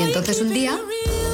Y 0.00 0.02
entonces 0.02 0.40
un 0.40 0.50
día, 0.50 0.80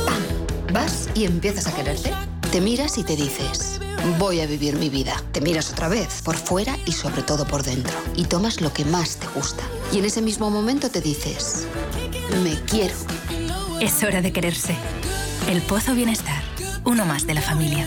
¡pam! 0.05 0.73
Vas 0.73 1.09
y 1.15 1.25
empiezas 1.25 1.69
a 1.69 1.73
quererte. 1.73 2.13
Te 2.51 2.61
miras 2.61 2.99
y 2.99 3.05
te 3.05 3.15
dices, 3.15 3.79
voy 4.19 4.41
a 4.41 4.47
vivir 4.47 4.75
mi 4.75 4.89
vida. 4.89 5.23
Te 5.31 5.41
miras 5.41 5.71
otra 5.71 5.87
vez, 5.87 6.21
por 6.25 6.35
fuera 6.35 6.77
y 6.85 6.91
sobre 6.91 7.23
todo 7.23 7.47
por 7.47 7.63
dentro. 7.63 7.97
Y 8.17 8.25
tomas 8.25 8.61
lo 8.61 8.73
que 8.73 8.85
más 8.85 9.19
te 9.19 9.29
gusta. 9.29 9.63
Y 9.93 10.01
en 10.01 10.07
ese 10.07 10.21
mismo 10.21 10.51
momento 10.51 10.91
te 10.91 11.01
dices, 11.01 11.65
me 12.43 12.61
quiero. 12.63 12.97
Es 13.81 14.03
hora 14.03 14.21
de 14.21 14.33
quererse. 14.33 14.75
El 15.49 15.63
Pozo 15.63 15.95
Bienestar, 15.95 16.43
uno 16.83 17.07
más 17.07 17.25
de 17.25 17.35
la 17.35 17.43
familia. 17.43 17.87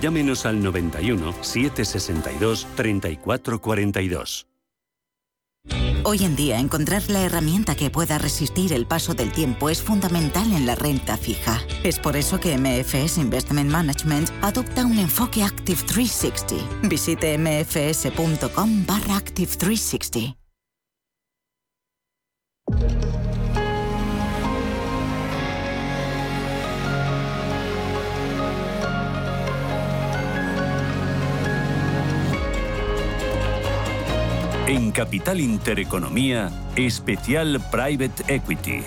llámenos 0.00 0.46
al 0.46 0.62
91 0.62 1.34
762 1.42 2.66
3442. 2.74 4.46
Hoy 6.04 6.24
en 6.24 6.36
día 6.36 6.58
encontrar 6.58 7.02
la 7.10 7.22
herramienta 7.22 7.74
que 7.74 7.90
pueda 7.90 8.18
resistir 8.18 8.72
el 8.72 8.86
paso 8.86 9.14
del 9.14 9.32
tiempo 9.32 9.68
es 9.68 9.82
fundamental 9.82 10.52
en 10.52 10.64
la 10.64 10.74
renta 10.74 11.16
fija. 11.16 11.60
Es 11.82 11.98
por 11.98 12.16
eso 12.16 12.40
que 12.40 12.56
MFS 12.56 13.18
Investment 13.18 13.70
Management 13.70 14.30
adopta 14.40 14.86
un 14.86 14.98
enfoque 14.98 15.42
Active 15.42 15.82
360. 15.82 16.88
Visite 16.88 17.36
mfs.com 17.36 18.86
barra 18.86 19.16
Active 19.16 19.50
360. 19.56 20.38
En 34.68 34.92
Capital 34.92 35.40
Intereconomía, 35.40 36.50
especial 36.76 37.58
Private 37.70 38.34
Equity. 38.34 38.82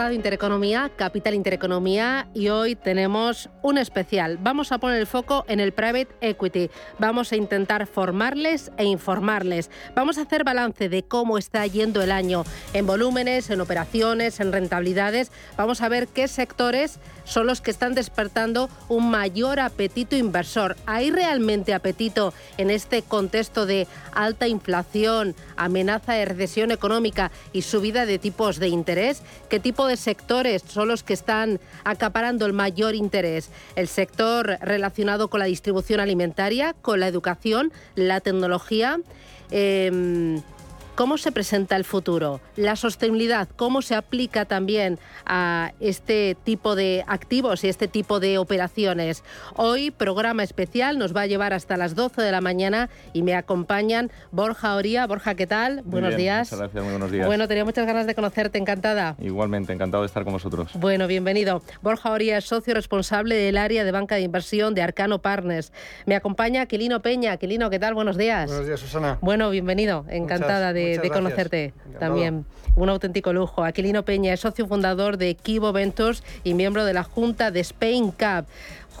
Radio 0.00 0.16
Intereconomía, 0.16 0.90
Capital 0.96 1.34
Intereconomía 1.34 2.26
y 2.32 2.48
hoy 2.48 2.74
tenemos 2.74 3.50
un 3.60 3.76
especial. 3.76 4.38
Vamos 4.40 4.72
a 4.72 4.78
poner 4.78 4.98
el 4.98 5.06
foco 5.06 5.44
en 5.46 5.60
el 5.60 5.72
private 5.72 6.08
equity. 6.22 6.70
Vamos 6.98 7.32
a 7.32 7.36
intentar 7.36 7.86
formarles 7.86 8.72
e 8.78 8.84
informarles. 8.84 9.70
Vamos 9.94 10.16
a 10.16 10.22
hacer 10.22 10.42
balance 10.42 10.88
de 10.88 11.02
cómo 11.02 11.36
está 11.36 11.66
yendo 11.66 12.00
el 12.00 12.12
año 12.12 12.44
en 12.72 12.86
volúmenes, 12.86 13.50
en 13.50 13.60
operaciones, 13.60 14.40
en 14.40 14.52
rentabilidades. 14.52 15.32
Vamos 15.58 15.82
a 15.82 15.90
ver 15.90 16.08
qué 16.08 16.28
sectores 16.28 16.98
son 17.24 17.46
los 17.46 17.60
que 17.60 17.70
están 17.70 17.94
despertando 17.94 18.70
un 18.88 19.10
mayor 19.10 19.60
apetito 19.60 20.16
inversor. 20.16 20.76
¿Hay 20.86 21.10
realmente 21.10 21.74
apetito 21.74 22.32
en 22.56 22.70
este 22.70 23.02
contexto 23.02 23.66
de 23.66 23.86
alta 24.12 24.48
inflación, 24.48 25.36
amenaza 25.56 26.14
de 26.14 26.24
recesión 26.24 26.70
económica 26.70 27.30
y 27.52 27.62
subida 27.62 28.06
de 28.06 28.18
tipos 28.18 28.58
de 28.58 28.68
interés? 28.68 29.22
¿Qué 29.50 29.60
tipo 29.60 29.86
de 29.86 29.89
sectores 29.98 30.62
son 30.62 30.88
los 30.88 31.02
que 31.02 31.14
están 31.14 31.58
acaparando 31.82 32.46
el 32.46 32.52
mayor 32.52 32.94
interés? 32.94 33.50
El 33.74 33.88
sector 33.88 34.58
relacionado 34.60 35.28
con 35.28 35.40
la 35.40 35.46
distribución 35.46 35.98
alimentaria, 35.98 36.74
con 36.80 37.00
la 37.00 37.08
educación, 37.08 37.72
la 37.96 38.20
tecnología. 38.20 39.00
Em, 39.50 40.42
¿Cómo 41.00 41.16
se 41.16 41.32
presenta 41.32 41.76
el 41.76 41.84
futuro? 41.84 42.42
La 42.56 42.76
sostenibilidad, 42.76 43.48
¿cómo 43.56 43.80
se 43.80 43.94
aplica 43.94 44.44
también 44.44 44.98
a 45.24 45.72
este 45.80 46.36
tipo 46.44 46.76
de 46.76 47.04
activos 47.06 47.64
y 47.64 47.68
este 47.70 47.88
tipo 47.88 48.20
de 48.20 48.36
operaciones? 48.36 49.24
Hoy, 49.56 49.92
programa 49.92 50.42
especial, 50.42 50.98
nos 50.98 51.16
va 51.16 51.22
a 51.22 51.26
llevar 51.26 51.54
hasta 51.54 51.78
las 51.78 51.94
12 51.94 52.20
de 52.20 52.30
la 52.30 52.42
mañana 52.42 52.90
y 53.14 53.22
me 53.22 53.34
acompañan 53.34 54.10
Borja 54.30 54.74
Oría. 54.74 55.06
Borja, 55.06 55.36
¿qué 55.36 55.46
tal? 55.46 55.76
Muy 55.76 55.92
buenos 55.92 56.10
bien, 56.10 56.18
días. 56.18 56.48
Muchas 56.48 56.58
gracias, 56.58 56.84
muy 56.84 56.92
buenos 56.92 57.10
días. 57.10 57.26
Bueno, 57.26 57.48
tenía 57.48 57.64
muchas 57.64 57.86
ganas 57.86 58.06
de 58.06 58.14
conocerte, 58.14 58.58
encantada. 58.58 59.16
Igualmente, 59.20 59.72
encantado 59.72 60.02
de 60.02 60.06
estar 60.08 60.24
con 60.24 60.34
vosotros. 60.34 60.70
Bueno, 60.74 61.06
bienvenido. 61.06 61.62
Borja 61.80 62.10
Oría 62.10 62.36
es 62.36 62.44
socio 62.44 62.74
responsable 62.74 63.36
del 63.36 63.56
área 63.56 63.84
de 63.84 63.90
banca 63.90 64.16
de 64.16 64.20
inversión 64.20 64.74
de 64.74 64.82
Arcano 64.82 65.22
Partners. 65.22 65.72
Me 66.04 66.14
acompaña 66.14 66.60
Aquilino 66.60 67.00
Peña. 67.00 67.32
Aquilino, 67.32 67.70
¿qué 67.70 67.78
tal? 67.78 67.94
Buenos 67.94 68.18
días. 68.18 68.48
Buenos 68.48 68.66
días, 68.66 68.80
Susana. 68.80 69.16
Bueno, 69.22 69.48
bienvenido. 69.48 70.04
Encantada 70.10 70.74
de, 70.74 70.89
de 70.98 71.10
conocerte 71.10 71.64
Encantado. 71.64 71.98
también. 71.98 72.46
Un 72.76 72.88
auténtico 72.88 73.32
lujo. 73.32 73.64
Aquilino 73.64 74.04
Peña 74.04 74.32
es 74.32 74.40
socio 74.40 74.66
fundador 74.66 75.16
de 75.16 75.34
Kibo 75.34 75.72
Ventures 75.72 76.22
y 76.44 76.54
miembro 76.54 76.84
de 76.84 76.94
la 76.94 77.02
Junta 77.02 77.50
de 77.50 77.60
Spain 77.60 78.12
Cup. 78.12 78.46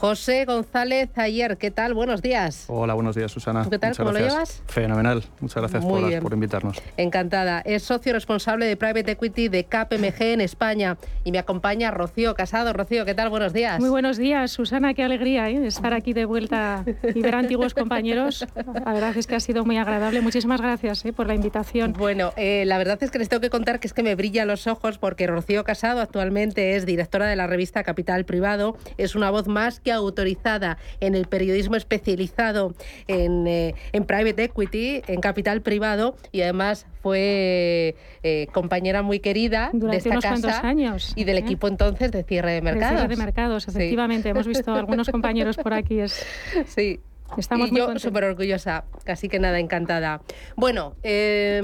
José 0.00 0.46
González 0.46 1.10
Ayer, 1.16 1.58
¿qué 1.58 1.70
tal? 1.70 1.92
Buenos 1.92 2.22
días. 2.22 2.64
Hola, 2.68 2.94
buenos 2.94 3.14
días, 3.14 3.30
Susana. 3.30 3.64
¿Tú 3.64 3.68
qué 3.68 3.78
tal? 3.78 3.90
Muchas 3.90 4.06
¿Cómo 4.06 4.18
lo 4.18 4.26
llevas? 4.26 4.62
Fenomenal. 4.66 5.22
Muchas 5.40 5.56
gracias 5.56 5.84
por 5.84 6.32
invitarnos. 6.32 6.80
Encantada. 6.96 7.60
Es 7.66 7.82
socio 7.82 8.14
responsable 8.14 8.64
de 8.64 8.78
Private 8.78 9.10
Equity 9.10 9.48
de 9.48 9.64
KPMG 9.64 10.22
en 10.22 10.40
España 10.40 10.96
y 11.22 11.32
me 11.32 11.38
acompaña 11.38 11.90
Rocío 11.90 12.34
Casado. 12.34 12.72
Rocío, 12.72 13.04
¿qué 13.04 13.14
tal? 13.14 13.28
Buenos 13.28 13.52
días. 13.52 13.78
Muy 13.78 13.90
buenos 13.90 14.16
días, 14.16 14.50
Susana, 14.52 14.94
qué 14.94 15.02
alegría 15.02 15.50
¿eh? 15.50 15.66
estar 15.66 15.92
aquí 15.92 16.14
de 16.14 16.24
vuelta 16.24 16.82
y 17.14 17.20
ver 17.20 17.34
antiguos 17.34 17.74
compañeros. 17.74 18.46
La 18.56 18.94
verdad 18.94 19.14
es 19.14 19.26
que 19.26 19.34
ha 19.34 19.40
sido 19.40 19.66
muy 19.66 19.76
agradable. 19.76 20.22
Muchísimas 20.22 20.62
gracias 20.62 21.04
¿eh? 21.04 21.12
por 21.12 21.26
la 21.26 21.34
invitación. 21.34 21.79
Bueno, 21.88 22.32
eh, 22.36 22.64
la 22.66 22.78
verdad 22.78 22.98
es 23.02 23.10
que 23.10 23.18
les 23.18 23.28
tengo 23.28 23.40
que 23.40 23.50
contar 23.50 23.80
que 23.80 23.86
es 23.86 23.92
que 23.94 24.02
me 24.02 24.14
brillan 24.14 24.48
los 24.48 24.66
ojos 24.66 24.98
porque 24.98 25.26
Rocío 25.26 25.64
Casado 25.64 26.00
actualmente 26.00 26.76
es 26.76 26.86
directora 26.86 27.26
de 27.26 27.36
la 27.36 27.46
revista 27.46 27.82
Capital 27.82 28.24
Privado, 28.24 28.76
es 28.98 29.14
una 29.14 29.30
voz 29.30 29.48
más 29.48 29.80
que 29.80 29.92
autorizada 29.92 30.78
en 31.00 31.14
el 31.14 31.26
periodismo 31.26 31.76
especializado 31.76 32.74
en, 33.08 33.46
eh, 33.46 33.74
en 33.92 34.04
private 34.04 34.44
equity, 34.44 35.02
en 35.06 35.20
capital 35.20 35.62
privado 35.62 36.16
y 36.32 36.42
además 36.42 36.86
fue 37.02 37.94
eh, 38.22 38.46
compañera 38.52 39.02
muy 39.02 39.20
querida 39.20 39.70
Durante 39.72 39.92
de 39.92 39.96
esta 39.98 40.10
unos 40.10 40.22
casa 40.24 40.40
cuantos 40.40 40.64
años, 40.64 41.12
y 41.16 41.24
del 41.24 41.38
equipo 41.38 41.66
entonces 41.68 42.10
de 42.12 42.22
cierre 42.24 42.50
de 42.50 42.56
De 42.56 42.62
mercados. 42.62 42.98
cierre 42.98 43.08
de 43.08 43.16
mercados, 43.16 43.62
Sí. 43.64 43.70
efectivamente. 43.70 44.28
Hemos 44.28 44.46
visto 44.46 44.74
algunos 44.74 45.08
compañeros 45.10 45.56
por 45.56 45.72
aquí. 45.74 46.00
Es, 46.00 46.24
Sí. 46.66 47.00
Estamos 47.36 47.70
y 47.70 47.76
yo 47.76 47.98
súper 47.98 48.24
orgullosa, 48.24 48.84
casi 49.04 49.28
que 49.28 49.38
nada, 49.38 49.58
encantada. 49.58 50.20
Bueno, 50.56 50.94
eh, 51.02 51.60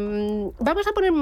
vamos 0.59 0.87
a 0.87 0.93
poner... 0.93 1.13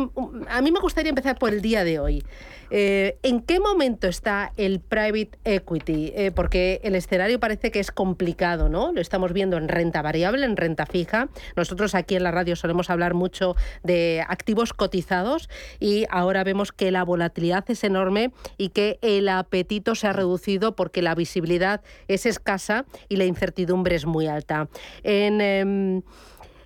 A 0.49 0.61
mí 0.61 0.71
me 0.71 0.81
gustaría 0.81 1.11
empezar 1.11 1.39
por 1.39 1.53
el 1.53 1.63
día 1.63 1.85
de 1.85 1.99
hoy. 1.99 2.25
Eh, 2.71 3.19
¿En 3.23 3.41
qué 3.41 3.61
momento 3.61 4.09
está 4.09 4.53
el 4.57 4.81
private 4.81 5.39
equity? 5.45 6.13
Eh, 6.15 6.33
porque 6.35 6.81
el 6.83 6.95
escenario 6.95 7.39
parece 7.39 7.71
que 7.71 7.79
es 7.79 7.91
complicado, 7.91 8.69
¿no? 8.69 8.93
Lo 8.93 9.01
estamos 9.01 9.33
viendo 9.33 9.57
en 9.57 9.69
renta 9.69 10.03
variable, 10.03 10.45
en 10.45 10.57
renta 10.57 10.87
fija. 10.87 11.29
Nosotros 11.57 11.95
aquí 11.95 12.17
en 12.17 12.25
la 12.25 12.31
radio 12.31 12.57
solemos 12.57 12.91
hablar 12.91 13.15
mucho 13.15 13.55
de 13.83 14.25
activos 14.27 14.73
cotizados 14.73 15.49
y 15.79 16.07
ahora 16.11 16.43
vemos 16.43 16.73
que 16.73 16.91
la 16.91 17.05
volatilidad 17.05 17.65
es 17.69 17.85
enorme 17.85 18.33
y 18.59 18.71
que 18.71 18.99
el 19.03 19.29
apetito 19.29 19.95
se 19.95 20.09
ha 20.09 20.13
reducido 20.13 20.75
porque 20.75 21.03
la 21.03 21.15
visibilidad 21.15 21.83
es 22.09 22.27
escasa 22.27 22.87
y 23.09 23.17
la 23.17 23.25
incertidumbre 23.25 23.95
es 23.95 24.07
muy 24.07 24.27
alta. 24.27 24.34
En, 25.03 25.41
em, 25.41 26.03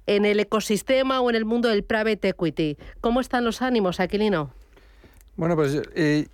en 0.07 0.25
el 0.25 0.41
ecosistema 0.41 1.21
o 1.21 1.29
en 1.31 1.37
el 1.37 1.45
mundo 1.45 1.69
del 1.69 1.83
private 1.85 2.29
equity, 2.31 2.77
¿cómo 3.01 3.21
están 3.21 3.45
los 3.45 3.61
ánimos, 3.63 4.01
Aquilino? 4.01 4.51
Bueno, 5.37 5.55
pues 5.55 5.81
eh, 5.95 6.27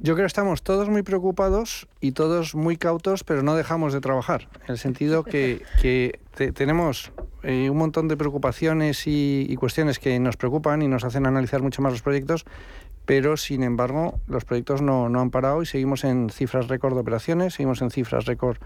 yo 0.00 0.14
creo 0.14 0.24
que 0.24 0.26
estamos 0.26 0.62
todos 0.62 0.88
muy 0.88 1.02
preocupados 1.02 1.86
y 2.00 2.12
todos 2.12 2.54
muy 2.54 2.76
cautos, 2.76 3.24
pero 3.24 3.42
no 3.42 3.54
dejamos 3.54 3.92
de 3.92 4.00
trabajar. 4.00 4.48
En 4.66 4.72
el 4.72 4.78
sentido 4.78 5.22
que, 5.24 5.62
que 5.80 6.18
te- 6.34 6.52
tenemos 6.52 7.12
eh, 7.44 7.70
un 7.70 7.76
montón 7.78 8.08
de 8.08 8.16
preocupaciones 8.16 9.06
y, 9.06 9.46
y 9.48 9.56
cuestiones 9.56 9.98
que 9.98 10.18
nos 10.18 10.36
preocupan 10.36 10.82
y 10.82 10.88
nos 10.88 11.04
hacen 11.04 11.26
analizar 11.26 11.62
mucho 11.62 11.82
más 11.82 11.92
los 11.92 12.02
proyectos, 12.02 12.44
pero 13.06 13.36
sin 13.36 13.62
embargo 13.62 14.20
los 14.26 14.44
proyectos 14.44 14.82
no, 14.82 15.08
no 15.08 15.20
han 15.20 15.30
parado 15.30 15.62
y 15.62 15.66
seguimos 15.66 16.04
en 16.04 16.30
cifras 16.30 16.68
récord 16.68 16.94
de 16.94 17.00
operaciones, 17.00 17.54
seguimos 17.54 17.80
en 17.82 17.90
cifras 17.90 18.26
récord 18.26 18.58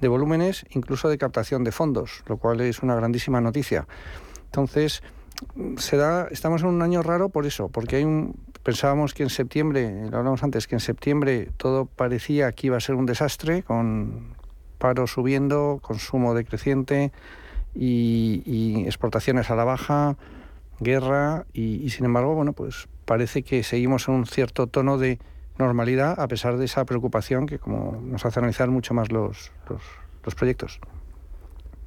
de 0.00 0.08
volúmenes, 0.08 0.64
incluso 0.70 1.08
de 1.08 1.18
captación 1.18 1.64
de 1.64 1.72
fondos, 1.72 2.22
lo 2.26 2.36
cual 2.36 2.60
es 2.60 2.82
una 2.82 2.94
grandísima 2.94 3.40
noticia. 3.40 3.86
Entonces, 4.46 5.02
se 5.76 5.96
da, 5.96 6.28
estamos 6.30 6.62
en 6.62 6.68
un 6.68 6.82
año 6.82 7.02
raro 7.02 7.28
por 7.28 7.46
eso, 7.46 7.68
porque 7.68 7.96
hay 7.96 8.04
un, 8.04 8.34
pensábamos 8.62 9.14
que 9.14 9.22
en 9.22 9.30
septiembre, 9.30 10.08
lo 10.10 10.18
hablamos 10.18 10.42
antes, 10.42 10.66
que 10.66 10.76
en 10.76 10.80
septiembre 10.80 11.50
todo 11.56 11.86
parecía 11.86 12.52
que 12.52 12.68
iba 12.68 12.76
a 12.76 12.80
ser 12.80 12.94
un 12.94 13.06
desastre, 13.06 13.62
con 13.62 14.36
paro 14.78 15.06
subiendo, 15.06 15.80
consumo 15.82 16.34
decreciente 16.34 17.12
y, 17.74 18.42
y 18.46 18.84
exportaciones 18.86 19.50
a 19.50 19.56
la 19.56 19.64
baja, 19.64 20.16
guerra, 20.80 21.46
y, 21.52 21.82
y 21.82 21.90
sin 21.90 22.04
embargo, 22.04 22.34
bueno, 22.34 22.52
pues 22.52 22.88
parece 23.04 23.42
que 23.42 23.62
seguimos 23.62 24.08
en 24.08 24.14
un 24.14 24.26
cierto 24.26 24.66
tono 24.66 24.98
de 24.98 25.18
normalidad 25.58 26.18
a 26.20 26.28
pesar 26.28 26.56
de 26.56 26.64
esa 26.64 26.84
preocupación 26.84 27.46
que 27.46 27.58
como 27.58 28.00
nos 28.02 28.24
hace 28.24 28.38
analizar 28.38 28.68
mucho 28.70 28.94
más 28.94 29.10
los, 29.10 29.52
los, 29.68 29.82
los 30.24 30.34
proyectos. 30.34 30.80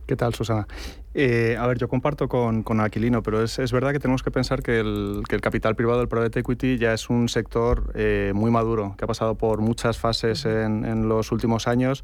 ¿Qué 0.08 0.16
tal, 0.16 0.34
Susana? 0.34 0.68
Eh, 1.14 1.58
a 1.60 1.68
ver, 1.68 1.78
yo 1.78 1.90
comparto 1.90 2.30
con, 2.30 2.64
con 2.64 2.80
Aquilino, 2.80 3.22
pero 3.22 3.44
es, 3.44 3.60
es, 3.60 3.72
verdad 3.72 3.92
que 3.92 4.00
tenemos 4.00 4.24
que 4.24 4.32
pensar 4.32 4.64
que 4.64 4.80
el, 4.80 5.24
que 5.28 5.36
el, 5.36 5.42
capital 5.42 5.76
privado 5.76 6.00
del 6.00 6.08
private 6.08 6.40
equity 6.40 6.78
ya 6.78 6.94
es 6.94 7.10
un 7.10 7.28
sector 7.28 7.92
eh, 7.96 8.32
muy 8.34 8.50
maduro, 8.50 8.96
que 8.98 9.04
ha 9.04 9.08
pasado 9.08 9.36
por 9.36 9.60
muchas 9.60 9.98
fases 9.98 10.46
en, 10.46 10.86
en 10.86 11.10
los 11.10 11.32
últimos 11.32 11.68
años. 11.68 12.04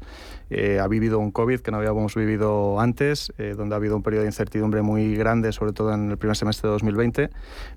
Eh, 0.50 0.78
ha 0.80 0.88
vivido 0.88 1.18
un 1.18 1.30
COVID 1.30 1.60
que 1.60 1.70
no 1.70 1.76
habíamos 1.76 2.14
vivido 2.14 2.80
antes, 2.80 3.32
eh, 3.36 3.54
donde 3.56 3.74
ha 3.74 3.76
habido 3.76 3.96
un 3.96 4.02
periodo 4.02 4.22
de 4.22 4.28
incertidumbre 4.28 4.80
muy 4.80 5.14
grande, 5.14 5.52
sobre 5.52 5.72
todo 5.72 5.92
en 5.92 6.10
el 6.10 6.16
primer 6.16 6.36
semestre 6.36 6.68
de 6.68 6.72
2020, 6.72 7.30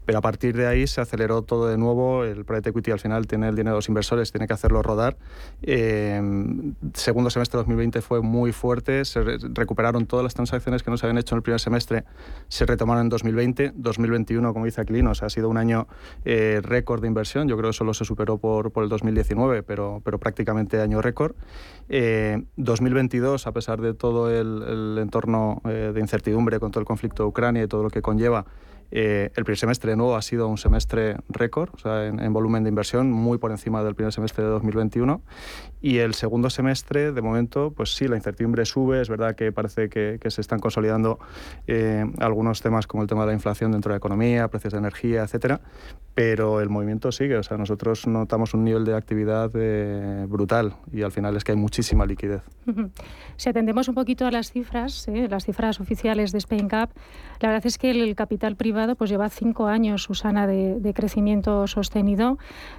pero 0.06 0.20
a 0.20 0.22
partir 0.22 0.56
de 0.56 0.68
ahí 0.68 0.88
se 0.88 1.02
aceleró 1.02 1.42
todo 1.42 1.68
de 1.68 1.78
nuevo. 1.78 2.24
El 2.24 2.46
private 2.46 2.70
equity 2.70 2.92
al 2.92 3.00
final 3.00 3.28
tiene 3.28 3.50
el 3.50 3.56
dinero 3.56 3.76
de 3.76 3.78
los 3.80 3.90
inversores, 3.90 4.32
tiene 4.32 4.48
que 4.48 4.54
hacerlo 4.54 4.82
rodar. 4.82 5.18
Eh, 5.64 6.22
segundo 6.94 7.30
semestre 7.30 7.58
de 7.58 7.64
2020 7.64 8.02
fue 8.02 8.22
muy 8.22 8.54
fuerte, 8.54 9.04
se 9.04 9.22
re 9.22 9.38
recuperaron 9.42 10.06
todas 10.06 10.24
las 10.24 10.34
transacciones 10.34 10.82
que 10.84 10.92
no 10.92 10.98
se 10.98 11.06
habían 11.06 11.18
hecho 11.22 11.36
en 11.36 11.38
el 11.38 11.44
primer 11.44 11.60
semestre 11.60 12.04
se 12.48 12.66
retomaron 12.66 13.04
en 13.04 13.10
2020. 13.10 13.74
2021, 13.76 14.54
como 14.54 14.66
dice 14.66 14.82
Aquilino, 14.82 15.12
o 15.12 15.16
sea, 15.16 15.28
ha 15.28 15.30
sido 15.30 15.50
un 15.50 15.58
año 15.58 15.88
eh, 16.26 16.60
récord 16.64 17.02
de 17.02 17.08
inversión. 17.08 17.48
Yo 17.48 17.58
creo 17.58 17.70
que 17.70 17.78
solo 17.78 17.94
se 17.94 18.06
superó 18.06 18.38
por, 18.38 18.72
por 18.72 18.84
el 18.84 18.90
2019, 18.90 19.64
pero, 19.64 20.02
pero 20.04 20.20
prácticamente 20.20 20.82
año 20.82 21.02
récord. 21.02 21.36
Eh, 21.90 22.44
2022, 22.58 23.48
a 23.48 23.52
pesar 23.52 23.82
de 23.82 23.94
todo 23.94 24.30
el, 24.30 24.64
el 24.64 24.98
entorno 25.00 25.62
eh, 25.66 25.92
de 25.94 26.00
incertidumbre 26.00 26.60
con 26.60 26.72
todo 26.72 26.80
el 26.82 26.86
conflicto 26.86 27.24
de 27.24 27.30
Ucrania 27.30 27.64
y 27.64 27.68
todo 27.68 27.84
lo 27.84 27.90
que 27.90 28.02
conlleva, 28.02 28.46
eh, 28.92 29.32
el 29.36 29.46
primer 29.46 29.58
semestre 29.58 29.96
nuevo 29.96 30.16
ha 30.16 30.22
sido 30.22 30.48
un 30.48 30.58
semestre 30.58 31.16
récord, 31.30 31.70
o 31.74 31.78
sea, 31.78 32.06
en, 32.06 32.20
en, 32.20 32.34
volumen 32.34 32.64
de 32.64 32.70
inversión, 32.70 33.12
muy 33.12 33.38
por 33.38 33.52
encima 33.52 33.84
del 33.84 33.96
primer 33.96 34.12
semestre 34.12 34.44
de 34.44 34.50
2021. 34.50 35.22
Y 35.82 35.98
el 35.98 36.14
segundo 36.14 36.50
semestre, 36.50 37.12
de 37.12 37.22
momento, 37.22 37.72
pues 37.72 37.96
sí, 37.96 38.08
la 38.08 38.16
incertidumbre 38.16 38.66
sube. 38.66 39.02
Es 39.02 39.10
verdad 39.10 39.36
que 39.36 39.52
parece 39.52 39.90
que, 39.90 40.20
que 40.22 40.30
se 40.30 40.42
están 40.42 40.60
consolidando 40.60 41.20
eh, 41.68 42.06
algunos 42.20 42.62
temas 42.62 42.86
como 42.86 43.02
el 43.02 43.10
tema 43.10 43.22
de 43.22 43.28
la 43.28 43.34
inflación 43.34 43.72
dentro 43.72 43.90
de 43.90 43.94
la 43.94 43.98
economía, 43.98 44.48
precios 44.50 44.74
de 44.74 44.80
energía, 44.80 45.24
etcétera. 45.24 45.62
Pero 46.14 46.60
el 46.60 46.70
movimiento 46.70 47.12
sigue. 47.12 47.38
O 47.38 47.44
sea, 47.44 47.58
nosotros 47.58 48.06
notamos 48.06 48.54
un 48.54 48.66
nivel 48.66 48.84
de 48.84 48.96
actividad 48.96 49.50
eh, 49.56 50.26
brutal 50.28 50.76
y 50.92 51.04
al 51.04 51.12
final 51.12 51.38
es 51.38 51.44
que 51.44 51.54
hay 51.54 51.58
muchísima 51.58 52.06
liquidez. 52.06 52.42
Si 53.38 53.50
atendemos 53.50 53.88
un 53.88 53.96
poquito 53.96 54.26
a 54.26 54.32
las 54.32 54.52
cifras, 54.52 55.08
eh, 55.08 55.28
las 55.30 55.46
cifras 55.46 55.80
oficiales 55.80 56.32
de 56.32 56.38
Spain 56.40 56.68
Cap, 56.68 56.92
la 57.40 57.50
verdad 57.50 57.66
es 57.66 57.78
que 57.78 57.92
el 57.92 58.16
capital 58.16 58.56
privado 58.56 58.96
pues 58.96 59.10
lleva 59.10 59.30
cinco 59.30 59.68
años, 59.68 60.04
Susana, 60.04 60.48
de, 60.48 60.80
de 60.80 60.94
crecimiento 60.94 61.66
sostenido. 61.66 62.38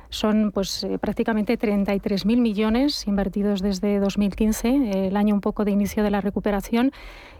Son 0.08 0.52
pues 0.52 0.84
eh, 0.84 0.98
prácticamente 0.98 1.58
33.000 1.58 2.36
millones 2.36 3.06
invertidos 3.08 3.60
desde 3.60 3.98
2015, 3.98 4.68
eh, 4.68 5.06
el 5.08 5.16
año 5.16 5.34
un 5.34 5.40
poco 5.40 5.64
de 5.64 5.70
inicio 5.70 6.04
de 6.04 6.10
la 6.10 6.20
recuperación. 6.20 6.92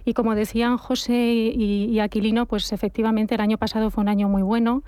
Y 0.05 0.15
como 0.15 0.35
decían 0.35 0.79
José 0.79 1.33
y, 1.33 1.85
y 1.85 2.01
Aquilino, 2.01 2.47
pues 2.47 2.73
efectivamente 2.73 3.35
el 3.35 3.41
año 3.41 3.59
pasado 3.59 3.91
fue 3.91 4.03
un 4.03 4.09
año 4.09 4.29
muy 4.29 4.43
bueno. 4.43 4.83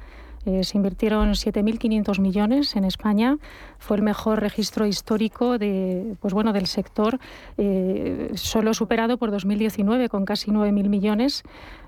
Eh, 0.47 0.65
se 0.65 0.77
invirtieron 0.77 1.31
7.500 1.31 2.21
millones 2.21 2.77
en 2.77 2.85
España. 2.85 3.39
Fue 3.85 3.99
el 3.99 4.03
mejor 4.03 4.41
registro 4.41 4.87
histórico 4.87 5.59
de, 5.59 6.17
pues 6.21 6.33
bueno, 6.33 6.55
del 6.55 6.67
sector, 6.67 7.19
eh, 7.59 8.31
solo 8.35 8.73
superado 8.73 9.19
por 9.19 9.31
2019 9.31 10.09
con 10.09 10.25
casi 10.25 10.51
9.000 10.51 10.89
millones. 10.89 11.43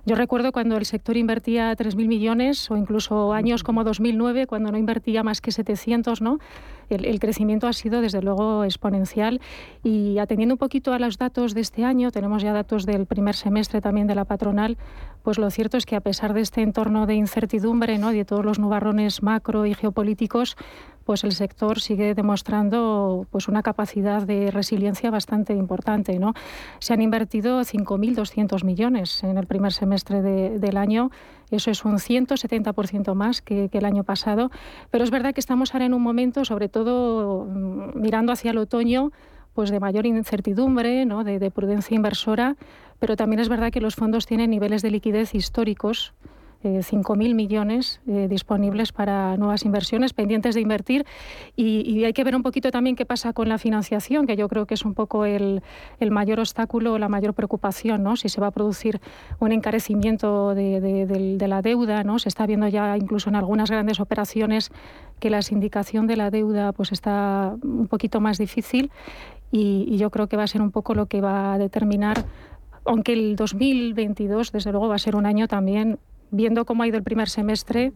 Yo 0.04 0.14
recuerdo 0.14 0.52
cuando 0.52 0.76
el 0.76 0.84
sector 0.84 1.16
invertía 1.16 1.74
3.000 1.74 2.06
millones 2.06 2.70
o 2.70 2.76
incluso 2.76 3.32
años 3.32 3.62
como 3.62 3.82
2009 3.82 4.46
cuando 4.46 4.70
no 4.70 4.76
invertía 4.76 5.22
más 5.22 5.40
que 5.40 5.52
700, 5.52 6.20
¿no? 6.20 6.38
El, 6.90 7.06
el, 7.06 7.18
crecimiento 7.18 7.66
ha 7.66 7.72
sido 7.72 8.02
desde 8.02 8.20
luego 8.20 8.62
exponencial 8.62 9.40
y 9.82 10.18
atendiendo 10.18 10.54
un 10.54 10.58
poquito 10.58 10.92
a 10.92 10.98
los 10.98 11.16
datos 11.16 11.54
de 11.54 11.62
este 11.62 11.82
año, 11.82 12.12
tenemos 12.12 12.42
ya 12.42 12.52
datos 12.52 12.86
del 12.86 13.06
primer 13.06 13.34
semestre 13.34 13.80
también 13.80 14.06
de 14.06 14.14
la 14.14 14.24
patronal, 14.24 14.76
pues 15.24 15.38
lo 15.38 15.50
cierto 15.50 15.76
es 15.76 15.86
que 15.86 15.96
a 15.96 16.00
pesar 16.00 16.34
de 16.34 16.42
este 16.42 16.62
entorno 16.62 17.06
de 17.06 17.14
incertidumbre, 17.14 17.98
¿no? 17.98 18.12
de 18.12 18.24
todos 18.24 18.44
los 18.44 18.60
nubarrones 18.60 19.24
macro 19.24 19.66
y 19.66 19.74
geopolíticos, 19.74 20.56
pues 21.06 21.22
el 21.22 21.32
sector 21.32 21.80
sigue 21.80 22.14
demostrando 22.14 23.26
pues 23.30 23.46
una 23.46 23.62
capacidad 23.62 24.22
de 24.22 24.50
resiliencia 24.50 25.08
bastante 25.10 25.54
importante. 25.54 26.18
¿no? 26.18 26.34
Se 26.80 26.92
han 26.92 27.00
invertido 27.00 27.60
5.200 27.60 28.64
millones 28.64 29.22
en 29.22 29.38
el 29.38 29.46
primer 29.46 29.72
semestre 29.72 30.20
de, 30.20 30.58
del 30.58 30.76
año, 30.76 31.12
eso 31.52 31.70
es 31.70 31.84
un 31.84 31.98
170% 31.98 33.14
más 33.14 33.40
que, 33.40 33.70
el 33.72 33.84
año 33.84 34.02
pasado, 34.02 34.50
pero 34.90 35.04
es 35.04 35.10
verdad 35.10 35.32
que 35.32 35.40
estamos 35.40 35.72
ahora 35.74 35.86
en 35.86 35.94
un 35.94 36.02
momento, 36.02 36.44
sobre 36.44 36.68
todo 36.68 37.44
mirando 37.94 38.32
hacia 38.32 38.50
el 38.50 38.58
otoño, 38.58 39.12
pues 39.54 39.70
de 39.70 39.78
mayor 39.78 40.06
incertidumbre, 40.06 41.06
¿no? 41.06 41.22
de, 41.22 41.38
de 41.38 41.50
prudencia 41.52 41.94
inversora, 41.94 42.56
pero 42.98 43.14
también 43.16 43.38
es 43.38 43.48
verdad 43.48 43.70
que 43.70 43.80
los 43.80 43.94
fondos 43.94 44.26
tienen 44.26 44.50
niveles 44.50 44.82
de 44.82 44.90
liquidez 44.90 45.36
históricos 45.36 46.14
5.000 46.68 47.34
millones 47.34 48.00
eh, 48.06 48.26
disponibles 48.28 48.92
para 48.92 49.36
nuevas 49.36 49.64
inversiones, 49.64 50.12
pendientes 50.12 50.54
de 50.54 50.60
invertir. 50.60 51.06
Y, 51.56 52.04
hay 52.04 52.12
que 52.12 52.24
ver 52.24 52.36
un 52.36 52.42
poquito 52.42 52.70
también 52.70 52.96
qué 52.96 53.06
pasa 53.06 53.32
con 53.32 53.48
la 53.48 53.58
financiación, 53.58 54.26
que 54.26 54.36
yo 54.36 54.48
creo 54.48 54.66
que 54.66 54.74
es 54.74 54.84
un 54.84 54.94
poco 54.94 55.24
el, 55.24 55.62
mayor 56.10 56.40
obstáculo, 56.40 56.98
la 56.98 57.08
mayor 57.08 57.34
preocupación, 57.34 58.02
¿no? 58.02 58.16
si 58.16 58.28
se 58.28 58.40
va 58.40 58.48
a 58.48 58.50
producir 58.50 59.00
un 59.40 59.52
encarecimiento 59.52 60.54
de, 60.54 61.36
la 61.46 61.62
deuda. 61.62 62.04
¿no? 62.04 62.18
Se 62.18 62.28
está 62.28 62.46
viendo 62.46 62.68
ya 62.68 62.96
incluso 62.96 63.28
en 63.28 63.36
algunas 63.36 63.70
grandes 63.70 64.00
operaciones 64.00 64.70
que 65.20 65.30
la 65.30 65.42
sindicación 65.42 66.06
de 66.06 66.16
la 66.16 66.30
deuda 66.30 66.72
pues, 66.72 66.92
está 66.92 67.56
un 67.62 67.88
poquito 67.88 68.20
más 68.20 68.38
difícil. 68.38 68.90
Y 69.52 69.96
yo 69.96 70.10
creo 70.10 70.26
que 70.26 70.36
va 70.36 70.42
a 70.42 70.48
ser 70.48 70.60
un 70.60 70.70
poco 70.70 70.94
lo 70.94 71.06
que 71.06 71.22
va 71.22 71.54
a 71.54 71.58
determinar 71.58 72.26
aunque 72.86 73.12
el 73.12 73.36
2022, 73.36 74.52
desde 74.52 74.70
luego, 74.70 74.88
va 74.88 74.94
a 74.94 74.98
ser 74.98 75.16
un 75.16 75.26
año 75.26 75.48
también 75.48 75.98
viendo 76.36 76.64
cómo 76.64 76.82
ha 76.82 76.86
ido 76.86 76.96
el 76.96 77.02
primer 77.02 77.28
semestre, 77.28 77.92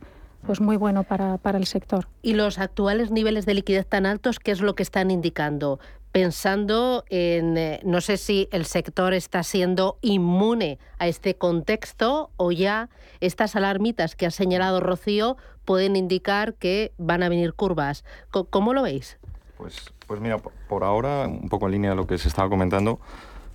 pues 0.46 0.60
muy 0.60 0.76
bueno 0.76 1.04
para, 1.04 1.38
para, 1.38 1.58
el 1.58 1.66
sector. 1.66 2.08
¿Y 2.22 2.34
los 2.34 2.58
actuales 2.58 3.10
niveles 3.10 3.46
de 3.46 3.54
liquidez 3.54 3.86
tan 3.86 4.06
altos, 4.06 4.38
qué 4.38 4.50
es 4.50 4.60
lo 4.60 4.74
que 4.74 4.82
están 4.82 5.10
indicando? 5.10 5.78
Pensando 6.12 7.04
en, 7.08 7.56
eh, 7.56 7.80
no 7.84 8.00
sé 8.00 8.16
si 8.16 8.48
el 8.50 8.64
sector 8.64 9.12
está 9.14 9.42
siendo 9.42 9.98
inmune 10.00 10.78
a 10.98 11.06
este 11.06 11.36
contexto 11.36 12.30
o 12.36 12.50
ya 12.50 12.88
estas 13.20 13.54
alarmitas 13.54 14.16
que 14.16 14.26
ha 14.26 14.30
señalado 14.30 14.80
Rocío 14.80 15.36
pueden 15.64 15.94
indicar 15.94 16.54
que 16.54 16.92
van 16.98 17.22
a 17.22 17.28
venir 17.28 17.54
curvas. 17.54 18.04
¿Cómo, 18.30 18.46
cómo 18.46 18.74
lo 18.74 18.82
veis? 18.82 19.18
Pues, 19.56 19.92
pues 20.06 20.20
mira, 20.20 20.38
por 20.38 20.84
ahora, 20.84 21.28
un 21.28 21.48
poco 21.48 21.66
en 21.66 21.72
línea 21.72 21.90
de 21.90 21.96
lo 21.96 22.06
que 22.06 22.18
se 22.18 22.28
estaba 22.28 22.48
comentando, 22.48 22.98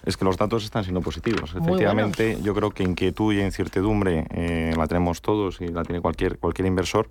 es 0.06 0.18
que 0.18 0.26
los 0.26 0.38
datos 0.38 0.64
están 0.64 0.84
siendo 0.84 1.02
positivos. 1.02 1.54
Muy 1.56 1.64
Efectivamente, 1.64 2.26
buenos. 2.28 2.44
yo 2.44 2.54
creo 2.54 2.72
que 2.72 2.84
inquietud 2.84 3.34
y 3.34 3.42
incertidumbre 3.42 4.28
eh, 4.32 4.74
la 4.78 4.88
tenemos 4.88 5.22
todos 5.22 5.62
y 5.62 5.68
la 5.68 5.84
tiene 5.84 6.02
cualquier, 6.02 6.38
cualquier 6.38 6.68
inversor, 6.68 7.10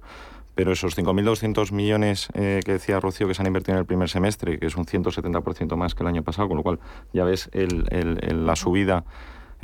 pero 0.54 0.72
esos 0.72 0.96
5.200 0.96 1.72
millones 1.72 2.28
eh, 2.34 2.60
que 2.64 2.72
decía 2.72 3.00
Rocío 3.00 3.26
que 3.26 3.34
se 3.34 3.42
han 3.42 3.46
invertido 3.46 3.74
en 3.74 3.80
el 3.80 3.86
primer 3.86 4.08
semestre, 4.08 4.58
que 4.58 4.66
es 4.66 4.76
un 4.76 4.86
170% 4.86 5.76
más 5.76 5.94
que 5.94 6.02
el 6.04 6.08
año 6.08 6.22
pasado, 6.22 6.48
con 6.48 6.56
lo 6.56 6.62
cual 6.62 6.78
ya 7.12 7.24
ves 7.24 7.50
el, 7.52 7.86
el, 7.90 8.18
el, 8.22 8.46
la 8.46 8.54
subida 8.54 9.04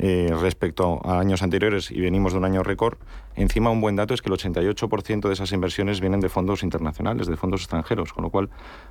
eh, 0.03 0.33
respecto 0.41 0.99
a 1.05 1.19
años 1.19 1.43
anteriores 1.43 1.91
y 1.91 2.01
venimos 2.01 2.31
de 2.33 2.39
un 2.39 2.45
año 2.45 2.63
récord. 2.63 2.97
Encima, 3.35 3.69
un 3.69 3.81
buen 3.81 3.95
dato 3.95 4.15
es 4.15 4.23
que 4.23 4.29
el 4.29 4.35
88% 4.35 5.27
de 5.27 5.33
esas 5.33 5.51
inversiones 5.51 6.01
vienen 6.01 6.21
de 6.21 6.27
fondos 6.27 6.63
internacionales, 6.63 7.27
de 7.27 7.37
fondos 7.37 7.61
extranjeros, 7.61 8.11
con 8.11 8.23
lo 8.23 8.31
cual 8.31 8.49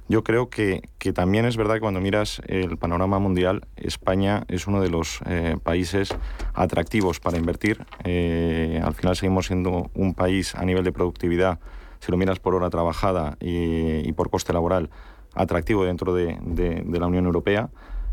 yo 0.09 0.23
creo 0.23 0.50
que, 0.50 0.88
que 0.99 1.12
también 1.12 1.47
es 1.47 1.57
verdad 1.57 1.75
que 1.75 1.81
cuando 1.81 2.00
miras 2.00 2.40
el 2.47 2.79
panorama 2.79 3.19
mundial, 3.19 3.67
España 3.75 4.45
es 4.47 4.69
uno 4.69 4.81
de 4.81 4.88
los 4.88 5.19
eh, 5.26 5.57
países 5.61 6.14
atractivos 6.55 7.19
para 7.19 7.38
invertir. 7.38 7.85
Eh, 8.05 8.81
al 8.81 8.95
final 8.95 9.17
seguimos 9.17 9.47
siendo 9.47 9.90
un 9.95 10.14
país 10.14 10.55
a 10.55 10.64
nivel 10.64 10.85
de 10.85 10.93
productividad, 10.93 11.59
si 11.99 12.12
lo 12.12 12.19
miras 12.19 12.38
por 12.38 12.55
hora 12.55 12.71
trabajada 12.71 13.37
y, 13.40 14.09
y 14.09 14.12
por 14.12 14.31
coste 14.31 14.52
laboral, 14.52 14.90
atractivo 15.35 15.85
dentro 15.85 16.14
de, 16.14 16.38
de, 16.40 16.85
de 16.87 17.00
la 17.00 17.09
Unión 17.09 17.26
Europea 17.26 17.69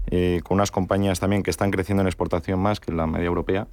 eh, 0.09 0.41
con 0.43 0.55
unas 0.55 0.71
compañías 0.71 1.19
también 1.19 1.43
que 1.43 1.51
están 1.51 1.71
creciendo 1.71 2.01
en 2.01 2.07
exportación 2.07 2.59
más 2.59 2.79
que 2.79 2.91
la 2.91 3.07
media 3.07 3.27
europea, 3.27 3.67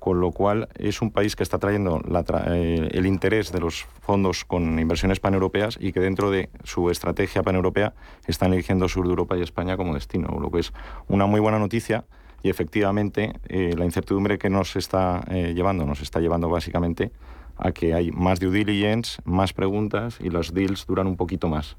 con 0.00 0.18
lo 0.18 0.32
cual 0.32 0.68
es 0.76 1.02
un 1.02 1.12
país 1.12 1.36
que 1.36 1.42
está 1.42 1.58
trayendo 1.58 2.00
eh, 2.48 2.88
el 2.92 3.06
interés 3.06 3.52
de 3.52 3.60
los 3.60 3.84
fondos 4.00 4.44
con 4.44 4.78
inversiones 4.78 5.20
paneuropeas 5.20 5.78
y 5.78 5.92
que 5.92 6.00
dentro 6.00 6.30
de 6.30 6.48
su 6.64 6.90
estrategia 6.90 7.42
paneuropea 7.42 7.92
están 8.26 8.52
eligiendo 8.52 8.88
sur 8.88 9.04
de 9.04 9.10
Europa 9.10 9.36
y 9.36 9.42
España 9.42 9.76
como 9.76 9.94
destino, 9.94 10.38
lo 10.40 10.50
que 10.50 10.60
es 10.60 10.72
una 11.06 11.26
muy 11.26 11.38
buena 11.38 11.58
noticia 11.58 12.04
y 12.42 12.48
efectivamente 12.48 13.34
eh, 13.48 13.74
la 13.76 13.84
incertidumbre 13.84 14.38
que 14.38 14.48
nos 14.48 14.74
está 14.74 15.22
eh, 15.28 15.52
llevando, 15.54 15.84
nos 15.84 16.00
está 16.00 16.20
llevando 16.20 16.48
básicamente 16.48 17.12
a 17.60 17.72
que 17.72 17.94
hay 17.94 18.10
más 18.10 18.40
due 18.40 18.50
diligence, 18.50 19.20
más 19.24 19.52
preguntas 19.52 20.18
y 20.20 20.30
los 20.30 20.54
deals 20.54 20.86
duran 20.86 21.06
un 21.06 21.16
poquito 21.16 21.48
más. 21.48 21.76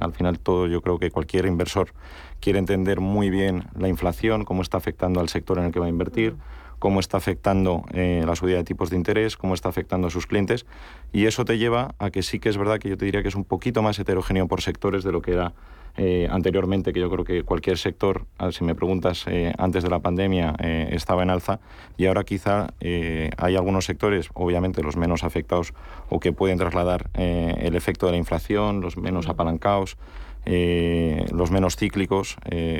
al 0.00 0.12
final 0.12 0.38
todo 0.38 0.66
yo 0.66 0.80
creo 0.80 0.98
que 0.98 1.10
cualquier 1.10 1.46
inversor 1.46 1.92
quiere 2.40 2.58
entender 2.58 3.00
muy 3.00 3.30
bien 3.30 3.64
la 3.78 3.88
inflación, 3.88 4.44
cómo 4.44 4.62
está 4.62 4.78
afectando 4.78 5.20
al 5.20 5.28
sector 5.28 5.58
en 5.58 5.64
el 5.64 5.72
que 5.72 5.80
va 5.80 5.86
a 5.86 5.90
invertir 5.90 6.36
cómo 6.84 7.00
está 7.00 7.16
afectando 7.16 7.82
eh, 7.94 8.24
la 8.26 8.36
subida 8.36 8.58
de 8.58 8.64
tipos 8.64 8.90
de 8.90 8.96
interés, 8.96 9.38
cómo 9.38 9.54
está 9.54 9.70
afectando 9.70 10.08
a 10.08 10.10
sus 10.10 10.26
clientes. 10.26 10.66
Y 11.14 11.24
eso 11.24 11.46
te 11.46 11.56
lleva 11.56 11.94
a 11.98 12.10
que 12.10 12.22
sí 12.22 12.38
que 12.40 12.50
es 12.50 12.58
verdad 12.58 12.78
que 12.78 12.90
yo 12.90 12.98
te 12.98 13.06
diría 13.06 13.22
que 13.22 13.28
es 13.28 13.34
un 13.34 13.44
poquito 13.44 13.80
más 13.80 13.98
heterogéneo 13.98 14.48
por 14.48 14.60
sectores 14.60 15.02
de 15.02 15.10
lo 15.10 15.22
que 15.22 15.32
era 15.32 15.54
eh, 15.96 16.28
anteriormente, 16.30 16.92
que 16.92 17.00
yo 17.00 17.10
creo 17.10 17.24
que 17.24 17.42
cualquier 17.42 17.78
sector, 17.78 18.26
si 18.50 18.64
me 18.64 18.74
preguntas, 18.74 19.24
eh, 19.26 19.52
antes 19.58 19.82
de 19.82 19.90
la 19.90 20.00
pandemia 20.00 20.54
estaba 20.90 21.22
en 21.22 21.30
alza 21.30 21.60
y 21.96 22.06
ahora 22.06 22.24
quizá 22.24 22.74
hay 22.80 23.56
algunos 23.56 23.84
sectores, 23.84 24.28
obviamente 24.34 24.82
los 24.82 24.96
menos 24.96 25.24
afectados 25.24 25.72
o 26.08 26.20
que 26.20 26.32
pueden 26.32 26.58
trasladar 26.58 27.10
el 27.14 27.76
efecto 27.76 28.06
de 28.06 28.12
la 28.12 28.18
inflación, 28.18 28.80
los 28.80 28.96
menos 28.96 29.28
apalancados. 29.28 29.96
los 30.44 31.50
menos 31.50 31.76
cíclicos 31.76 32.36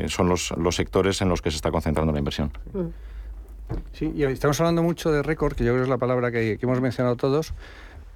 son 0.08 0.28
los, 0.28 0.52
los 0.56 0.76
sectores 0.76 1.22
en 1.22 1.28
los 1.28 1.40
que 1.40 1.50
se 1.50 1.56
está 1.56 1.70
concentrando 1.70 2.12
la 2.12 2.18
inversión. 2.18 2.50
Mm. 2.72 3.14
Sí, 3.92 4.12
y 4.14 4.24
estamos 4.24 4.60
hablando 4.60 4.82
mucho 4.82 5.10
de 5.10 5.22
récord, 5.22 5.54
que 5.54 5.64
yo 5.64 5.72
creo 5.72 5.82
que 5.82 5.84
es 5.84 5.88
la 5.88 5.98
palabra 5.98 6.30
que, 6.30 6.58
hemos 6.60 6.80
mencionado 6.80 7.16
todos, 7.16 7.54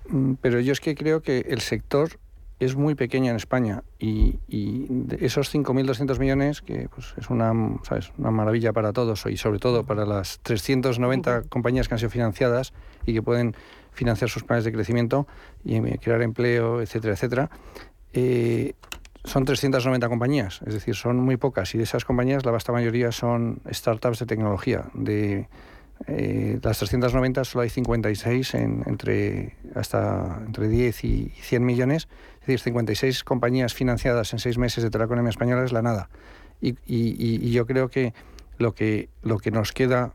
mm, 0.08 0.34
pero 0.40 0.60
yo 0.60 0.72
es 0.72 0.80
que 0.80 0.94
creo 0.94 1.22
que 1.22 1.46
el 1.48 1.60
sector 1.60 2.18
es 2.60 2.74
muy 2.74 2.94
pequeño 2.94 3.30
en 3.30 3.36
España 3.36 3.82
y, 3.98 4.38
esos 5.20 5.54
5.200 5.54 6.18
millones, 6.18 6.60
que 6.62 6.88
pues, 6.88 7.14
es 7.16 7.30
una, 7.30 7.52
una 7.52 8.30
maravilla 8.30 8.72
para 8.72 8.92
todos 8.92 9.24
y 9.26 9.36
sobre 9.36 9.58
todo 9.58 9.84
para 9.84 10.04
las 10.04 10.40
390 10.40 11.42
compañías 11.48 11.88
que 11.88 11.94
han 11.94 11.98
sido 11.98 12.10
financiadas 12.10 12.72
y 13.06 13.14
que 13.14 13.22
pueden 13.22 13.54
financiar 13.92 14.30
sus 14.30 14.44
planes 14.44 14.64
de 14.64 14.72
crecimiento 14.72 15.26
y 15.64 15.76
eh, 15.76 15.98
crear 16.02 16.22
empleo, 16.22 16.80
etcétera, 16.80 17.14
etcétera. 17.14 17.50
Eh, 18.12 18.74
son 19.24 19.44
390 19.44 20.08
compañías, 20.08 20.60
es 20.66 20.74
decir, 20.74 20.94
son 20.94 21.18
muy 21.18 21.36
pocas 21.36 21.74
y 21.74 21.78
de 21.78 21.84
esas 21.84 22.04
compañías 22.04 22.46
la 22.46 22.52
vasta 22.52 22.72
mayoría 22.72 23.12
son 23.12 23.60
startups 23.70 24.20
de 24.20 24.26
tecnología. 24.26 24.86
De 24.94 25.48
eh, 26.06 26.58
las 26.62 26.78
390 26.78 27.44
solo 27.44 27.62
hay 27.62 27.70
56 27.70 28.54
entre, 28.54 29.56
hasta 29.74 30.40
entre 30.46 30.68
10 30.68 31.04
y 31.04 31.32
100 31.40 31.64
millones, 31.64 32.08
es 32.40 32.46
decir, 32.46 32.60
56 32.60 33.24
compañías 33.24 33.74
financiadas 33.74 34.32
en 34.32 34.38
seis 34.38 34.58
meses 34.58 34.88
de 34.88 34.98
la 34.98 35.04
economía 35.04 35.30
española 35.30 35.64
es 35.64 35.72
la 35.72 35.82
nada. 35.82 36.08
Y, 36.60 36.76
y, 36.86 37.50
yo 37.52 37.66
creo 37.66 37.88
que 37.88 38.14
lo, 38.58 38.74
que 38.74 39.08
lo 39.22 39.38
que 39.38 39.50
nos 39.50 39.72
queda, 39.72 40.14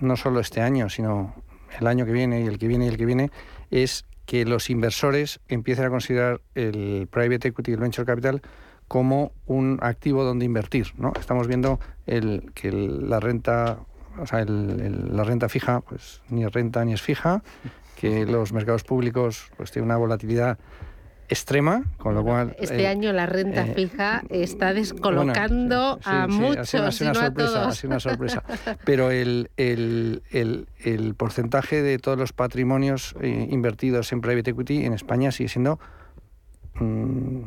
no 0.00 0.16
solo 0.16 0.40
este 0.40 0.60
año, 0.60 0.88
sino 0.88 1.34
el 1.78 1.86
año 1.86 2.06
que 2.06 2.12
viene 2.12 2.40
y 2.42 2.46
el 2.46 2.58
que 2.58 2.68
viene 2.68 2.86
y 2.86 2.88
el 2.88 2.96
que 2.96 3.04
viene, 3.04 3.30
es 3.70 4.06
que 4.24 4.44
los 4.44 4.70
inversores 4.70 5.40
empiecen 5.48 5.84
a 5.84 5.90
considerar 5.90 6.40
el 6.54 7.08
private 7.10 7.48
equity 7.48 7.72
y 7.72 7.74
el 7.74 7.80
venture 7.80 8.06
capital 8.06 8.42
como 8.88 9.32
un 9.46 9.78
activo 9.82 10.24
donde 10.24 10.44
invertir. 10.44 10.92
¿no? 10.96 11.12
Estamos 11.18 11.46
viendo 11.46 11.80
el, 12.06 12.52
que 12.54 12.70
la 12.72 13.20
renta, 13.20 13.80
o 14.18 14.26
sea, 14.26 14.44
la 14.44 15.24
renta 15.24 15.48
fija, 15.48 15.80
pues 15.80 16.22
ni 16.28 16.44
es 16.44 16.52
renta 16.52 16.84
ni 16.84 16.92
es 16.92 17.02
fija, 17.02 17.42
que 17.96 18.26
los 18.26 18.52
mercados 18.52 18.84
públicos 18.84 19.50
pues 19.56 19.70
tienen 19.70 19.86
una 19.86 19.96
volatilidad 19.96 20.58
extrema, 21.28 21.84
con 21.98 22.14
lo 22.14 22.22
cual... 22.22 22.54
Este 22.58 22.82
eh, 22.82 22.86
año 22.86 23.12
la 23.12 23.26
renta 23.26 23.66
eh, 23.66 23.74
fija 23.74 24.22
está 24.28 24.74
descolocando 24.74 25.98
a 26.04 26.26
muchos, 26.26 26.74
ha 26.74 26.92
sido, 26.92 27.08
una 27.08 27.14
sorpresa, 27.14 27.68
Ha 27.68 27.72
sido 27.72 27.90
una 27.90 28.00
sorpresa. 28.00 28.42
Pero 28.84 29.10
el, 29.10 29.50
el, 29.56 30.22
el, 30.30 31.14
porcentaje 31.14 31.82
de 31.82 31.98
todos 31.98 32.18
los 32.18 32.32
patrimonios 32.32 33.14
eh, 33.20 33.48
invertidos 33.50 34.12
en 34.12 34.20
private 34.20 34.50
equity 34.50 34.84
en 34.84 34.92
España 34.92 35.32
sigue 35.32 35.48
siendo, 35.48 35.80
mm, 36.74 37.42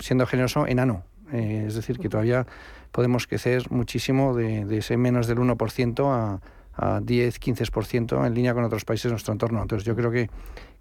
siendo 0.00 0.26
generoso 0.26 0.66
enano. 0.66 1.04
es 1.32 1.74
decir, 1.74 1.98
que 1.98 2.08
todavía 2.08 2.46
podemos 2.92 3.26
crecer 3.26 3.70
muchísimo 3.70 4.34
de, 4.34 4.64
de 4.64 4.78
ese 4.78 4.96
menos 4.96 5.26
del 5.26 5.38
1% 5.38 6.04
a, 6.12 6.40
a 6.74 7.00
10, 7.00 7.40
15% 7.40 8.26
en 8.26 8.34
línea 8.34 8.54
con 8.54 8.64
otros 8.64 8.84
países 8.84 9.04
de 9.04 9.10
nuestro 9.10 9.32
entorno. 9.32 9.62
Entonces 9.62 9.86
yo 9.86 9.94
creo 9.96 10.10
que 10.10 10.28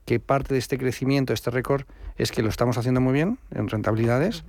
que 0.09 0.19
parte 0.19 0.55
de 0.55 0.59
este 0.59 0.79
crecimiento, 0.79 1.33
este 1.33 1.51
récord, 1.51 1.83
es 2.17 2.31
que 2.31 2.41
lo 2.41 2.49
estamos 2.49 2.79
haciendo 2.79 2.99
muy 2.99 3.13
bien 3.13 3.37
en 3.51 3.67
rentabilidades. 3.67 4.43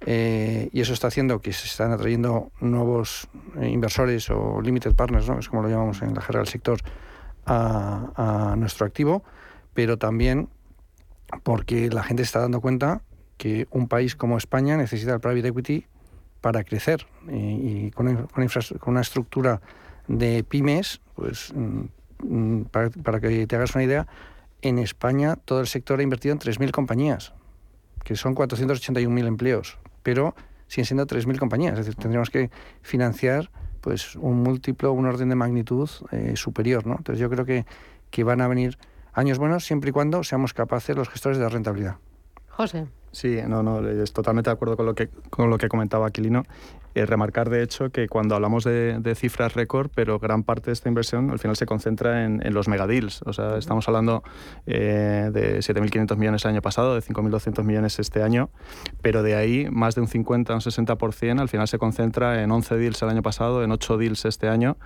Eh, 0.00 0.68
y 0.72 0.80
eso 0.80 0.92
está 0.92 1.06
haciendo 1.06 1.38
que 1.38 1.52
se 1.52 1.68
están 1.68 1.92
atrayendo 1.92 2.50
nuevos 2.58 3.28
eh, 3.60 3.68
inversores 3.68 4.28
o 4.30 4.60
limited 4.60 4.96
partners, 4.96 5.28
¿no? 5.28 5.38
es 5.38 5.48
como 5.48 5.62
lo 5.62 5.68
llamamos 5.68 6.02
en 6.02 6.12
la 6.12 6.22
jerga 6.22 6.40
del 6.40 6.48
sector, 6.48 6.80
a, 7.46 8.56
nuestro 8.58 8.84
activo, 8.84 9.22
pero 9.74 9.96
también 9.96 10.48
porque 11.44 11.88
la 11.88 12.02
gente 12.02 12.24
está 12.24 12.40
dando 12.40 12.60
cuenta 12.60 13.02
que 13.36 13.68
un 13.70 13.86
país 13.86 14.16
como 14.16 14.36
España 14.36 14.76
necesita 14.76 15.14
el 15.14 15.20
private 15.20 15.46
equity 15.46 15.86
para 16.40 16.64
crecer 16.64 17.06
y 17.28 17.90
con, 17.90 18.26
con, 18.26 18.48
una 18.86 19.00
estructura 19.00 19.60
de 20.08 20.44
pymes, 20.44 21.00
pues 21.14 21.52
mm, 21.54 21.84
mm, 22.22 22.64
para, 22.64 22.90
para 22.90 23.20
que 23.20 23.46
te 23.46 23.56
hagas 23.56 23.74
una 23.74 23.84
idea, 23.84 24.06
en 24.62 24.78
España 24.78 25.36
todo 25.36 25.60
el 25.60 25.66
sector 25.66 26.00
ha 26.00 26.02
invertido 26.02 26.32
en 26.32 26.38
3.000 26.38 26.70
compañías, 26.70 27.34
que 28.04 28.16
son 28.16 28.34
481.000 28.34 29.26
empleos, 29.26 29.78
pero 30.02 30.34
siguen 30.68 30.84
siendo 30.86 31.06
3.000 31.06 31.38
compañías. 31.38 31.72
Es 31.74 31.86
decir, 31.86 31.94
tendríamos 31.96 32.30
que 32.30 32.50
financiar 32.82 33.50
pues 33.80 34.16
un 34.16 34.42
múltiplo, 34.42 34.92
un 34.92 35.06
orden 35.06 35.28
de 35.28 35.36
magnitud 35.36 35.88
eh, 36.10 36.32
superior. 36.34 36.86
¿no? 36.86 36.96
Entonces 36.96 37.20
yo 37.20 37.30
creo 37.30 37.44
que, 37.44 37.66
que 38.10 38.24
van 38.24 38.40
a 38.40 38.48
venir 38.48 38.78
años 39.12 39.38
buenos 39.38 39.64
siempre 39.64 39.90
y 39.90 39.92
cuando 39.92 40.24
seamos 40.24 40.52
capaces 40.54 40.96
los 40.96 41.08
gestores 41.08 41.38
de 41.38 41.44
la 41.44 41.50
rentabilidad. 41.50 41.96
José. 42.48 42.86
Sí, 43.16 43.38
no, 43.48 43.62
no, 43.62 43.80
es 43.88 44.12
totalmente 44.12 44.50
de 44.50 44.52
acuerdo 44.52 44.76
con 44.76 44.84
lo 44.84 44.94
que, 44.94 45.08
con 45.30 45.48
lo 45.48 45.56
que 45.56 45.70
comentaba 45.70 46.06
Aquilino. 46.06 46.42
Eh, 46.96 47.04
remarcar, 47.04 47.50
de 47.50 47.62
hecho, 47.62 47.90
que 47.90 48.08
cuando 48.08 48.34
hablamos 48.36 48.64
de, 48.64 49.14
cifras 49.14 49.52
récord, 49.52 49.90
pero 49.94 50.18
gran 50.18 50.44
parte 50.44 50.70
de 50.70 50.72
esta 50.72 50.88
inversión 50.88 51.30
al 51.30 51.38
final 51.38 51.54
se 51.54 51.66
concentra 51.66 52.24
en, 52.24 52.54
los 52.54 52.68
megadeals. 52.68 53.20
O 53.26 53.34
sea, 53.34 53.58
estamos 53.58 53.86
hablando 53.86 54.22
eh, 54.64 55.28
de 55.30 55.58
7.500 55.58 56.16
millones 56.16 56.46
el 56.46 56.52
año 56.52 56.62
pasado, 56.62 56.94
de 56.94 57.02
5.200 57.02 57.64
millones 57.64 57.98
este 57.98 58.22
año, 58.22 58.48
pero 59.02 59.22
de 59.22 59.34
ahí 59.34 59.68
más 59.70 59.94
de 59.94 60.00
un 60.00 60.08
50 60.08 60.54
o 60.54 60.56
un 60.56 60.62
60% 60.62 61.38
al 61.38 61.50
final 61.50 61.68
se 61.68 61.76
concentra 61.76 62.42
en 62.42 62.50
11 62.50 62.78
deals 62.78 63.02
el 63.02 63.10
año 63.10 63.20
pasado, 63.20 63.62
en 63.62 63.72
8 63.72 63.98
deals 63.98 64.24
este 64.24 64.48
año, 64.48 64.78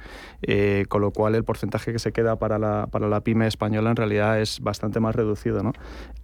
eh, 0.42 0.86
con 0.88 1.02
lo 1.02 1.12
cual 1.12 1.36
el 1.36 1.44
porcentaje 1.44 1.92
que 1.92 2.00
se 2.00 2.10
queda 2.10 2.40
para 2.40 2.58
la, 2.58 2.88
para 2.90 3.06
la 3.06 3.20
pyme 3.20 3.46
española 3.46 3.90
en 3.90 3.96
realidad 3.96 4.40
es 4.40 4.58
bastante 4.58 4.98
más 4.98 5.14
reducido. 5.14 5.62
¿no? 5.62 5.74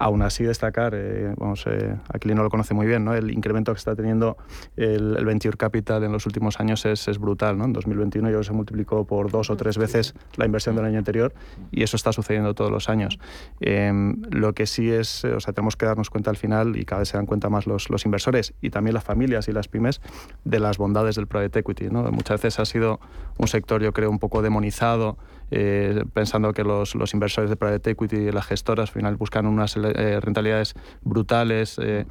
Aún 0.01 0.23
así, 0.23 0.43
destacar, 0.43 0.97
vamos, 1.37 1.65
Aquilino 2.13 2.43
lo 2.43 2.51
conoce 2.51 2.75
muy 2.75 2.89
bien, 2.89 3.05
¿no? 3.05 3.15
el 3.15 3.31
incremento 3.31 3.73
que 3.73 3.79
está 3.79 3.95
teniendo 3.95 4.37
el, 4.77 5.17
el 5.17 5.25
Venture 5.25 5.57
Capital 5.57 5.76
en 5.77 6.13
los 6.13 6.27
últimos 6.27 6.61
años 6.61 6.85
es, 6.87 7.09
es 7.09 7.19
brutal. 7.19 7.59
¿no? 7.59 7.65
En 7.65 7.73
2021 7.73 8.31
yo 8.31 8.43
se 8.43 8.53
multiplicó 8.53 9.07
por 9.07 9.31
dos 9.31 9.51
o 9.51 9.57
tres 9.57 9.79
veces 9.79 10.15
la 10.37 10.47
inversión 10.47 10.77
del 10.77 10.85
año 10.85 10.99
anterior 10.99 11.35
y 11.71 11.83
eso 11.83 11.97
está 11.97 12.13
sucediendo 12.13 12.55
todos 12.55 12.71
los 12.71 12.89
años. 12.89 13.19
Em, 13.61 14.23
lo 14.31 14.55
que 14.55 14.67
sí 14.67 14.91
es, 14.91 15.25
o 15.25 15.41
sea, 15.41 15.53
tenemos 15.53 15.77
que 15.77 15.87
darnos 15.87 16.11
cuenta 16.11 16.31
al 16.31 16.37
final 16.37 16.77
y 16.77 16.85
cada 16.85 17.01
vez 17.01 17.09
se 17.09 17.17
dan 17.17 17.27
cuenta 17.27 17.49
más 17.49 17.67
los, 17.67 17.91
los 17.91 18.05
inversores 18.05 18.55
y 18.61 18.71
también 18.71 18.95
las 18.95 19.05
familias 19.05 19.49
y 19.49 19.53
las 19.53 19.69
pymes 19.69 20.01
de 20.45 20.61
las 20.61 20.79
bondades 20.79 21.17
del 21.17 21.27
private 21.27 21.61
equity. 21.61 21.89
¿no? 21.91 22.03
Muchas 22.11 22.41
veces 22.41 22.59
ha 22.61 22.65
sido 22.65 23.01
un 23.39 23.49
sector, 23.49 23.83
yo 23.83 23.93
creo, 23.93 24.11
un 24.11 24.19
poco 24.19 24.43
demonizado 24.43 25.19
eh, 25.51 26.05
pensando 26.13 26.53
que 26.53 26.65
los, 26.65 26.95
los, 26.95 27.15
inversores 27.15 27.49
de 27.51 27.57
private 27.57 27.91
equity 27.91 28.17
y 28.17 28.33
las 28.33 28.47
gestoras 28.47 28.91
al 28.91 28.95
final 28.95 29.17
buscan 29.17 29.47
unas 29.47 29.77
eh, 29.77 30.21
rentabilidades 30.21 30.75
brutales 31.03 31.79
eh, 31.79 32.05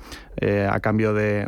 a 0.69 0.79
cambio 0.79 1.13
de, 1.13 1.47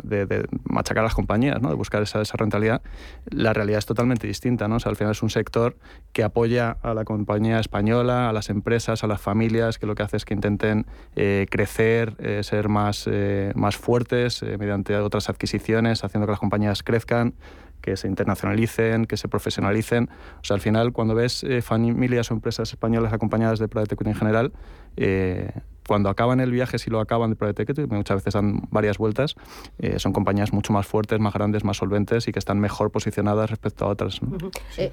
machacar 0.64 1.02
a 1.02 1.04
las 1.04 1.14
compañías, 1.14 1.62
¿no? 1.62 1.70
de 1.70 1.74
buscar 1.74 2.02
esa, 2.02 2.20
esa, 2.20 2.36
rentabilidad. 2.36 2.82
La 3.30 3.52
realidad 3.52 3.78
es 3.78 3.86
totalmente 3.86 4.26
distinta. 4.26 4.68
¿no? 4.68 4.76
O 4.76 4.88
al 4.88 4.96
final 4.96 5.12
es 5.12 5.22
un 5.22 5.30
sector 5.30 5.76
que 6.12 6.22
apoya 6.22 6.76
a 6.82 6.94
la 6.94 7.04
compañía 7.04 7.58
española, 7.58 8.28
a 8.28 8.32
las 8.32 8.50
empresas, 8.50 9.02
a 9.02 9.06
las 9.06 9.20
familias, 9.20 9.78
que 9.78 9.86
lo 9.86 9.94
que 9.94 10.02
hace 10.02 10.18
es 10.18 10.24
que 10.24 10.34
intenten 10.34 10.86
crecer, 11.14 12.16
ser 12.42 12.68
más, 12.68 13.08
más 13.54 13.76
fuertes 13.76 14.42
mediante 14.42 14.96
otras 14.96 15.28
adquisiciones, 15.28 16.04
haciendo 16.04 16.26
que 16.26 16.32
las 16.32 16.40
compañías 16.40 16.82
crezcan 16.82 17.34
que 17.88 17.96
se 17.96 18.06
internacionalicen, 18.06 19.06
que 19.06 19.16
se 19.16 19.28
profesionalicen. 19.28 20.10
O 20.40 20.44
sea, 20.44 20.54
al 20.54 20.60
final, 20.60 20.92
cuando 20.92 21.14
ves 21.14 21.42
eh, 21.42 21.62
familias 21.62 22.30
o 22.30 22.34
empresas 22.34 22.70
españolas 22.70 23.12
acompañadas 23.12 23.58
de 23.58 23.68
private 23.68 23.94
equity 23.94 24.10
en 24.10 24.16
general, 24.16 24.52
eh, 24.96 25.50
cuando 25.88 26.10
acaban 26.10 26.38
el 26.38 26.52
viaje, 26.52 26.78
si 26.78 26.90
lo 26.90 27.00
acaban 27.00 27.30
de 27.30 27.36
private 27.36 27.62
equity, 27.62 27.86
muchas 27.86 28.16
veces 28.16 28.34
dan 28.34 28.60
varias 28.70 28.98
vueltas, 28.98 29.34
eh, 29.78 29.98
son 29.98 30.12
compañías 30.12 30.52
mucho 30.52 30.72
más 30.72 30.86
fuertes, 30.86 31.18
más 31.18 31.32
grandes, 31.32 31.64
más 31.64 31.78
solventes 31.78 32.28
y 32.28 32.32
que 32.32 32.38
están 32.38 32.60
mejor 32.60 32.90
posicionadas 32.90 33.48
respecto 33.48 33.86
a 33.86 33.88
otras. 33.88 34.20
Eh, 34.76 34.92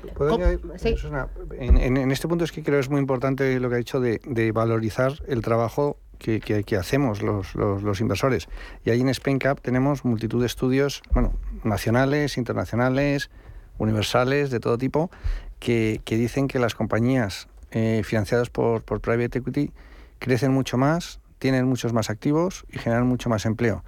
en, 1.59 2.11
este 2.11 2.27
punto 2.29 2.45
es 2.45 2.53
que 2.53 2.63
creo 2.63 2.77
que 2.77 2.81
es 2.81 2.89
muy 2.89 3.01
importante 3.01 3.59
lo 3.59 3.67
que 3.67 3.75
ha 3.75 3.77
dicho 3.77 3.99
de, 3.99 4.51
valorizar 4.53 5.13
el 5.27 5.41
trabajo 5.41 5.97
que, 6.17 6.39
que, 6.39 6.75
hacemos 6.77 7.21
los, 7.21 7.55
los, 7.55 8.01
inversores. 8.01 8.47
Y 8.83 8.89
ahí 8.89 9.01
en 9.01 9.13
SpainCap 9.13 9.59
tenemos 9.61 10.05
multitud 10.05 10.41
de 10.41 10.47
estudios, 10.47 11.01
bueno, 11.11 11.33
nacionales, 11.63 12.37
internacionales, 12.37 13.29
universales, 13.77 14.49
de 14.49 14.59
todo 14.59 14.77
tipo, 14.77 15.11
que, 15.59 16.01
que 16.05 16.17
dicen 16.17 16.47
que 16.47 16.59
las 16.59 16.75
compañías 16.75 17.47
eh, 17.71 18.01
financiadas 18.03 18.49
por, 18.49 18.83
por 18.83 19.01
private 19.01 19.39
equity 19.39 19.71
crecen 20.19 20.51
mucho 20.51 20.77
más, 20.77 21.19
tienen 21.39 21.65
muchos 21.65 21.93
más 21.93 22.09
activos 22.09 22.65
y 22.71 22.77
generan 22.77 23.07
mucho 23.07 23.29
más 23.29 23.45
empleo. 23.45 23.83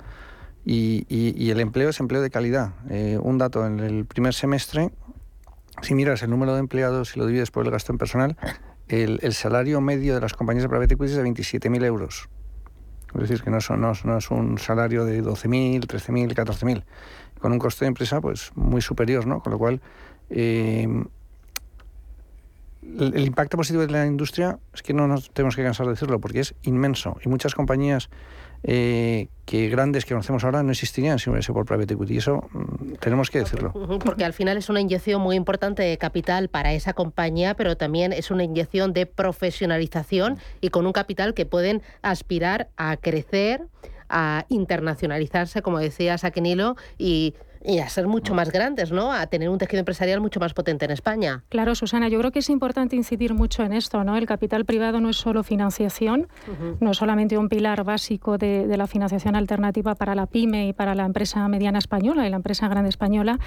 Y, 0.66 1.06
y, 1.08 1.50
el 1.50 1.62
empleo 1.62 1.90
es 1.90 2.00
empleo 2.02 2.22
de 2.22 2.30
calidad. 2.30 2.74
Eh, 2.90 3.18
un 3.22 3.38
dato, 3.38 3.66
en 3.66 3.80
el 3.80 4.06
primer 4.06 4.34
semestre, 4.34 4.92
si 5.82 5.96
miras 5.96 6.24
el 6.24 6.30
número 6.30 6.54
de 6.56 6.60
empleados 6.60 7.16
y 7.16 7.20
lo 7.20 7.26
divides 7.26 7.52
por 7.52 7.64
el 7.64 7.72
gasto 7.72 7.94
en 7.94 7.98
personal, 7.98 8.36
el, 8.90 9.20
el 9.22 9.34
salario 9.34 9.82
medio 9.82 10.16
de 10.16 10.22
las 10.22 10.34
compañías 10.34 10.64
de 10.64 10.70
private 10.70 10.94
equity 10.94 11.12
es 11.12 11.18
de 11.18 11.24
27.000 11.24 11.86
euros. 11.86 12.30
Es 13.14 13.22
decir, 13.22 13.42
que 13.42 13.50
no, 13.50 13.58
es 13.58 14.32
un 14.32 14.58
salario 14.58 15.06
de 15.06 15.24
12.000, 15.24 15.86
13.000, 15.86 16.34
14.000, 16.34 16.84
con 17.40 17.52
un 17.52 17.60
costo 17.60 17.86
de 17.86 17.90
empresa 17.90 18.20
pues 18.22 18.52
muy 18.56 18.82
superior, 18.82 19.26
¿no? 19.26 19.40
Con 19.40 19.54
lo 19.54 19.58
cual, 19.58 19.82
eh, 20.30 20.88
el, 22.84 23.26
impacto 23.26 23.58
positivo 23.58 23.86
de 23.86 23.92
la 23.92 24.06
industria 24.06 24.60
es 24.74 24.84
que 24.84 24.94
no 24.94 25.08
nos 25.08 25.32
tenemos 25.32 25.56
que 25.56 25.64
cansar 25.64 25.86
de 25.86 25.94
decirlo 25.94 26.20
porque 26.20 26.42
es 26.42 26.54
inmenso 26.64 27.18
y 27.24 27.30
muchas 27.30 27.56
compañías 27.56 28.10
eh, 28.64 29.28
que 29.46 29.70
grandes 29.70 30.06
que 30.06 30.14
conocemos 30.14 30.44
ahora 30.44 30.64
no 30.64 30.72
existirían 30.72 31.20
si 31.20 31.30
hubiese 31.30 31.54
por 31.54 31.66
private 31.66 31.94
equity 31.94 32.16
y 32.16 32.18
eso 32.18 32.44
mm, 32.52 32.94
tenemos 33.00 33.30
que 33.30 33.40
decirlo. 33.40 33.72
Porque 34.04 34.26
al 34.26 34.34
final 34.34 34.58
es 34.58 34.70
una 34.70 34.82
inyección 34.82 35.22
muy 35.22 35.36
importante 35.36 35.84
de 35.84 35.98
capital 35.98 36.50
para 36.50 36.74
esa 36.74 36.94
compañía, 36.94 37.56
pero 37.56 37.78
también 37.78 38.14
es 38.14 38.32
una 38.32 38.44
inyección 38.44 38.94
de 38.94 39.06
profesionalización 39.06 40.38
y 40.62 40.70
con 40.70 40.86
un 40.86 40.94
capital 40.94 41.34
que 41.34 41.46
pueden 41.46 41.82
aspirar 42.02 42.70
a 42.78 42.98
crecer 42.98 43.68
a 44.10 44.46
internacionalizarse, 44.50 45.62
como 45.62 45.80
decía 45.80 46.18
Saquenilo, 46.18 46.76
y 46.98 47.34
y 47.68 47.80
a 47.80 47.90
ser 47.90 48.08
mucho 48.08 48.34
más 48.34 48.50
grandes, 48.50 48.92
¿no? 48.94 49.12
A 49.12 49.28
tener 49.28 49.50
un 49.50 49.58
tejido 49.58 49.80
empresarial 49.80 50.22
mucho 50.22 50.40
más 50.40 50.54
potente 50.54 50.86
en 50.86 50.92
España. 50.92 51.44
Claro, 51.50 51.76
Susana, 51.76 52.08
yo 52.08 52.18
creo 52.20 52.32
que 52.32 52.40
es 52.40 52.50
importante 52.50 52.96
incidir 52.96 53.34
mucho 53.34 53.64
en 53.64 53.74
esto, 53.74 54.06
¿no? 54.06 54.16
El 54.16 54.26
capital 54.26 54.64
privado 54.64 55.02
no 55.02 55.10
es 55.10 55.18
solo 55.18 55.44
financiación, 55.44 56.28
no 56.80 56.92
es 56.92 56.98
solamente 56.98 57.38
un 57.38 57.50
pilar 57.50 57.84
básico 57.84 58.38
de, 58.38 58.66
la 58.78 58.88
financiación 58.88 59.36
alternativa 59.36 59.96
para 59.96 60.16
la 60.16 60.28
pyme 60.28 60.70
y 60.70 60.74
para 60.74 60.96
la 60.96 61.06
empresa 61.06 61.46
mediana 61.50 61.80
española 61.80 62.26
y 62.26 62.30
la 62.30 62.38
empresa 62.38 62.70
grande 62.70 62.90
española, 62.90 63.38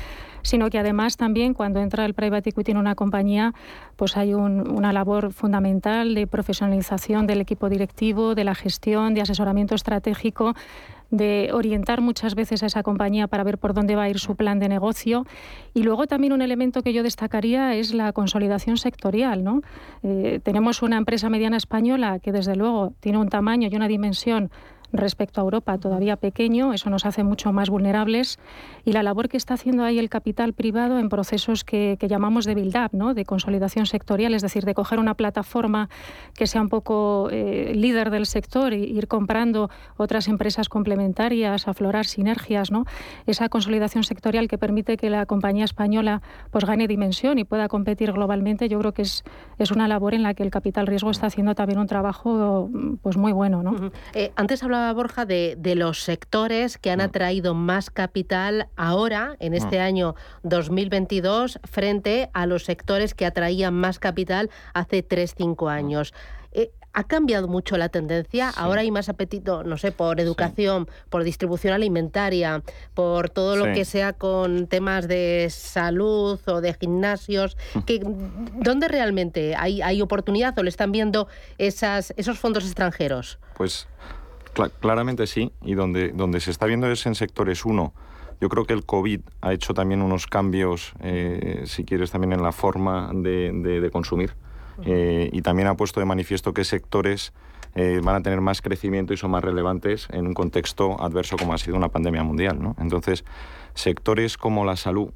sino 0.43 0.69
que 0.69 0.79
además 0.79 1.17
también 1.17 1.55
cuando 1.55 1.81
entra 1.81 2.05
el 2.05 2.13
private 2.13 2.51
equity 2.51 2.73
en 2.73 2.77
una 2.77 2.95
compañía, 2.97 3.55
pues 3.97 4.19
hay 4.19 4.35
una 4.35 4.93
labor 4.93 5.33
fundamental 5.33 6.15
de 6.15 6.27
profesionalización 6.27 7.27
del 7.27 7.41
equipo 7.41 7.71
directivo, 7.71 8.35
de 8.35 8.45
la 8.45 8.55
gestión, 8.55 9.15
de 9.15 9.23
asesoramiento 9.23 9.75
estratégico 9.75 10.55
de 11.11 11.51
orientar 11.53 12.01
muchas 12.01 12.35
veces 12.35 12.63
a 12.63 12.67
esa 12.67 12.83
compañía 12.83 13.27
para 13.27 13.45
ver 13.45 13.59
por 13.59 13.75
dónde 13.75 13.97
va 13.97 14.05
a 14.05 14.09
ir 14.09 14.19
su 14.19 14.37
plan 14.37 14.59
de 14.59 14.69
negocio. 14.69 15.27
Y 15.75 15.83
luego 15.83 16.07
también 16.07 16.33
un 16.33 16.43
elemento 16.43 16.83
que 16.83 16.93
yo 16.93 17.03
destacaría 17.03 17.75
es 17.75 17.93
la 17.95 18.13
consolidación 18.13 18.77
sectorial. 18.77 19.45
¿no? 19.45 19.63
Eh, 20.03 20.41
tenemos 20.43 20.83
una 20.83 20.97
empresa 20.97 21.29
mediana 21.29 21.57
española 21.57 22.19
que 22.19 22.33
desde 22.33 22.57
luego 22.57 22.93
tiene 23.01 23.19
un 23.19 23.29
tamaño 23.29 23.69
y 23.71 23.77
una 23.77 23.89
dimensión 23.89 24.51
respecto 24.93 25.41
a 25.41 25.45
Europa 25.45 25.79
todavía 25.79 26.17
pequeño, 26.17 26.73
eso 26.73 26.91
nos 26.91 27.07
hace 27.07 27.25
mucho 27.25 27.53
más 27.53 27.71
vulnerables 27.71 28.39
y 28.85 28.93
la 28.93 29.03
labor 29.03 29.29
que 29.29 29.37
está 29.37 29.55
haciendo 29.55 29.85
ahí 29.85 29.99
el 29.99 30.09
capital 30.09 30.53
privado 30.53 30.99
en 30.99 31.09
procesos 31.09 31.65
que, 31.65 31.97
llamamos 32.01 32.45
de 32.45 32.55
build-up, 32.55 32.91
¿no? 32.93 33.15
de 33.15 33.25
consolidación 33.25 33.87
sectorial, 33.87 34.35
es 34.35 34.43
decir, 34.43 34.65
de 34.65 34.75
coger 34.75 34.99
una 34.99 35.15
plataforma 35.15 35.89
que 36.35 36.47
sea 36.47 36.61
un 36.61 36.69
poco 36.69 37.29
eh, 37.31 37.73
líder 37.75 38.11
del 38.11 38.27
sector 38.27 38.73
e 38.73 38.79
ir 38.79 39.07
comprando 39.07 39.71
otras 39.97 40.27
empresas 40.27 40.69
complementarias, 40.69 41.69
aflorar 41.69 42.07
sinergias, 42.07 42.73
¿no? 42.73 42.85
esa 43.27 43.49
consolidación 43.49 44.03
sectorial 44.03 44.49
que 44.49 44.59
permite 44.59 44.97
que 44.97 45.09
la 45.09 45.27
compañía 45.27 45.65
española 45.65 46.23
pues, 46.51 46.65
gane 46.65 46.89
dimensión 46.89 47.39
y 47.39 47.45
pueda 47.45 47.69
competir 47.69 48.13
globalmente, 48.13 48.69
yo 48.69 48.79
creo 48.81 48.93
que 48.93 49.03
es, 49.03 49.23
es 49.59 49.71
una 49.71 49.87
labor 49.87 50.15
en 50.15 50.23
la 50.23 50.35
que 50.35 50.43
el 50.43 50.51
capital 50.51 50.87
riesgo 50.87 51.11
está 51.11 51.27
haciendo 51.27 51.55
también 51.55 51.79
un 51.79 51.87
trabajo 51.87 52.69
pues, 53.03 53.17
muy 53.17 53.33
bueno. 53.33 53.63
¿no? 53.63 53.91
Eh, 54.15 54.33
antes 54.37 54.63
hablaba 54.63 54.80
Borja, 54.95 55.25
de, 55.25 55.57
los 55.77 56.03
sectores 56.03 56.79
que 56.79 56.91
han 56.91 56.99
mm. 56.99 57.03
atraído 57.03 57.55
más 57.55 57.91
capital 57.91 58.69
ahora, 58.77 59.37
en 59.39 59.55
este 59.55 59.79
mm. 59.79 59.83
año 59.83 60.15
2022, 60.43 61.61
frente 61.65 62.31
a 62.33 62.47
los 62.47 62.65
sectores 62.65 63.15
que 63.15 63.27
atraían 63.27 63.75
más 63.75 63.99
capital 63.99 64.51
hace 64.75 65.07
3-5 65.07 65.65
mm. 65.65 65.69
años. 65.69 66.15
Eh, 66.53 66.73
¿Ha 66.93 67.05
cambiado 67.05 67.47
mucho 67.47 67.77
la 67.77 67.89
tendencia? 67.89 68.49
Ahora 68.49 68.81
hay 68.81 68.91
más 68.91 69.09
apetito, 69.09 69.63
no 69.63 69.77
sé, 69.77 69.93
por 69.93 70.19
educación, 70.19 70.89
por 71.09 71.23
distribución 71.23 71.73
alimentaria, 71.73 72.65
por 72.95 73.31
todo 73.31 73.55
lo 73.55 73.73
que 73.73 73.85
sea 73.85 74.13
con 74.13 74.67
temas 74.67 75.07
de 75.07 75.47
salud 75.51 76.41
o 76.47 76.61
de 76.61 76.75
gimnasios. 76.75 77.57
Que, 77.87 78.01
¿Dónde 78.03 78.89
realmente 78.89 79.55
hay, 79.55 79.83
hay 79.83 80.03
oportunidad 80.03 80.59
o 80.59 80.65
le 80.65 80.71
están 80.71 80.91
viendo 80.91 81.29
esas, 81.59 82.13
esos 82.17 82.41
fondos 82.41 82.65
extranjeros? 82.65 83.39
Pues 83.55 83.87
claramente 84.81 85.27
sí, 85.27 85.53
y 85.63 85.75
donde, 85.75 86.09
donde 86.09 86.41
se 86.41 86.51
está 86.51 86.67
viendo 86.67 86.91
es 86.91 87.07
en 87.07 87.15
sectores 87.15 87.65
uno. 87.65 87.93
Yo 88.41 88.49
creo 88.49 88.65
que 88.65 88.73
el 88.73 88.85
COVID 88.87 89.21
ha 89.43 89.53
hecho 89.53 89.75
también 89.75 90.01
unos 90.01 90.27
cambios, 90.27 90.95
eh, 91.01 91.65
si 91.67 91.85
quieres, 91.85 92.11
también 92.11 92.33
en 92.33 92.43
la 92.43 92.53
forma 92.53 93.11
de, 93.13 93.91
consumir. 93.93 94.35
Eh, 94.87 95.29
y 95.31 95.43
también 95.43 95.69
ha 95.69 95.77
puesto 95.77 96.01
de 96.01 96.07
manifiesto 96.07 96.55
qué 96.55 96.65
sectores 96.65 97.35
eh, 97.75 98.01
van 98.03 98.17
a 98.17 98.23
tener 98.23 98.41
más 98.41 98.63
crecimiento 98.63 99.13
y 99.13 99.19
son 99.19 99.31
más 99.31 99.45
relevantes 99.45 100.09
en 100.11 100.27
un 100.27 100.33
contexto 100.33 100.99
adverso 101.03 101.37
como 101.37 101.53
ha 101.53 101.59
sido 101.59 101.77
una 101.77 101.91
pandemia 101.91 102.23
mundial. 102.23 102.63
¿no? 102.63 102.77
Entonces, 102.79 103.27
sectores 103.75 104.39
como 104.39 104.65
la 104.65 104.77
salud 104.77 105.13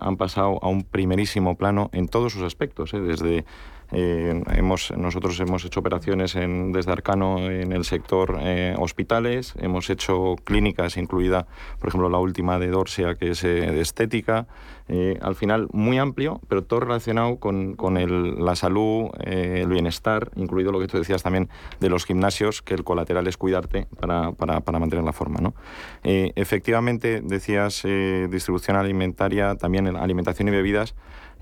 han 0.00 0.16
pasado 0.16 0.58
a 0.62 0.68
un 0.68 0.82
primerísimo 0.82 1.56
plano 1.56 1.90
en 1.92 2.08
todos 2.08 2.32
sus 2.32 2.42
aspectos, 2.42 2.90
desde 2.90 3.44
eh, 3.92 4.42
hemos, 4.54 4.92
nosotros 4.96 5.38
hemos 5.40 5.64
hecho 5.64 5.80
operaciones 5.80 6.34
en, 6.36 6.72
desde 6.72 6.92
Arcano 6.92 7.38
en 7.38 7.72
el 7.72 7.84
sector 7.84 8.38
eh, 8.40 8.74
hospitales, 8.78 9.54
hemos 9.58 9.90
hecho 9.90 10.36
clínicas, 10.44 10.96
incluida, 10.96 11.46
por 11.78 11.88
ejemplo, 11.88 12.08
la 12.08 12.18
última 12.18 12.58
de 12.58 12.68
Dorsia, 12.68 13.14
que 13.14 13.30
es 13.30 13.44
eh, 13.44 13.48
de 13.48 13.80
estética. 13.80 14.46
al 15.20 15.34
final, 15.34 15.68
muy 15.72 15.98
amplio, 15.98 16.40
pero 16.48 16.62
todo 16.62 16.80
relacionado 16.80 17.36
con, 17.36 17.74
con 17.74 17.96
el, 17.96 18.44
la 18.44 18.54
salud, 18.54 19.08
el 19.20 19.68
bienestar, 19.68 20.30
incluido 20.36 20.72
lo 20.72 20.78
que 20.78 20.88
tú 20.88 20.98
decías 20.98 21.22
también 21.22 21.48
de 21.80 21.88
los 21.88 22.04
gimnasios, 22.04 22.60
que 22.60 22.74
el 22.74 22.84
colateral 22.84 23.26
es 23.26 23.38
cuidarte 23.38 23.86
para, 23.98 24.32
para, 24.32 24.60
para 24.60 24.78
mantener 24.78 25.04
la 25.04 25.12
forma. 25.12 25.40
¿no? 25.40 25.54
efectivamente, 26.02 27.22
decías 27.22 27.82
distribución 28.30 28.76
alimentaria, 28.76 29.54
también 29.54 29.86
alimentación 29.96 30.48
y 30.48 30.50
bebidas. 30.50 30.94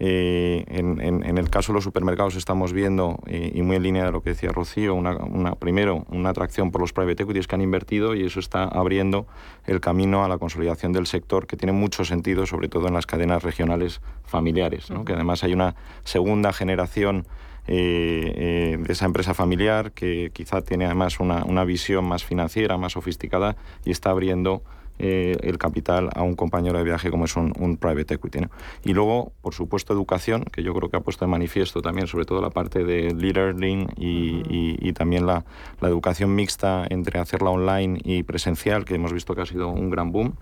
Eh, 0.05 0.65
en, 0.67 1.39
el 1.39 1.49
caso 1.49 1.71
de 1.71 1.77
los 1.77 1.85
supermercados 1.85 2.35
estamos 2.35 2.73
viendo, 2.73 3.21
eh, 3.29 3.53
y 3.55 3.63
muy 3.63 3.77
en 3.77 3.85
línea 3.85 4.05
de 4.05 4.11
lo 4.11 4.21
que 4.21 4.31
decía 4.31 4.51
Rocío, 4.51 4.97
una, 4.97 5.55
primero 5.55 6.05
una 6.09 6.31
atracción 6.31 6.73
por 6.73 6.81
los 6.81 6.93
private 6.93 7.23
equities 7.23 7.47
que 7.47 7.55
han 7.55 7.61
invertido 7.61 8.17
y 8.17 8.25
eso 8.25 8.41
está 8.41 8.65
abriendo 8.65 9.29
el 9.65 9.79
camino 9.79 10.25
a 10.25 10.29
la 10.29 10.39
consolidación 10.39 10.93
del 10.93 11.07
sector 11.07 11.47
que 11.47 11.57
tiene 11.57 11.71
mucho 11.71 12.05
sentido, 12.05 12.47
sobre 12.47 12.69
todo 12.69 12.89
en 12.89 12.95
las 12.95 13.07
cadenas 13.07 13.45
regionales 13.45 14.01
familiares, 14.25 14.89
que 15.07 15.13
además 15.13 15.45
hay 15.45 15.53
una 15.53 15.77
segunda 16.03 16.53
generación 16.53 17.25
eh, 17.69 18.77
de 18.81 18.93
esa 18.93 19.05
empresa 19.05 19.35
familiar 19.35 19.93
que 19.93 20.33
quizá 20.33 20.63
tiene 20.63 20.87
además 20.87 21.21
una, 21.21 21.45
una 21.45 21.63
visión 21.65 22.05
más 22.05 22.25
financiera, 22.25 22.77
más 22.77 22.95
sofisticada 22.95 23.55
y 23.85 23.93
está 23.93 24.11
abriendo 24.11 24.65
eh, 25.05 25.37
el 25.43 25.59
capital 25.59 26.11
a 26.15 26.23
un 26.23 26.37
compañero 26.37 26.79
de 26.79 26.85
viaje 26.85 27.11
como 27.11 27.25
es 27.25 27.35
un, 27.35 27.77
private 27.77 28.15
equity. 28.15 28.39
Y 28.85 28.93
luego, 28.93 29.33
por 29.41 29.53
supuesto, 29.53 29.93
educación, 29.93 30.45
que 30.45 30.63
yo 30.63 30.73
creo 30.75 30.91
que 30.91 30.97
ha 30.97 31.01
puesto 31.01 31.25
de 31.25 31.31
manifiesto 31.31 31.83
también, 31.83 32.07
sobre 32.07 32.25
todo 32.25 32.41
la 32.41 32.51
parte 32.51 32.85
de 32.85 33.09
e-learning 33.09 33.89
y, 33.97 34.93
también 34.93 35.27
la, 35.27 35.45
educación 35.81 36.37
mixta 36.37 36.87
entre 36.89 37.19
hacerla 37.19 37.51
online 37.51 37.99
y 38.05 38.23
presencial, 38.23 38.85
que 38.85 38.95
hemos 38.95 39.13
visto 39.13 39.35
que 39.35 39.41
ha 39.41 39.47
sido 39.47 39.71
un 39.71 39.91
gran 39.91 40.13
boom 40.13 40.37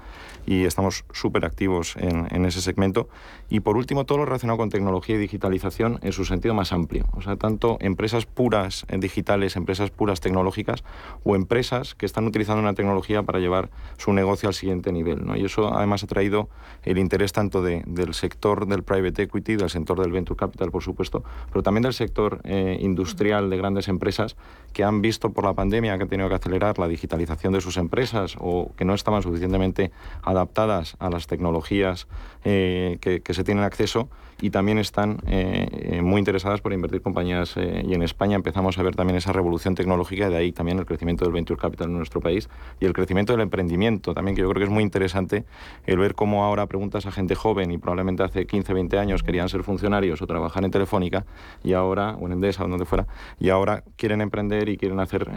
y 0.45 0.65
estamos 0.67 1.07
súper 1.11 1.47
activos 1.47 1.97
en, 1.97 2.45
ese 2.45 2.61
segmento. 2.61 3.09
Y 3.49 3.61
por 3.61 3.79
último, 3.79 4.05
todo 4.05 4.19
lo 4.19 4.27
relacionado 4.27 4.59
con 4.59 4.69
tecnología 4.69 5.17
y 5.17 5.19
digitalización 5.19 5.99
en 6.03 6.13
su 6.13 6.27
sentido 6.27 6.53
más 6.53 6.73
amplio. 6.75 7.07
O 7.13 7.23
sea, 7.23 7.37
tanto 7.37 7.79
empresas 7.81 8.27
puras 8.27 8.85
digitales, 8.91 9.57
empresas 9.57 9.91
puras 9.91 10.21
tecnológicas 10.21 10.85
o 11.25 11.35
empresas 11.35 11.95
que 11.95 12.05
están 12.05 12.27
utilizando 12.27 12.61
una 12.61 12.75
tecnología 12.75 13.23
para 13.23 13.39
llevar 13.39 13.71
su 13.97 14.13
negocio 14.13 14.50
al 14.51 14.55
siguiente 14.55 14.93
nivel. 14.93 15.25
¿no? 15.25 15.37
Y 15.37 15.45
eso 15.45 15.73
además 15.75 16.05
ha 16.05 16.07
traído 16.07 16.49
el 16.83 16.99
interés 16.99 17.33
tanto 17.33 17.63
de, 17.63 17.83
del 17.87 18.15
sector 18.15 18.67
del 18.67 18.83
private 18.83 19.23
equity, 19.23 19.57
del 19.57 19.71
sector 19.71 20.01
del 20.01 20.13
venture 20.13 20.37
capital, 20.37 20.71
por 20.71 20.83
supuesto, 20.83 21.25
pero 21.51 21.63
también 21.63 21.83
del 21.83 21.95
sector 21.95 22.41
eh, 22.45 22.79
industrial 22.81 23.51
de 23.51 23.57
grandes 23.57 23.89
empresas 23.89 24.37
que 24.73 24.85
han 24.85 25.01
visto 25.03 25.33
por 25.33 25.45
la 25.45 25.55
pandemia 25.55 25.97
que 25.97 26.03
han 26.05 26.09
tenido 26.09 26.29
que 26.29 26.35
acelerar 26.35 26.79
la 26.79 26.89
digitalización 26.89 27.53
de 27.53 27.61
sus 27.61 27.77
empresas 27.77 28.37
o 28.39 28.73
que 28.77 28.85
no 28.85 28.95
estaban 28.95 29.23
suficientemente 29.23 29.91
adaptadas 30.23 30.97
a 30.99 31.11
las 31.11 31.27
tecnologías 31.27 32.07
eh, 32.45 32.99
que, 33.01 33.21
que 33.21 33.35
se 33.35 33.45
tienen 33.45 33.65
acceso 33.65 34.09
y 34.41 34.51
también 34.51 34.79
están 34.79 35.19
eh, 35.27 35.69
eh, 35.73 36.03
muy 36.03 36.19
interesadas 36.19 36.61
por 36.61 36.73
invertir 36.73 37.03
compañías 37.03 37.57
eh, 37.57 37.85
y 37.87 37.95
en 37.95 38.03
España 38.03 38.37
empezamos 38.37 38.79
a 38.79 38.83
ver 38.83 38.95
también 38.95 39.17
esa 39.17 39.33
revolución 39.33 39.75
tecnológica 39.75 40.29
de 40.29 40.37
ahí 40.37 40.53
también 40.53 40.79
el 40.79 40.87
crecimiento 40.87 41.25
del 41.25 41.33
venture 41.33 41.61
capital 41.61 41.89
en 41.89 41.97
nuestro 41.97 42.21
país 42.21 42.49
y 42.81 42.87
el 42.87 42.93
crecimiento 42.93 43.33
del 43.33 43.43
emprendimiento 43.43 44.15
también 44.15 44.35
que 44.35 44.43
yo 44.43 44.49
creo 44.51 44.61
que 44.61 44.65
es 44.65 44.71
muy 44.71 44.83
interesante 44.83 45.45
el 45.87 45.99
ver 45.99 46.15
cómo 46.15 46.45
ahora 46.45 46.67
preguntas 46.67 47.07
a 47.07 47.13
gente 47.13 47.35
joven 47.35 47.71
y 47.71 47.79
probablemente 47.79 48.23
hace 48.23 48.47
15, 48.47 48.73
20 48.73 48.99
años 48.99 49.23
querían 49.23 49.49
ser 49.49 49.63
funcionarios 49.63 50.23
o 50.23 50.27
trabajar 50.27 50.65
en 50.65 50.71
Telefónica 50.71 51.25
y 51.63 51.73
ahora, 51.73 52.17
o 52.21 52.27
en 52.27 52.33
Endesa 52.33 52.65
o 52.65 52.69
donde 52.69 52.85
fuera, 52.85 53.07
y 53.39 53.51
ahora 53.51 53.85
quieren 53.97 54.21
emprender 54.21 54.69
y 54.69 54.77
quieren 54.77 55.01
hacer 55.01 55.29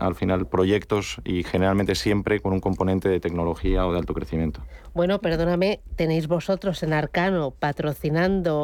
al 0.00 0.14
final 0.14 0.46
proyectos 0.46 1.20
y 1.24 1.42
generalmente 1.42 1.94
siempre 1.94 2.40
con 2.40 2.52
un 2.52 2.60
componente 2.60 3.08
de 3.08 3.20
tecnología 3.20 3.86
o 3.86 3.92
de 3.92 3.98
alto 3.98 4.14
crecimiento. 4.14 4.62
Bueno, 4.94 5.20
perdóname, 5.20 5.80
tenéis 5.96 6.28
vosotros 6.28 6.82
en 6.82 6.92
Arcano 6.92 7.50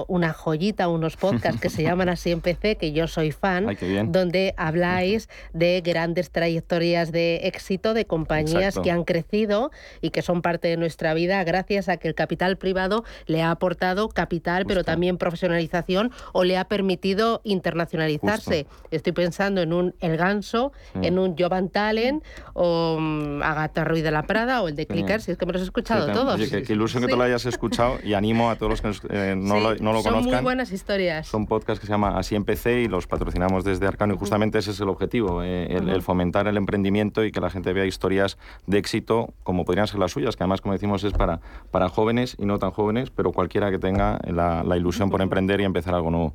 una 0.09 0.33
joyita, 0.33 0.89
unos 0.89 1.17
podcasts 1.17 1.61
que 1.61 1.71
se 1.71 1.83
llaman 1.85 2.09
así 2.09 2.31
en 2.31 2.41
PC, 2.41 2.77
que 2.77 2.93
yo 2.93 3.07
soy 3.07 3.33
fan, 3.33 3.77
donde 4.07 4.55
habláis 4.57 5.29
de 5.53 5.81
grandes 5.81 6.31
trayectorias 6.31 7.13
de 7.13 7.37
éxito 7.45 7.95
de 7.95 8.07
compañías 8.07 8.79
que 8.79 8.91
han 8.91 9.05
crecido 9.05 9.71
y 10.01 10.11
que 10.11 10.23
son 10.23 10.43
parte 10.43 10.69
de 10.69 10.77
nuestra 10.77 11.15
vida 11.15 11.43
gracias 11.45 11.89
a 11.89 11.97
que 11.97 12.09
el 12.09 12.15
capital 12.15 12.57
privado 12.57 13.05
le 13.27 13.43
ha 13.43 13.51
aportado 13.51 14.09
capital, 14.09 14.67
pero 14.67 14.85
también 14.85 15.19
profesionalización 15.19 16.11
o 16.33 16.45
le 16.45 16.57
ha 16.57 16.65
permitido 16.65 17.41
internacionalizarse. 17.45 18.67
Estoy 18.91 19.13
pensando 19.13 19.61
en 19.61 19.73
un 19.73 19.95
El 20.01 20.17
Ganso, 20.17 20.73
en 20.95 21.19
un 21.19 21.37
Jovan 21.37 21.69
Talent 21.69 22.23
o 22.55 22.97
um, 22.99 23.43
Agatha 23.43 23.85
Ruiz 23.85 24.03
de 24.03 24.11
la 24.11 24.23
Prada 24.23 24.63
o 24.63 24.69
el 24.69 24.77
de 24.77 24.87
Clicker, 24.87 25.21
si 25.21 25.33
es 25.33 25.39
que 25.39 25.47
me 25.47 25.53
los 25.53 25.63
he 25.63 25.65
escuchado 25.65 26.35
Oye, 26.35 26.65
que, 26.65 26.73
ilusión 26.73 27.03
que 27.03 27.09
te 27.09 27.17
lo 27.17 27.23
hayas 27.23 27.47
escuchado 27.47 27.99
y 28.03 28.15
animo 28.15 28.51
a 28.51 28.57
todos 28.57 28.83
los 28.83 29.01
que 29.01 29.09
eh, 29.11 29.35
no, 29.49 29.61
lo, 29.61 29.75
no, 29.77 29.93
lo, 29.93 30.03
conozcan. 30.03 30.23
Son 30.23 30.25
muy 30.25 30.43
buenas 30.43 30.73
historias. 30.73 31.27
Son 31.27 31.47
podcasts 31.47 31.81
que 31.81 31.87
se 31.87 31.93
llama 31.93 32.19
Así 32.19 32.35
empecé 32.35 32.81
y 32.81 32.89
los 32.89 33.07
patrocinamos 33.07 33.65
desde 33.65 33.87
Arcano 33.87 34.15
y 34.15 34.19
justamente 34.19 34.59
ese 34.59 34.71
es 34.71 34.81
el 34.81 34.89
objetivo, 34.89 35.43
eh, 35.43 35.67
el, 35.77 36.03
fomentar 36.03 36.47
el 36.47 36.57
emprendimiento 36.57 37.25
y 37.25 37.33
que 37.33 37.41
la 37.41 37.51
gente 37.51 37.73
vea 37.73 37.87
historias 37.87 38.39
de 38.67 38.79
éxito 38.79 39.33
como 39.43 39.65
podrían 39.65 39.87
ser 39.87 39.99
las 39.99 40.13
suyas, 40.13 40.37
que 40.37 40.45
además, 40.45 40.61
como 40.61 40.75
decimos, 40.75 41.03
es 41.05 41.13
para, 41.13 41.41
para 41.71 41.89
jóvenes 41.89 42.37
y 42.39 42.47
no 42.47 42.59
tan 42.59 42.71
jóvenes, 42.71 43.11
pero 43.11 43.33
cualquiera 43.33 43.71
que 43.71 43.79
tenga 43.79 44.21
la, 44.27 44.63
la 44.63 44.77
ilusión 44.77 45.11
por 45.11 45.23
emprender 45.23 45.61
y 45.61 45.65
empezar 45.65 45.95
algo 45.95 46.11
nuevo. 46.11 46.35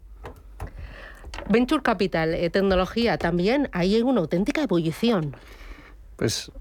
Venture 1.49 1.81
Capital, 1.81 2.33
eh, 2.33 2.49
tecnología, 2.49 3.17
también 3.17 3.69
ahí 3.71 3.95
hay 3.95 4.01
una 4.01 4.21
auténtica 4.21 4.63
ebullición. 4.63 5.35
Pues 6.15 6.51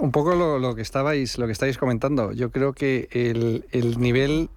un 0.00 0.12
poco 0.12 0.34
lo, 0.34 0.74
que 0.74 0.82
estabais, 0.82 1.38
lo 1.38 1.46
que 1.46 1.52
estáis 1.52 1.78
comentando. 1.78 2.32
Yo 2.32 2.50
creo 2.50 2.72
que 2.72 3.08
el, 3.10 3.64
el 3.72 3.98
nivel, 3.98 4.48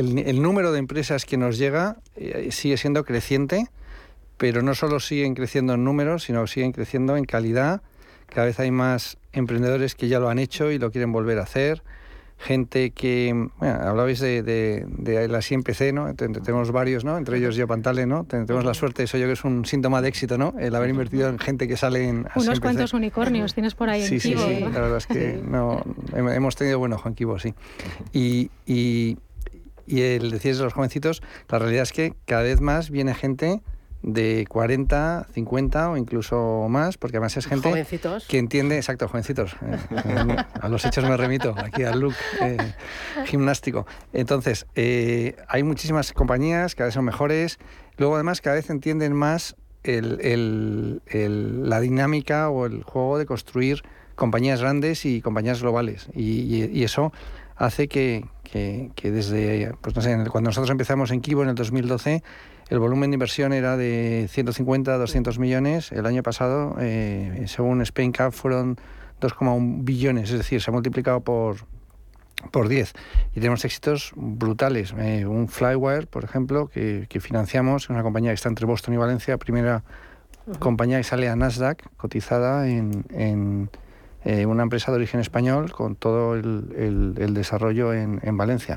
el, 0.00 0.42
número 0.42 0.72
de 0.72 0.78
empresas 0.78 1.24
que 1.24 1.36
nos 1.36 1.58
llega 1.58 1.96
eh, 2.16 2.48
sigue 2.52 2.76
siendo 2.76 3.04
creciente, 3.04 3.68
pero 4.36 4.62
no 4.62 4.74
solo 4.74 5.00
siguen 5.00 5.34
creciendo 5.34 5.74
en 5.74 5.84
números, 5.84 6.24
sino 6.24 6.46
siguen 6.46 6.72
creciendo 6.72 7.16
en 7.16 7.24
calidad. 7.24 7.82
Cada 8.26 8.46
vez 8.46 8.58
hay 8.60 8.70
más 8.70 9.18
emprendedores 9.32 9.94
que 9.94 10.08
ya 10.08 10.18
lo 10.18 10.28
han 10.28 10.38
hecho 10.38 10.70
y 10.70 10.78
lo 10.78 10.90
quieren 10.90 11.12
volver 11.12 11.38
a 11.38 11.42
hacer 11.42 11.82
gente 12.38 12.90
que, 12.90 13.32
bueno, 13.58 13.74
hablabais 13.80 14.20
de, 14.20 14.42
de, 14.42 14.84
de 14.86 15.28
la 15.28 15.40
CMPC, 15.40 15.92
¿no? 15.92 16.14
Tenemos 16.14 16.70
varios, 16.70 17.04
¿no? 17.04 17.16
Entre 17.16 17.38
ellos 17.38 17.56
yo 17.56 17.66
Pantale, 17.66 18.06
¿no? 18.06 18.24
Tenemos 18.24 18.64
la 18.64 18.74
suerte, 18.74 19.04
eso 19.04 19.18
yo 19.18 19.26
que 19.26 19.32
es 19.32 19.44
un 19.44 19.64
síntoma 19.64 20.02
de 20.02 20.08
éxito, 20.08 20.36
¿no? 20.36 20.54
El 20.58 20.74
haber 20.74 20.90
invertido 20.90 21.28
en 21.28 21.38
gente 21.38 21.66
que 21.66 21.76
sale 21.76 22.08
en 22.08 22.26
Unos 22.34 22.60
cuantos 22.60 22.92
unicornios 22.92 23.54
tienes 23.54 23.74
por 23.74 23.88
ahí 23.88 24.02
sí, 24.02 24.14
en 24.16 24.20
Sí, 24.20 24.32
sí, 24.32 24.36
sí, 24.36 24.60
la 24.60 24.80
verdad 24.80 24.98
es 24.98 25.06
que 25.06 25.40
no, 25.48 25.82
hemos 26.14 26.56
tenido 26.56 26.78
bueno 26.78 26.98
Juan 26.98 27.14
Kibo, 27.14 27.38
sí. 27.38 27.54
Y, 28.12 28.50
y, 28.66 29.16
y 29.86 30.02
el 30.02 30.30
decís 30.30 30.58
de 30.58 30.64
los 30.64 30.74
jovencitos, 30.74 31.22
la 31.48 31.58
realidad 31.58 31.82
es 31.82 31.92
que 31.92 32.14
cada 32.24 32.42
vez 32.42 32.60
más 32.60 32.90
viene 32.90 33.14
gente 33.14 33.62
de 34.06 34.46
40, 34.48 35.26
50 35.32 35.90
o 35.90 35.96
incluso 35.96 36.66
más, 36.68 36.96
porque 36.96 37.16
además 37.16 37.36
es 37.36 37.46
gente 37.46 37.84
que 38.28 38.38
entiende, 38.38 38.76
exacto, 38.76 39.08
jovencitos, 39.08 39.56
eh, 39.90 40.36
a 40.60 40.68
los 40.68 40.84
hechos 40.84 41.04
me 41.04 41.16
remito, 41.16 41.54
aquí 41.58 41.82
al 41.82 42.00
look 42.00 42.14
eh, 42.40 42.56
gimnástico. 43.24 43.86
Entonces, 44.12 44.66
eh, 44.76 45.34
hay 45.48 45.64
muchísimas 45.64 46.12
compañías, 46.12 46.76
cada 46.76 46.86
vez 46.86 46.94
son 46.94 47.04
mejores, 47.04 47.58
luego 47.96 48.14
además 48.14 48.40
cada 48.40 48.54
vez 48.54 48.70
entienden 48.70 49.12
más 49.12 49.56
el, 49.82 51.00
la 51.68 51.80
dinámica 51.80 52.48
o 52.48 52.66
el 52.66 52.84
juego 52.84 53.18
de 53.18 53.26
construir 53.26 53.82
compañías 54.14 54.60
grandes 54.60 55.04
y 55.04 55.20
compañías 55.20 55.62
globales, 55.62 56.08
y, 56.14 56.82
eso 56.84 57.12
hace 57.56 57.88
que, 57.88 58.26
que, 58.44 58.90
que, 58.94 59.10
desde, 59.10 59.72
pues 59.80 59.96
no 59.96 60.02
sé, 60.02 60.16
cuando 60.30 60.48
nosotros 60.48 60.70
empezamos 60.70 61.10
en 61.10 61.20
Kibo 61.20 61.42
en 61.42 61.48
el 61.48 61.54
2012, 61.54 62.22
el 62.68 62.78
volumen 62.78 63.10
de 63.10 63.14
inversión 63.14 63.52
era 63.52 63.76
de 63.76 64.26
150 64.30 64.92
a 64.92 64.98
200 64.98 65.38
millones. 65.38 65.92
El 65.92 66.06
año 66.06 66.22
pasado, 66.22 66.76
eh, 66.80 67.44
según 67.46 67.80
Spain 67.82 68.12
Cap, 68.12 68.32
fueron 68.32 68.76
2,1 69.20 69.84
billones, 69.84 70.30
es 70.30 70.38
decir, 70.38 70.60
se 70.60 70.70
ha 70.70 70.72
multiplicado 70.72 71.20
por, 71.20 71.58
por 72.50 72.68
10. 72.68 72.92
Y 73.32 73.34
tenemos 73.34 73.64
éxitos 73.64 74.12
brutales. 74.16 74.92
Eh, 74.98 75.26
un 75.26 75.48
Flywire, 75.48 76.06
por 76.06 76.24
ejemplo, 76.24 76.66
que, 76.66 77.06
que 77.08 77.20
financiamos, 77.20 77.88
una 77.88 78.02
compañía 78.02 78.30
que 78.30 78.34
está 78.34 78.48
entre 78.48 78.66
Boston 78.66 78.94
y 78.94 78.96
Valencia, 78.96 79.38
primera 79.38 79.84
compañía 80.58 80.98
que 80.98 81.04
sale 81.04 81.28
a 81.28 81.36
Nasdaq, 81.36 81.88
cotizada 81.96 82.68
en, 82.68 83.04
en 83.10 83.70
eh, 84.26 84.44
una 84.44 84.64
empresa 84.64 84.90
de 84.90 84.96
origen 84.96 85.20
español 85.20 85.70
con 85.70 85.94
todo 85.94 86.34
el, 86.34 87.14
el, 87.16 87.32
desarrollo 87.32 87.94
en, 87.94 88.18
en, 88.24 88.36
Valencia. 88.36 88.74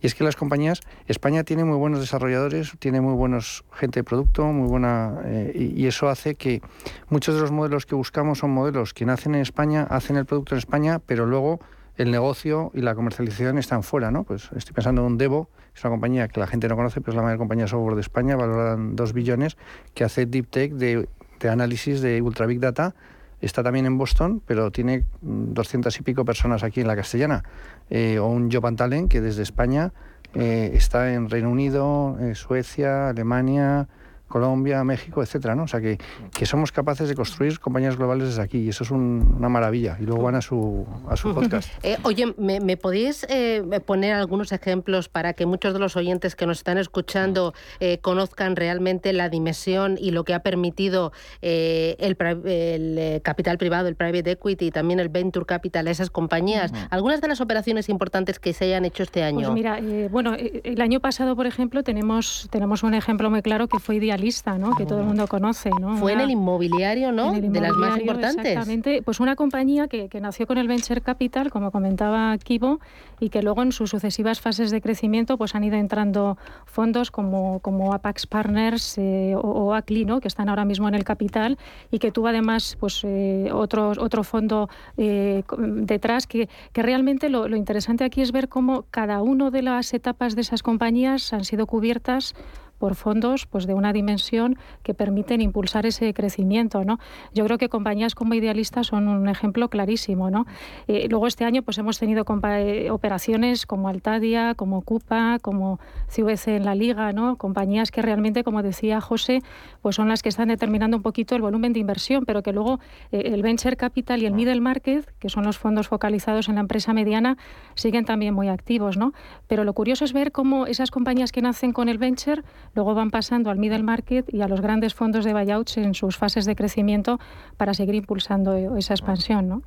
Y 0.00 0.06
es 0.06 0.14
que 0.14 0.24
las 0.24 0.34
compañías, 0.34 0.80
España 1.08 1.44
tiene 1.44 1.62
muy 1.64 1.76
buenos 1.76 2.00
desarrolladores, 2.00 2.72
tiene 2.78 3.02
muy 3.02 3.12
buenos 3.12 3.66
gente 3.70 4.00
de 4.00 4.04
producto, 4.04 4.46
muy 4.46 4.66
buena, 4.66 5.20
eh, 5.26 5.72
y, 5.76 5.86
eso 5.86 6.08
hace 6.08 6.36
que 6.36 6.62
muchos 7.10 7.34
de 7.34 7.42
los 7.42 7.50
modelos 7.50 7.84
que 7.84 7.94
buscamos 7.96 8.38
son 8.38 8.52
modelos 8.52 8.94
que 8.94 9.04
nacen 9.04 9.34
en 9.34 9.42
España, 9.42 9.86
hacen 9.90 10.16
el 10.16 10.24
producto 10.24 10.54
en 10.54 10.58
España, 10.60 11.00
pero 11.04 11.26
luego 11.26 11.60
el 11.98 12.10
negocio 12.10 12.70
y 12.72 12.80
la 12.80 12.94
comercialización 12.94 13.58
están 13.58 13.82
fuera, 13.82 14.10
¿no? 14.10 14.24
Pues 14.24 14.48
estoy 14.56 14.72
pensando 14.72 15.02
en 15.02 15.08
un 15.08 15.18
Devo, 15.18 15.50
es 15.76 15.84
una 15.84 15.90
compañía 15.90 16.28
que 16.28 16.40
la 16.40 16.46
gente 16.46 16.66
no 16.66 16.76
conoce, 16.76 17.02
pero 17.02 17.12
es 17.12 17.16
la 17.16 17.22
mayor 17.22 17.36
compañía 17.36 17.64
de 17.64 17.68
software 17.68 17.96
de 17.96 18.00
España, 18.00 18.36
valorada 18.36 18.72
en 18.72 18.96
2 18.96 19.12
billones, 19.12 19.58
que 19.92 20.04
hace 20.04 20.24
deep 20.24 20.48
tech 20.48 20.72
de, 20.72 21.06
de 21.40 21.48
análisis 21.50 22.00
de 22.00 22.22
ultra 22.22 22.46
big 22.46 22.58
data 22.58 22.94
está 23.40 23.62
también 23.62 23.86
en 23.86 23.98
Boston, 23.98 24.42
pero 24.46 24.70
tiene 24.70 25.04
doscientas 25.20 25.98
y 25.98 26.02
pico 26.02 26.24
personas 26.24 26.62
aquí 26.62 26.80
en 26.80 26.86
la 26.86 26.96
Castellana. 26.96 27.44
Eh, 27.90 28.18
o 28.18 28.26
un 28.26 28.50
Joe 28.50 28.60
Pantalen, 28.60 29.08
que 29.08 29.20
desde 29.20 29.42
España 29.42 29.92
eh, 30.34 30.72
está 30.74 31.12
en 31.12 31.30
Reino 31.30 31.50
Unido, 31.50 32.18
eh, 32.20 32.34
Suecia, 32.34 33.08
Alemania, 33.08 33.88
Colombia, 34.28 34.84
México, 34.84 35.22
etcétera, 35.22 35.54
¿no? 35.54 35.64
O 35.64 35.68
sea, 35.68 35.80
que, 35.80 35.98
que 36.32 36.46
somos 36.46 36.70
capaces 36.70 37.08
de 37.08 37.14
construir 37.14 37.58
compañías 37.58 37.96
globales 37.96 38.28
desde 38.28 38.42
aquí 38.42 38.58
y 38.58 38.68
eso 38.68 38.84
es 38.84 38.90
una 38.90 39.48
maravilla. 39.48 39.96
Y 40.00 40.04
luego 40.04 40.22
van 40.22 40.34
a 40.34 40.42
su, 40.42 40.86
a 41.08 41.16
su 41.16 41.34
podcast. 41.34 41.68
Eh, 41.82 41.96
oye, 42.02 42.34
¿me, 42.36 42.60
me 42.60 42.76
podéis 42.76 43.24
eh, 43.30 43.62
poner 43.86 44.12
algunos 44.12 44.52
ejemplos 44.52 45.08
para 45.08 45.32
que 45.32 45.46
muchos 45.46 45.72
de 45.72 45.78
los 45.78 45.96
oyentes 45.96 46.34
que 46.34 46.44
nos 46.44 46.58
están 46.58 46.76
escuchando 46.76 47.54
eh, 47.80 47.98
conozcan 47.98 48.56
realmente 48.56 49.12
la 49.12 49.28
dimensión 49.28 49.96
y 49.98 50.10
lo 50.10 50.24
que 50.24 50.34
ha 50.34 50.40
permitido 50.40 51.12
el, 51.40 52.16
el, 52.18 53.22
capital 53.22 53.56
privado, 53.58 53.88
el 53.88 53.94
private 53.94 54.32
equity 54.32 54.66
y 54.66 54.70
también 54.70 55.00
el 55.00 55.08
venture 55.08 55.46
capital 55.46 55.86
a 55.86 55.90
esas 55.90 56.10
compañías? 56.10 56.72
Algunas 56.90 57.20
de 57.20 57.28
las 57.28 57.40
operaciones 57.40 57.88
importantes 57.88 58.38
que 58.38 58.52
se 58.52 58.66
hayan 58.66 58.84
hecho 58.84 59.04
este 59.04 59.22
año. 59.22 59.48
Pues 59.48 59.54
mira, 59.54 59.80
bueno, 60.10 60.34
el 60.36 60.80
año 60.80 61.00
pasado, 61.00 61.36
por 61.36 61.46
ejemplo, 61.46 61.82
tenemos, 61.84 62.48
tenemos 62.50 62.82
un 62.82 62.94
ejemplo 62.94 63.30
muy 63.30 63.40
claro 63.40 63.68
que 63.68 63.78
fue 63.78 63.96
Ideal 63.96 64.17
lista, 64.18 64.58
¿no? 64.58 64.74
que 64.74 64.84
todo 64.86 65.00
el 65.00 65.06
mundo 65.06 65.26
conoce. 65.26 65.70
¿no? 65.80 65.96
Fue 65.96 66.12
en 66.12 66.20
el 66.20 66.30
inmobiliario, 66.30 67.12
¿no? 67.12 67.32
de 67.32 67.60
las 67.60 67.72
más 67.72 67.98
importantes. 67.98 68.44
Exactamente. 68.44 69.02
Pues 69.02 69.20
una 69.20 69.36
compañía 69.36 69.88
que, 69.88 70.08
que, 70.08 70.20
nació 70.20 70.46
con 70.46 70.58
el 70.58 70.68
Venture 70.68 71.00
Capital, 71.00 71.50
como 71.50 71.70
comentaba 71.70 72.36
Kibo, 72.38 72.80
y 73.20 73.30
que 73.30 73.42
luego 73.42 73.62
en 73.62 73.72
sus 73.72 73.90
sucesivas 73.90 74.40
fases 74.40 74.70
de 74.70 74.80
crecimiento 74.80 75.38
pues 75.38 75.54
han 75.54 75.64
ido 75.64 75.76
entrando 75.76 76.36
fondos 76.66 77.10
como, 77.10 77.60
como 77.60 77.92
Apax 77.92 78.26
Partners 78.26 78.98
eh, 78.98 79.34
o, 79.36 79.74
Acli, 79.74 80.04
¿no? 80.04 80.20
que 80.20 80.28
están 80.28 80.48
ahora 80.48 80.64
mismo 80.64 80.88
en 80.88 80.94
el 80.94 81.04
capital, 81.04 81.58
y 81.90 81.98
que 81.98 82.10
tuvo 82.10 82.28
además 82.28 82.76
pues, 82.78 83.02
eh, 83.04 83.50
otro, 83.52 83.90
otro 83.98 84.24
fondo 84.24 84.68
eh, 84.96 85.42
detrás, 85.58 86.26
que, 86.26 86.48
que 86.72 86.82
realmente 86.82 87.28
lo, 87.28 87.48
lo 87.48 87.56
interesante 87.56 88.04
aquí 88.04 88.20
es 88.20 88.32
ver 88.32 88.48
cómo 88.48 88.84
cada 88.90 89.22
una 89.22 89.50
de 89.50 89.62
las 89.62 89.94
etapas 89.94 90.34
de 90.34 90.42
esas 90.42 90.62
compañías 90.62 91.32
han 91.32 91.44
sido 91.44 91.66
cubiertas 91.66 92.34
por 92.78 92.94
fondos 92.94 93.46
pues 93.46 93.66
de 93.66 93.74
una 93.74 93.92
dimensión 93.92 94.56
que 94.82 94.94
permiten 94.94 95.40
impulsar 95.40 95.86
ese 95.86 96.14
crecimiento. 96.14 96.84
¿no? 96.84 96.98
Yo 97.34 97.44
creo 97.44 97.58
que 97.58 97.68
compañías 97.68 98.14
como 98.14 98.34
Idealista 98.34 98.84
son 98.84 99.08
un 99.08 99.28
ejemplo 99.28 99.68
clarísimo. 99.68 100.30
¿no? 100.30 100.46
Eh, 100.86 101.08
luego 101.10 101.26
este 101.26 101.44
año 101.44 101.62
pues 101.62 101.78
hemos 101.78 101.98
tenido 101.98 102.24
eh, 102.44 102.90
operaciones 102.90 103.66
como 103.66 103.88
Altadia, 103.88 104.54
como 104.54 104.82
Cupa, 104.82 105.38
como 105.40 105.78
CVC 106.08 106.56
en 106.56 106.64
la 106.64 106.74
Liga, 106.74 107.12
¿no? 107.12 107.36
compañías 107.36 107.90
que 107.90 108.02
realmente, 108.02 108.44
como 108.44 108.62
decía 108.62 109.00
José, 109.00 109.42
pues 109.82 109.96
son 109.96 110.08
las 110.08 110.22
que 110.22 110.28
están 110.28 110.48
determinando 110.48 110.96
un 110.96 111.02
poquito 111.02 111.34
el 111.34 111.42
volumen 111.42 111.72
de 111.72 111.80
inversión, 111.80 112.24
pero 112.24 112.42
que 112.42 112.52
luego 112.52 112.80
eh, 113.12 113.22
el 113.26 113.42
venture 113.42 113.76
capital 113.76 114.22
y 114.22 114.26
el 114.26 114.32
middle 114.32 114.60
market, 114.60 115.12
que 115.18 115.28
son 115.28 115.44
los 115.44 115.58
fondos 115.58 115.88
focalizados 115.88 116.48
en 116.48 116.56
la 116.56 116.60
empresa 116.60 116.92
mediana, 116.92 117.36
siguen 117.74 118.04
también 118.04 118.34
muy 118.34 118.48
activos. 118.48 118.96
¿no? 118.96 119.12
Pero 119.46 119.64
lo 119.64 119.72
curioso 119.72 120.04
es 120.04 120.12
ver 120.12 120.32
cómo 120.32 120.66
esas 120.66 120.90
compañías 120.90 121.32
que 121.32 121.42
nacen 121.42 121.72
con 121.72 121.88
el 121.88 121.98
venture 121.98 122.42
luego 122.78 122.94
van 122.94 123.10
pasando 123.10 123.50
al 123.50 123.58
middle 123.58 123.82
market 123.82 124.32
y 124.32 124.40
a 124.40 124.46
los 124.46 124.60
grandes 124.60 124.94
fondos 124.94 125.24
de 125.24 125.32
buyouts 125.32 125.78
en 125.78 125.94
sus 125.94 126.16
fases 126.16 126.44
de 126.44 126.54
crecimiento 126.54 127.18
para 127.56 127.74
seguir 127.74 127.96
impulsando 127.96 128.54
esa 128.76 128.94
expansión. 128.94 129.48
¿no? 129.48 129.62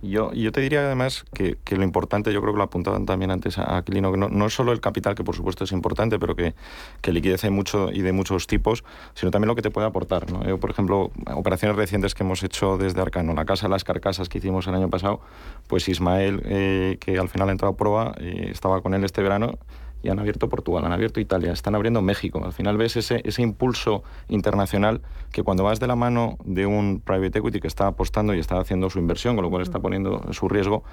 Yo, 0.00 0.32
yo 0.32 0.50
te 0.50 0.62
diría 0.62 0.80
además 0.80 1.26
que, 1.34 1.58
que, 1.62 1.76
lo 1.76 1.84
importante, 1.84 2.32
yo 2.32 2.40
creo 2.40 2.54
que 2.54 2.56
lo 2.56 2.64
apuntaban 2.64 3.04
también 3.04 3.30
antes 3.30 3.58
a 3.58 3.76
Aquilino, 3.76 4.10
que 4.12 4.16
no, 4.16 4.30
no, 4.30 4.46
es 4.46 4.54
solo 4.54 4.72
el 4.72 4.80
capital, 4.80 5.14
que 5.14 5.24
por 5.24 5.36
supuesto 5.36 5.64
es 5.64 5.72
importante, 5.72 6.18
pero 6.18 6.34
que, 6.34 6.54
que, 7.02 7.12
liquidez 7.12 7.44
hay 7.44 7.50
mucho 7.50 7.92
y 7.92 8.00
de 8.00 8.12
muchos 8.12 8.46
tipos, 8.46 8.82
sino 9.12 9.30
también 9.30 9.48
lo 9.48 9.54
que 9.54 9.62
te 9.62 9.70
puede 9.70 9.86
aportar. 9.86 10.32
¿no? 10.32 10.42
Yo, 10.46 10.58
por 10.58 10.70
ejemplo, 10.70 11.10
operaciones 11.34 11.76
recientes 11.76 12.14
que 12.14 12.22
hemos 12.22 12.42
hecho 12.42 12.78
desde 12.78 12.98
Arcano, 13.02 13.34
la 13.34 13.44
Casa 13.44 13.66
de 13.66 13.72
las 13.72 13.84
Carcasas 13.84 14.30
que 14.30 14.38
hicimos 14.38 14.66
el 14.68 14.74
año 14.74 14.88
pasado, 14.88 15.20
pues 15.68 15.86
Ismael, 15.86 16.40
eh, 16.46 16.96
que 16.98 17.18
al 17.18 17.28
final 17.28 17.50
ha 17.50 17.52
entrado 17.52 17.74
a 17.74 17.76
prueba, 17.76 18.14
eh, 18.18 18.48
estaba 18.50 18.80
con 18.80 18.94
él 18.94 19.04
este 19.04 19.22
verano 19.22 19.58
y 20.04 20.10
han 20.10 20.18
abierto 20.18 20.48
Portugal, 20.48 20.84
han 20.84 20.92
abierto 20.92 21.18
Italia, 21.18 21.52
están 21.52 21.74
abriendo 21.74 22.02
México. 22.02 22.42
Al 22.44 22.52
final 22.52 22.76
ves 22.76 22.96
ese, 22.96 23.22
ese 23.24 23.42
impulso 23.42 24.04
internacional 24.28 25.00
que 25.32 25.42
cuando 25.42 25.64
vas 25.64 25.80
de 25.80 25.86
la 25.86 25.96
mano 25.96 26.36
de 26.44 26.66
un 26.66 27.00
private 27.00 27.38
equity 27.38 27.60
que 27.60 27.66
está 27.66 27.86
apostando 27.86 28.34
y 28.34 28.38
está 28.38 28.58
haciendo 28.58 28.90
su 28.90 28.98
inversión, 28.98 29.34
con 29.34 29.44
lo 29.44 29.50
cual 29.50 29.62
está 29.62 29.80
poniendo 29.80 30.22
su 30.32 30.48
riesgo, 30.48 30.84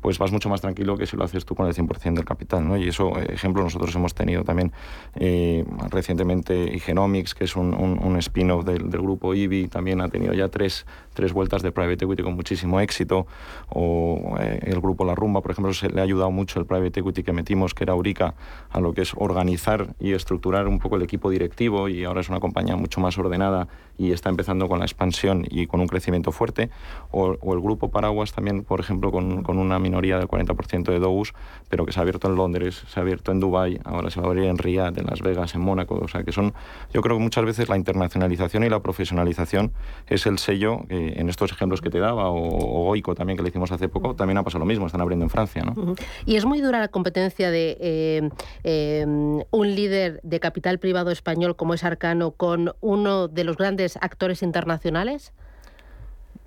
pues 0.00 0.18
vas 0.18 0.30
mucho 0.30 0.48
más 0.48 0.60
tranquilo 0.60 0.96
que 0.96 1.06
si 1.06 1.16
lo 1.16 1.24
haces 1.24 1.44
tú 1.44 1.54
con 1.54 1.66
el 1.66 1.74
100% 1.74 2.14
del 2.14 2.24
capital. 2.24 2.66
¿no? 2.66 2.76
Y 2.76 2.88
eso, 2.88 3.18
eh, 3.18 3.26
ejemplo, 3.32 3.62
nosotros 3.62 3.94
hemos 3.96 4.14
tenido 4.14 4.44
también 4.44 4.72
eh, 5.16 5.64
recientemente 5.90 6.78
Genomics, 6.78 7.34
que 7.34 7.44
es 7.44 7.56
un, 7.56 7.74
un, 7.74 8.16
spin-off 8.18 8.64
del, 8.64 8.90
del, 8.90 9.00
grupo 9.00 9.34
IBI, 9.34 9.68
también 9.68 10.00
ha 10.00 10.08
tenido 10.08 10.34
ya 10.34 10.48
tres, 10.48 10.86
tres 11.18 11.32
vueltas 11.32 11.62
de 11.62 11.72
private 11.72 12.04
equity 12.04 12.22
con 12.22 12.34
muchísimo 12.34 12.78
éxito, 12.78 13.26
o 13.70 14.36
eh, 14.38 14.60
el 14.62 14.80
grupo 14.80 15.04
La 15.04 15.16
Rumba, 15.16 15.40
por 15.40 15.50
ejemplo, 15.50 15.74
se 15.74 15.90
le 15.90 16.00
ha 16.00 16.04
ayudado 16.04 16.30
mucho 16.30 16.60
el 16.60 16.66
private 16.66 17.00
equity 17.00 17.24
que 17.24 17.32
metimos, 17.32 17.74
que 17.74 17.82
era 17.82 17.96
Urica, 17.96 18.36
a 18.70 18.78
lo 18.78 18.92
que 18.92 19.02
es 19.02 19.10
organizar 19.16 19.96
y 19.98 20.12
estructurar 20.12 20.68
un 20.68 20.78
poco 20.78 20.94
el 20.94 21.02
equipo 21.02 21.28
directivo 21.30 21.88
y 21.88 22.04
ahora 22.04 22.20
es 22.20 22.28
una 22.28 22.38
compañía 22.38 22.76
mucho 22.76 23.00
más 23.00 23.18
ordenada 23.18 23.66
y 23.98 24.12
está 24.12 24.30
empezando 24.30 24.68
con 24.68 24.78
la 24.78 24.84
expansión 24.84 25.44
y 25.50 25.66
con 25.66 25.80
un 25.80 25.88
crecimiento 25.88 26.32
fuerte, 26.32 26.70
o, 27.10 27.36
o 27.40 27.54
el 27.54 27.60
grupo 27.60 27.90
Paraguas 27.90 28.32
también, 28.32 28.64
por 28.64 28.80
ejemplo, 28.80 29.10
con, 29.10 29.42
con 29.42 29.58
una 29.58 29.78
minoría 29.78 30.18
del 30.18 30.28
40% 30.28 30.84
de 30.84 30.98
Dous, 30.98 31.34
pero 31.68 31.84
que 31.84 31.92
se 31.92 31.98
ha 31.98 32.02
abierto 32.02 32.28
en 32.28 32.36
Londres, 32.36 32.84
se 32.88 33.00
ha 33.00 33.02
abierto 33.02 33.32
en 33.32 33.40
Dubai, 33.40 33.80
ahora 33.84 34.10
se 34.10 34.20
va 34.20 34.26
a 34.26 34.30
abrir 34.30 34.44
en 34.44 34.56
Riyadh, 34.56 34.98
en 34.98 35.06
Las 35.06 35.20
Vegas, 35.20 35.54
en 35.54 35.60
Mónaco, 35.60 35.96
o 35.96 36.08
sea 36.08 36.22
que 36.22 36.32
son, 36.32 36.54
yo 36.92 37.02
creo 37.02 37.16
que 37.16 37.22
muchas 37.22 37.44
veces 37.44 37.68
la 37.68 37.76
internacionalización 37.76 38.64
y 38.64 38.68
la 38.68 38.80
profesionalización 38.80 39.72
es 40.06 40.26
el 40.26 40.38
sello 40.38 40.80
eh, 40.88 41.14
en 41.16 41.28
estos 41.28 41.50
ejemplos 41.52 41.80
que 41.80 41.90
te 41.90 41.98
daba, 41.98 42.30
o, 42.30 42.88
Oico 42.88 43.14
también, 43.14 43.36
que 43.36 43.42
le 43.42 43.48
hicimos 43.48 43.72
hace 43.72 43.88
poco, 43.88 44.14
también 44.14 44.38
ha 44.38 44.42
pasado 44.42 44.60
lo 44.60 44.66
mismo, 44.66 44.86
están 44.86 45.00
abriendo 45.00 45.24
en 45.24 45.30
Francia. 45.30 45.62
¿no? 45.64 45.94
Y 46.24 46.36
es 46.36 46.44
muy 46.44 46.60
dura 46.60 46.78
la 46.78 46.88
competencia 46.88 47.50
de 47.50 47.76
eh, 47.80 48.30
eh, 48.64 49.04
un 49.50 49.74
líder 49.74 50.20
de 50.22 50.40
capital 50.40 50.78
privado 50.78 51.10
español 51.10 51.56
como 51.56 51.74
es 51.74 51.84
Arcano 51.84 52.30
con 52.32 52.74
uno 52.80 53.28
de 53.28 53.44
los 53.44 53.56
grandes 53.56 53.87
actores 53.96 54.42
internacionales. 54.42 55.32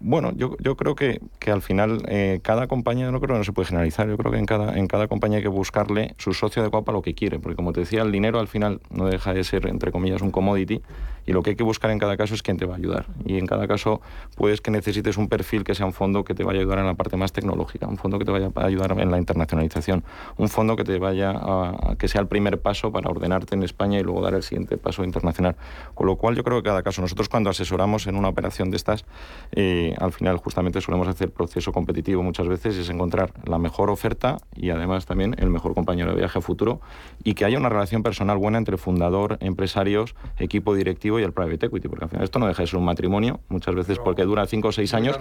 Bueno, 0.04 0.32
yo, 0.36 0.58
yo 0.60 0.76
creo 0.76 0.96
que, 0.96 1.22
que 1.38 1.52
al 1.52 1.62
final 1.62 2.04
eh, 2.08 2.40
cada 2.42 2.66
compañía, 2.68 3.12
no 3.12 3.20
creo 3.20 3.36
que 3.36 3.38
no 3.38 3.44
se 3.44 3.54
puede 3.54 3.68
generalizar, 3.68 4.10
yo 4.10 4.18
creo 4.18 4.32
que 4.32 4.40
en 4.40 4.48
cada, 4.48 4.76
en 4.76 4.88
cada 4.88 5.08
compañía 5.08 5.38
hay 5.38 5.44
que 5.44 5.50
buscarle 5.50 6.16
su 6.18 6.34
socio 6.34 6.64
adecuado 6.64 6.84
para 6.84 6.98
lo 6.98 7.04
que 7.04 7.14
quiere, 7.14 7.38
porque 7.38 7.56
como 7.56 7.72
te 7.72 7.82
decía, 7.82 8.02
el 8.02 8.12
dinero 8.12 8.40
al 8.40 8.48
final 8.48 8.82
no 8.90 9.06
deja 9.06 9.32
de 9.32 9.44
ser, 9.44 9.68
entre 9.68 9.92
comillas, 9.92 10.24
un 10.24 10.32
commodity 10.32 10.82
y 11.26 11.34
lo 11.34 11.44
que 11.44 11.52
hay 11.52 11.56
que 11.56 11.64
buscar 11.64 11.92
en 11.92 12.00
cada 12.00 12.18
caso 12.18 12.34
es 12.34 12.42
quién 12.42 12.58
te 12.58 12.66
va 12.66 12.74
a 12.74 12.78
ayudar. 12.78 13.06
Y 13.26 13.38
en 13.38 13.46
cada 13.46 13.68
caso 13.68 14.02
puedes 14.36 14.62
que 14.62 14.72
necesites 14.72 15.18
un 15.18 15.28
perfil 15.28 15.64
que 15.64 15.76
sea 15.76 15.86
un 15.86 15.94
fondo 15.94 16.24
que 16.24 16.34
te 16.34 16.44
vaya 16.44 16.60
a 16.60 16.62
ayudar 16.62 16.80
en 16.80 16.88
la 16.88 16.96
parte 16.96 17.18
más 17.18 17.32
tecnológica, 17.32 17.88
un 17.88 17.98
fondo 17.98 18.18
que 18.18 18.26
te 18.26 18.32
vaya 18.32 18.50
a 18.56 18.66
ayudar 18.66 19.00
en 19.00 19.12
la 19.12 19.18
internacionalización, 19.18 20.04
un 20.38 20.50
fondo 20.50 20.76
que 20.76 20.84
te 20.84 20.98
vaya 20.98 21.32
a, 21.32 21.96
que 21.98 22.08
sea 22.08 22.22
el 22.22 22.28
primer 22.28 22.60
paso 22.60 22.92
para 22.92 23.10
ordenarte 23.10 23.56
en 23.56 23.64
España 23.64 24.00
y 24.00 24.04
luego 24.04 24.22
dar 24.22 24.34
el 24.34 24.44
siguiente 24.44 24.78
paso 24.78 25.04
internacional. 25.04 25.56
Con 25.94 26.08
lo 26.08 26.16
cual 26.16 26.36
yo 26.36 26.44
creo 26.44 26.58
que 26.62 26.70
cada 26.70 26.84
caso, 26.84 27.02
nosotros 27.02 27.30
cuando 27.30 27.50
asesoramos 27.50 28.08
en 28.08 28.16
una 28.16 28.30
operación 28.30 28.72
de 28.72 28.78
estas, 28.78 29.06
eh, 29.52 29.91
al 29.98 30.12
final 30.12 30.38
justamente 30.38 30.82
solemos 30.82 31.08
hacer 31.08 31.32
proceso 31.32 31.72
competitivo 31.72 32.24
muchas 32.24 32.48
veces 32.48 32.78
es 32.78 32.90
encontrar 32.90 33.32
la 33.46 33.58
mejor 33.58 33.90
oferta 33.90 34.38
y 34.56 34.70
además 34.70 35.06
también 35.06 35.36
el 35.38 35.50
mejor 35.50 35.74
compañero 35.74 36.12
de 36.12 36.18
viaje 36.18 36.40
a 36.40 36.42
futuro 36.42 36.82
y 37.24 37.34
que 37.34 37.46
haya 37.46 37.58
una 37.58 37.70
relación 37.70 38.04
personal 38.04 38.38
buena 38.38 38.58
entre 38.58 38.78
fundador, 38.78 39.38
empresarios, 39.42 40.16
equipo 40.38 40.76
directivo 40.76 41.20
y 41.20 41.24
el 41.24 41.34
private 41.34 41.68
equity, 41.68 41.88
porque 41.88 42.06
al 42.06 42.10
final 42.10 42.24
esto 42.24 42.40
no 42.40 42.48
deja 42.48 42.64
de 42.64 42.68
ser 42.68 42.80
un 42.80 42.86
matrimonio, 42.86 43.40
muchas 43.50 43.76
veces 43.76 44.00
porque 44.00 44.24
dura 44.24 44.46
5 44.46 44.68
o 44.68 44.72
6 44.72 44.94
años, 44.94 45.20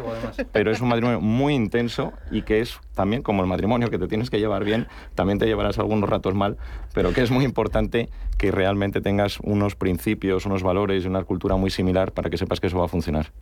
pero 0.53 0.71
es 0.71 0.81
un 0.81 0.89
matrimonio 0.89 1.21
muy 1.21 1.55
intenso 1.55 2.13
y 2.31 2.43
que 2.43 2.61
es 2.61 2.81
también 2.95 3.23
como 3.23 3.43
el 3.43 3.49
matrimonio 3.49 3.91
que 3.91 3.99
te 3.99 4.09
tienes 4.09 4.31
que 4.31 4.39
llevar 4.39 4.65
bien, 4.65 4.87
también 5.15 5.39
te 5.39 5.47
llevarás 5.47 5.79
algunos 5.79 6.09
ratos 6.09 6.35
mal, 6.35 6.57
pero 6.95 7.13
que 7.13 7.23
es 7.23 7.31
muy 7.31 7.45
importante 7.45 8.09
que 8.39 8.51
realmente 8.51 9.01
tengas 9.01 9.39
unos 9.41 9.77
principios, 9.77 10.47
unos 10.47 10.63
valores 10.63 11.05
y 11.05 11.07
una 11.07 11.25
cultura 11.25 11.57
muy 11.57 11.71
similar 11.71 12.13
para 12.13 12.31
que 12.31 12.39
sepas 12.39 12.61
que 12.61 12.69
eso 12.69 12.79
va 12.79 12.87
a 12.87 12.89
funcionar. 12.89 13.33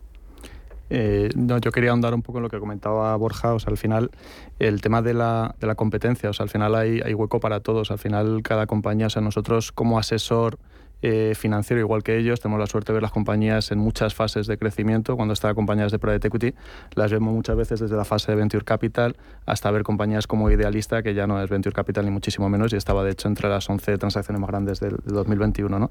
Eh, 0.89 1.29
no, 1.35 1.57
yo 1.59 1.71
quería 1.71 1.91
ahondar 1.91 2.13
un 2.13 2.21
poco 2.21 2.39
en 2.39 2.43
lo 2.43 2.49
que 2.49 2.59
comentaba 2.59 3.15
Borja. 3.15 3.53
O 3.53 3.59
sea, 3.59 3.71
al 3.71 3.77
final, 3.77 4.11
el 4.59 4.81
tema 4.81 5.01
de 5.01 5.13
la, 5.13 5.55
de 5.59 5.67
la 5.67 5.75
competencia, 5.75 6.29
o 6.29 6.33
sea, 6.33 6.43
al 6.43 6.49
final 6.49 6.75
hay, 6.75 7.01
hay, 7.01 7.13
hueco 7.13 7.39
para 7.39 7.59
todos. 7.59 7.91
Al 7.91 7.99
final, 7.99 8.41
cada 8.43 8.67
compañía, 8.67 9.07
o 9.07 9.09
sea, 9.09 9.21
nosotros 9.21 9.71
como 9.71 9.99
asesor 9.99 10.59
eh, 11.01 11.33
financiero, 11.35 11.79
igual 11.79 12.03
que 12.03 12.17
ellos. 12.17 12.39
Tenemos 12.39 12.59
la 12.59 12.67
suerte 12.67 12.91
de 12.91 12.95
ver 12.95 13.03
las 13.03 13.11
compañías 13.11 13.71
en 13.71 13.79
muchas 13.79 14.13
fases 14.13 14.47
de 14.47 14.57
crecimiento. 14.57 15.15
Cuando 15.15 15.33
están 15.33 15.55
compañías 15.55 15.91
de 15.91 15.99
private 15.99 16.27
equity, 16.27 16.53
las 16.95 17.11
vemos 17.11 17.33
muchas 17.33 17.55
veces 17.55 17.79
desde 17.79 17.95
la 17.95 18.05
fase 18.05 18.31
de 18.31 18.37
venture 18.37 18.65
capital 18.65 19.15
hasta 19.45 19.71
ver 19.71 19.83
compañías 19.83 20.27
como 20.27 20.49
Idealista, 20.51 21.01
que 21.01 21.13
ya 21.13 21.27
no 21.27 21.41
es 21.41 21.49
venture 21.49 21.73
capital 21.73 22.05
ni 22.05 22.11
muchísimo 22.11 22.49
menos, 22.49 22.73
y 22.73 22.75
estaba 22.75 23.03
de 23.03 23.11
hecho 23.11 23.27
entre 23.27 23.49
las 23.49 23.69
11 23.69 23.97
transacciones 23.97 24.39
más 24.39 24.49
grandes 24.49 24.79
del, 24.79 24.97
2021. 25.05 25.79
¿no? 25.79 25.89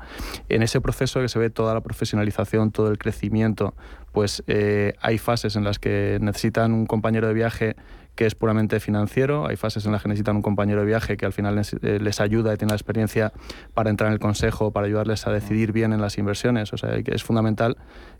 En 0.48 0.62
ese 0.62 0.80
proceso 0.80 1.20
que 1.20 1.28
se 1.28 1.38
ve 1.38 1.50
toda 1.50 1.74
la 1.74 1.80
profesionalización, 1.80 2.70
todo 2.70 2.90
el 2.90 2.98
crecimiento, 2.98 3.74
pues 4.12 4.42
eh, 4.46 4.94
hay 5.00 5.18
fases 5.18 5.56
en 5.56 5.64
las 5.64 5.78
que 5.78 6.18
necesitan 6.20 6.72
un 6.72 6.86
compañero 6.86 7.28
de 7.28 7.34
viaje 7.34 7.76
que 8.18 8.26
es 8.26 8.34
puramente 8.34 8.80
financiero. 8.80 9.46
Hay 9.46 9.54
fases 9.54 9.86
en 9.86 9.92
las 9.92 10.02
que 10.02 10.08
necesitan 10.08 10.34
un 10.34 10.42
compañero 10.42 10.80
de 10.80 10.86
viaje 10.86 11.16
que 11.16 11.24
al 11.24 11.32
final 11.32 11.54
les, 11.54 11.72
eh, 11.74 12.00
les, 12.00 12.20
ayuda 12.20 12.52
y 12.52 12.56
tiene 12.56 12.72
la 12.72 12.76
experiencia 12.76 13.32
para 13.74 13.90
entrar 13.90 14.08
en 14.08 14.14
el 14.14 14.18
consejo, 14.18 14.72
para 14.72 14.88
ayudarles 14.88 15.28
a 15.28 15.30
decidir 15.30 15.70
bien 15.70 15.92
en 15.92 16.00
las 16.00 16.18
inversiones. 16.18 16.72
O 16.72 16.76
sea, 16.76 17.00
que 17.00 17.14
es 17.14 17.22
fundamental 17.22 17.76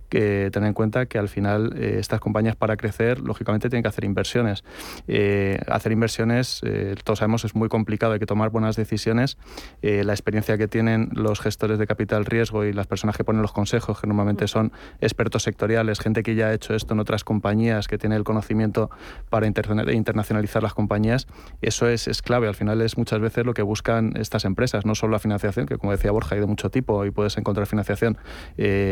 que 0.08 0.50
tener 0.52 0.68
en 0.68 0.74
cuenta 0.74 1.06
que 1.06 1.18
al 1.18 1.28
final 1.28 1.74
eh, 1.76 1.96
estas 1.98 2.20
compañías 2.20 2.56
para 2.56 2.76
crecer, 2.76 3.20
lógicamente, 3.20 3.68
tienen 3.68 3.82
que 3.82 3.88
hacer 3.88 4.04
inversiones. 4.04 4.64
Eh, 5.06 5.60
hacer 5.68 5.92
inversiones, 5.92 6.60
eh, 6.64 6.94
todos 7.04 7.20
sabemos, 7.20 7.44
es 7.44 7.54
muy 7.54 7.68
complicado, 7.68 8.12
hay 8.12 8.18
que 8.18 8.26
tomar 8.26 8.50
buenas 8.50 8.76
decisiones. 8.76 9.36
la 9.82 10.12
experiencia 10.12 10.56
que 10.58 10.68
tienen 10.68 11.10
los 11.12 11.40
gestores 11.40 11.78
de 11.78 11.86
capital 11.86 12.24
riesgo 12.24 12.64
y 12.64 12.72
las 12.72 12.86
personas 12.86 13.16
que 13.16 13.24
ponen 13.24 13.42
los 13.42 13.52
consejos, 13.52 14.00
que 14.00 14.06
normalmente 14.06 14.48
son 14.48 14.72
expertos 15.00 15.42
sectoriales, 15.42 16.00
gente 16.00 16.22
que 16.22 16.34
ya 16.34 16.48
ha 16.48 16.54
hecho 16.54 16.74
esto 16.74 16.94
en 16.94 17.00
otras 17.00 17.24
compañías, 17.24 17.88
que 17.88 17.98
tiene 17.98 18.16
el 18.16 18.24
conocimiento 18.24 18.90
para 19.30 19.46
internacionalizar 19.94 20.62
las 20.62 20.74
compañías, 20.74 21.26
eso 21.60 21.88
es, 21.88 22.08
es 22.08 22.22
clave. 22.22 22.48
Al 22.48 22.54
final 22.54 22.80
es 22.80 22.96
muchas 22.96 23.20
veces 23.20 23.44
lo 23.44 23.54
que 23.54 23.62
buscan 23.62 24.16
estas 24.16 24.44
empresas, 24.44 24.86
no 24.86 24.94
solo 24.94 25.12
la 25.12 25.18
financiación, 25.18 25.66
que 25.66 25.76
como 25.76 25.92
decía 25.92 26.10
Borja, 26.10 26.34
hay 26.34 26.40
de 26.40 26.46
mucho 26.46 26.70
tipo 26.70 27.04
y 27.04 27.10
puedes 27.10 27.36
encontrar 27.38 27.66
financiación 27.66 28.18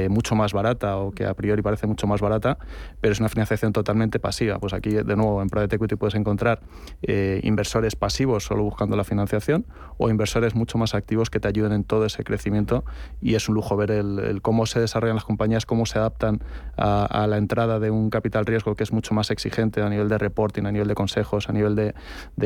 mucho 0.08 0.34
más 0.34 0.52
barata 0.52 0.96
o 0.98 1.12
que 1.12 1.26
a 1.26 1.34
priori 1.34 1.62
parece 1.62 1.86
mucho 1.86 2.06
más 2.06 2.20
barata, 2.20 2.58
pero 3.00 3.12
es 3.12 3.20
una 3.20 3.28
financiación 3.28 3.72
totalmente 3.72 4.18
pasiva. 4.18 4.58
Pues 4.58 4.72
aquí, 4.72 4.90
de 4.90 5.16
nuevo, 5.16 5.42
en 5.42 5.48
Private 5.48 5.76
Equity 5.76 5.96
puedes 5.96 6.14
encontrar 6.14 6.60
eh, 7.02 7.40
inversores 7.42 7.96
pasivos 7.96 8.44
solo 8.44 8.62
buscando 8.62 8.96
la 8.96 9.04
financiación 9.04 9.66
o 9.98 10.10
inversores 10.10 10.54
mucho 10.54 10.78
más 10.78 10.94
activos 10.94 11.30
que 11.30 11.40
te 11.40 11.48
ayuden 11.48 11.72
en 11.72 11.84
todo 11.84 12.06
ese 12.06 12.24
crecimiento 12.24 12.84
y 13.20 13.34
es 13.34 13.48
un 13.48 13.54
lujo 13.54 13.76
ver 13.76 13.90
el, 13.90 14.40
cómo 14.42 14.66
se 14.66 14.80
desarrollan 14.80 15.16
las 15.16 15.24
compañías, 15.24 15.66
cómo 15.66 15.86
se 15.86 15.98
adaptan 15.98 16.42
a, 16.76 17.04
a, 17.04 17.26
la 17.26 17.38
entrada 17.38 17.78
de 17.80 17.90
un 17.90 18.10
capital 18.10 18.46
riesgo 18.46 18.74
que 18.74 18.82
es 18.82 18.92
mucho 18.92 19.14
más 19.14 19.30
exigente 19.30 19.82
a 19.82 19.88
nivel 19.88 20.08
de 20.08 20.18
reporting, 20.18 20.64
a 20.64 20.72
nivel 20.72 20.85
de 20.88 20.94
consejos, 20.94 21.48
a 21.48 21.52
nivel 21.52 21.74
de, 21.74 21.94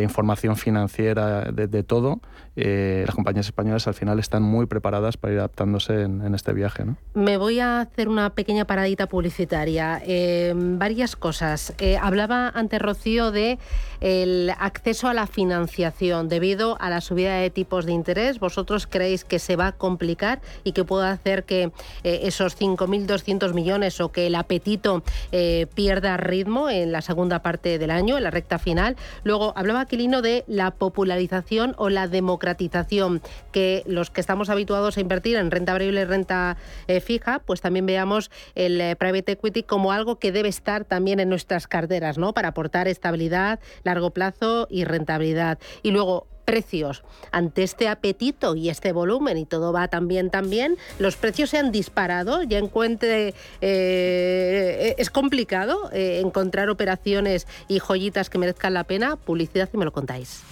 información 0.03 0.57
financiera, 0.57 1.51
de, 1.53 1.83
todo, 1.83 2.21
eh, 2.57 3.05
las 3.07 3.15
compañías 3.15 3.47
españolas 3.47 3.87
al 3.87 3.95
final 3.95 4.19
están 4.19 4.43
muy 4.43 4.67
preparadas 4.67 5.17
para 5.17 5.33
ir 5.33 5.39
adaptándose 5.39 6.03
en, 6.03 6.35
este 6.35 6.53
viaje. 6.53 6.85
Me 7.15 7.37
voy 7.37 7.61
a 7.61 7.81
hacer 7.81 8.09
una 8.09 8.31
pequeña 8.31 8.65
paradita 8.65 9.07
publicitaria. 9.07 10.01
Eh, 10.05 10.53
varias 10.55 11.17
cosas. 11.17 11.75
Eh, 11.79 11.97
hablaba 12.01 12.49
ante 12.49 12.79
Rocío 12.79 13.31
de 13.31 13.59
el 14.01 14.51
acceso 14.59 15.09
a 15.09 15.15
la 15.15 15.27
financiación 15.27 16.29
debido 16.29 16.81
a 16.81 16.89
la 16.89 17.01
subida 17.01 17.37
de 17.37 17.51
tipos 17.51 17.87
de 17.87 17.93
interés. 17.93 18.39
¿Vosotros 18.39 18.87
creéis 18.87 19.25
que 19.25 19.39
se 19.39 19.57
va 19.57 19.69
a 19.69 19.73
complicar 19.73 20.41
y 20.65 20.73
que 20.73 20.85
puede 20.85 21.09
hacer 21.09 21.45
que 21.45 21.73
esos 22.03 22.59
5.200 22.59 23.53
millones 23.53 24.01
o 24.01 24.11
que 24.13 24.27
el 24.27 24.35
apetito 24.35 25.03
pierda 25.75 26.17
ritmo 26.17 26.71
en 26.71 26.93
la 26.93 27.03
segunda 27.03 27.43
parte 27.43 27.79
del 27.79 27.91
año, 27.91 28.20
la 28.21 28.31
recta 28.31 28.59
final? 28.59 28.97
Luego, 29.25 29.53
hablaba 29.57 29.81
Aquilino 29.81 30.23
de 30.23 30.45
la 30.47 30.71
popularización 30.71 31.75
o 31.79 31.89
la 31.89 32.09
democratización, 32.09 33.21
que 33.53 33.83
los 33.87 34.11
que 34.11 34.21
estamos 34.21 34.51
habituados 34.51 34.97
a 34.97 35.01
invertir 35.01 35.37
en 35.37 35.51
renta 35.51 35.73
variable 35.73 36.03
y 36.03 36.05
renta 36.05 36.57
eh, 36.87 37.01
fija, 37.01 37.41
pues 37.41 37.61
también 37.61 37.87
veamos 37.87 38.31
el 38.55 38.81
eh, 38.81 38.97
private 38.97 39.33
equity 39.33 39.63
como 39.63 39.93
algo 39.93 40.19
que 40.19 40.33
debe 40.33 40.49
estar 40.49 40.85
también 40.85 41.21
en 41.21 41.29
nuestras 41.29 41.67
carteras, 41.67 42.19
¿no? 42.19 42.33
Para 42.33 42.49
aportar 42.49 42.89
estabilidad, 42.89 43.61
largo 43.85 44.11
plazo 44.11 44.67
y 44.71 44.85
rentabilidad. 44.85 45.59
Y 45.83 45.91
luego, 45.91 46.27
precios. 46.51 47.05
Ante 47.31 47.63
este 47.63 47.87
apetito 47.87 48.57
y 48.57 48.71
este 48.71 48.93
volumen, 48.93 49.39
y 49.39 49.47
todo 49.47 49.73
va 49.73 49.89
también, 49.89 50.31
también, 50.31 50.77
los 50.99 51.17
precios 51.17 51.51
se 51.51 51.59
han 51.59 51.71
disparado. 51.71 52.43
Ya 52.43 52.59
encuentre, 52.59 53.35
eh, 53.61 54.95
es 54.99 55.11
complicado 55.11 55.91
encontrar 55.93 56.71
operaciones 56.71 57.47
y 57.69 57.79
joyitas 57.79 58.31
que 58.31 58.39
merezcan 58.39 58.75
la 58.75 58.85
pena. 58.85 59.17
Publicidad 59.17 59.69
y 59.73 59.77
me 59.77 59.85
lo 59.85 59.93
contáis. 59.93 60.43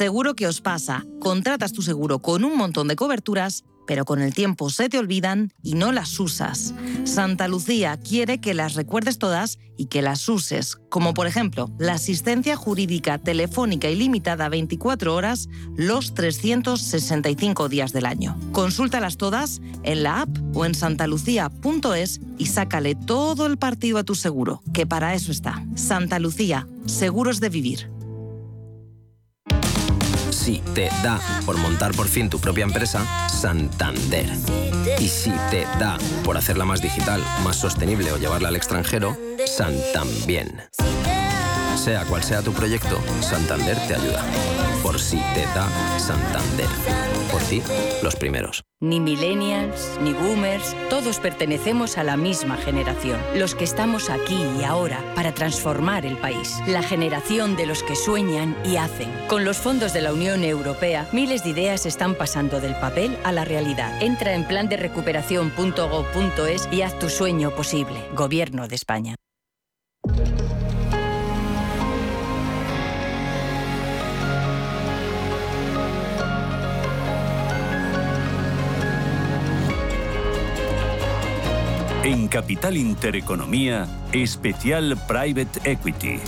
Seguro 0.00 0.32
que 0.32 0.46
os 0.46 0.62
pasa. 0.62 1.04
Contratas 1.20 1.74
tu 1.74 1.82
seguro 1.82 2.20
con 2.20 2.42
un 2.46 2.56
montón 2.56 2.88
de 2.88 2.96
coberturas, 2.96 3.64
pero 3.90 4.04
con 4.04 4.22
el 4.22 4.32
tiempo 4.32 4.70
se 4.70 4.88
te 4.88 5.00
olvidan 5.00 5.52
y 5.64 5.74
no 5.74 5.90
las 5.90 6.20
usas. 6.20 6.74
Santa 7.02 7.48
Lucía 7.48 7.98
quiere 7.98 8.40
que 8.40 8.54
las 8.54 8.74
recuerdes 8.74 9.18
todas 9.18 9.58
y 9.76 9.86
que 9.86 10.00
las 10.00 10.28
uses, 10.28 10.76
como 10.90 11.12
por 11.12 11.26
ejemplo 11.26 11.72
la 11.76 11.94
asistencia 11.94 12.54
jurídica 12.54 13.18
telefónica 13.18 13.90
ilimitada 13.90 14.48
24 14.48 15.12
horas 15.12 15.48
los 15.74 16.14
365 16.14 17.68
días 17.68 17.92
del 17.92 18.06
año. 18.06 18.38
Consúltalas 18.52 19.16
todas 19.16 19.60
en 19.82 20.04
la 20.04 20.20
app 20.20 20.38
o 20.54 20.64
en 20.64 20.76
santalucía.es 20.76 22.20
y 22.38 22.46
sácale 22.46 22.94
todo 22.94 23.44
el 23.46 23.56
partido 23.56 23.98
a 23.98 24.04
tu 24.04 24.14
seguro, 24.14 24.62
que 24.72 24.86
para 24.86 25.14
eso 25.14 25.32
está. 25.32 25.66
Santa 25.74 26.20
Lucía, 26.20 26.68
seguros 26.86 27.40
de 27.40 27.48
vivir. 27.48 27.90
Si 30.42 30.62
te 30.74 30.88
da 31.02 31.20
por 31.44 31.58
montar 31.58 31.92
por 31.92 32.08
fin 32.08 32.30
tu 32.30 32.40
propia 32.40 32.64
empresa, 32.64 33.04
Santander. 33.28 34.26
Y 34.98 35.06
si 35.06 35.30
te 35.50 35.66
da 35.78 35.98
por 36.24 36.38
hacerla 36.38 36.64
más 36.64 36.80
digital, 36.80 37.22
más 37.44 37.56
sostenible 37.56 38.10
o 38.10 38.16
llevarla 38.16 38.48
al 38.48 38.56
extranjero, 38.56 39.18
Santambién. 39.46 40.62
Sea 41.76 42.04
cual 42.04 42.22
sea 42.22 42.42
tu 42.42 42.52
proyecto, 42.52 43.00
Santander 43.20 43.76
te 43.88 43.94
ayuda. 43.94 44.22
Por 44.82 44.98
si 45.00 45.18
te 45.34 45.44
da 45.54 45.68
Santander. 45.98 46.68
Por 47.30 47.40
ti, 47.42 47.62
los 48.02 48.16
primeros. 48.16 48.64
Ni 48.80 48.98
millennials, 48.98 49.98
ni 50.02 50.12
boomers, 50.12 50.74
todos 50.88 51.18
pertenecemos 51.18 51.98
a 51.98 52.04
la 52.04 52.16
misma 52.16 52.56
generación. 52.56 53.20
Los 53.34 53.54
que 53.54 53.64
estamos 53.64 54.10
aquí 54.10 54.42
y 54.58 54.64
ahora 54.64 55.04
para 55.14 55.32
transformar 55.32 56.06
el 56.06 56.16
país. 56.16 56.56
La 56.66 56.82
generación 56.82 57.56
de 57.56 57.66
los 57.66 57.82
que 57.82 57.94
sueñan 57.94 58.56
y 58.64 58.76
hacen. 58.76 59.10
Con 59.28 59.44
los 59.44 59.58
fondos 59.58 59.92
de 59.92 60.00
la 60.00 60.12
Unión 60.12 60.44
Europea, 60.44 61.08
miles 61.12 61.44
de 61.44 61.50
ideas 61.50 61.86
están 61.86 62.14
pasando 62.14 62.60
del 62.60 62.74
papel 62.74 63.16
a 63.22 63.32
la 63.32 63.44
realidad. 63.44 64.02
Entra 64.02 64.34
en 64.34 64.44
plan 64.44 64.68
de 64.68 64.76
recuperación.gov.es 64.76 66.68
y 66.72 66.82
haz 66.82 66.98
tu 66.98 67.08
sueño 67.08 67.54
posible. 67.54 67.96
Gobierno 68.14 68.66
de 68.66 68.76
España. 68.76 69.16
En 82.10 82.26
Capital 82.26 82.76
Intereconomía, 82.76 83.86
especial 84.12 84.98
Private 85.06 85.60
Equity. 85.62 86.18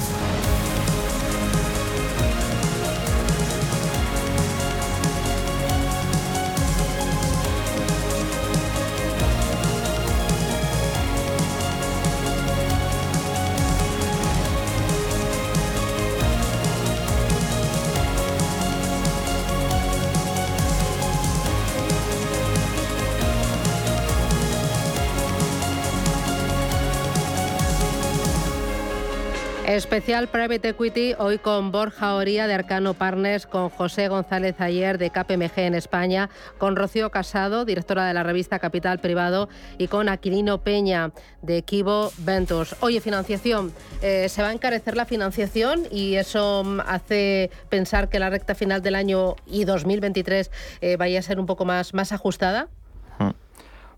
Especial 29.77 30.29
Private 30.29 30.69
Equity, 30.69 31.15
hoy 31.19 31.39
con 31.39 31.73
Borja 31.73 32.15
Oría 32.15 32.47
de 32.47 32.53
Arcano 32.53 32.93
Partners, 32.93 33.47
con 33.47 33.71
José 33.71 34.09
González 34.09 34.61
Ayer 34.61 34.99
de 34.99 35.09
KPMG 35.09 35.61
en 35.61 35.75
España, 35.75 36.29
con 36.59 36.77
Rocío 36.77 37.09
Casado, 37.11 37.65
directora 37.65 38.05
de 38.05 38.13
la 38.13 38.23
revista 38.23 38.59
Capital 38.59 38.99
Privado, 38.99 39.49
y 39.79 39.89
con 39.89 40.11
Aquilino 40.11 40.59
Peña 40.59 41.13
de 41.41 41.57
Equivo 41.57 42.13
Ventures. 42.19 42.77
Oye, 42.81 43.01
financiación, 43.01 43.73
eh, 44.03 44.29
¿se 44.29 44.43
va 44.43 44.49
a 44.49 44.53
encarecer 44.53 44.95
la 44.95 45.07
financiación 45.07 45.85
y 45.91 46.17
eso 46.17 46.65
hace 46.87 47.51
pensar 47.71 48.11
que 48.11 48.19
la 48.19 48.29
recta 48.29 48.55
final 48.55 48.83
del 48.83 48.95
año 48.95 49.37
y 49.47 49.65
2023 49.65 50.51
eh, 50.83 50.97
vaya 50.99 51.19
a 51.19 51.23
ser 51.23 51.41
un 51.41 51.47
poco 51.47 51.65
más, 51.65 51.95
más 51.95 52.13
ajustada? 52.13 52.69
Hmm. 53.19 53.31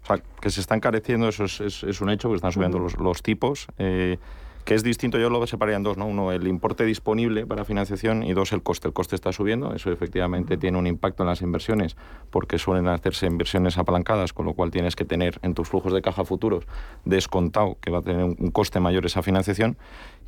O 0.04 0.06
sea, 0.06 0.22
que 0.40 0.50
se 0.50 0.60
está 0.60 0.76
encareciendo, 0.76 1.28
eso 1.28 1.46
es, 1.46 2.00
un 2.00 2.10
hecho, 2.10 2.28
que 2.28 2.36
están 2.36 2.52
subiendo 2.52 2.78
los, 2.78 2.96
los 2.96 3.24
tipos. 3.24 3.66
Eh, 3.78 4.18
que 4.64 4.74
es 4.74 4.82
distinto, 4.82 5.18
yo 5.18 5.30
lo 5.30 5.46
separaría 5.46 5.76
en 5.76 5.82
dos, 5.82 5.96
¿no? 5.96 6.06
Uno, 6.06 6.32
el 6.32 6.46
importe 6.46 6.84
disponible 6.84 7.46
para 7.46 7.64
financiación 7.64 8.22
y 8.22 8.32
dos, 8.32 8.52
el 8.52 8.62
coste. 8.62 8.88
El 8.88 8.94
coste 8.94 9.14
está 9.14 9.32
subiendo, 9.32 9.74
eso 9.74 9.92
efectivamente 9.92 10.56
tiene 10.56 10.78
un 10.78 10.86
impacto 10.86 11.22
en 11.22 11.28
las 11.28 11.42
inversiones 11.42 11.96
porque 12.30 12.58
suelen 12.58 12.88
hacerse 12.88 13.26
inversiones 13.26 13.78
apalancadas, 13.78 14.32
con 14.32 14.46
lo 14.46 14.54
cual 14.54 14.70
tienes 14.70 14.96
que 14.96 15.04
tener 15.04 15.38
en 15.42 15.54
tus 15.54 15.68
flujos 15.68 15.92
de 15.92 16.02
caja 16.02 16.24
futuros 16.24 16.66
descontado 17.04 17.76
que 17.80 17.90
va 17.90 17.98
a 17.98 18.02
tener 18.02 18.24
un 18.24 18.50
coste 18.50 18.80
mayor 18.80 19.06
esa 19.06 19.22
financiación 19.22 19.76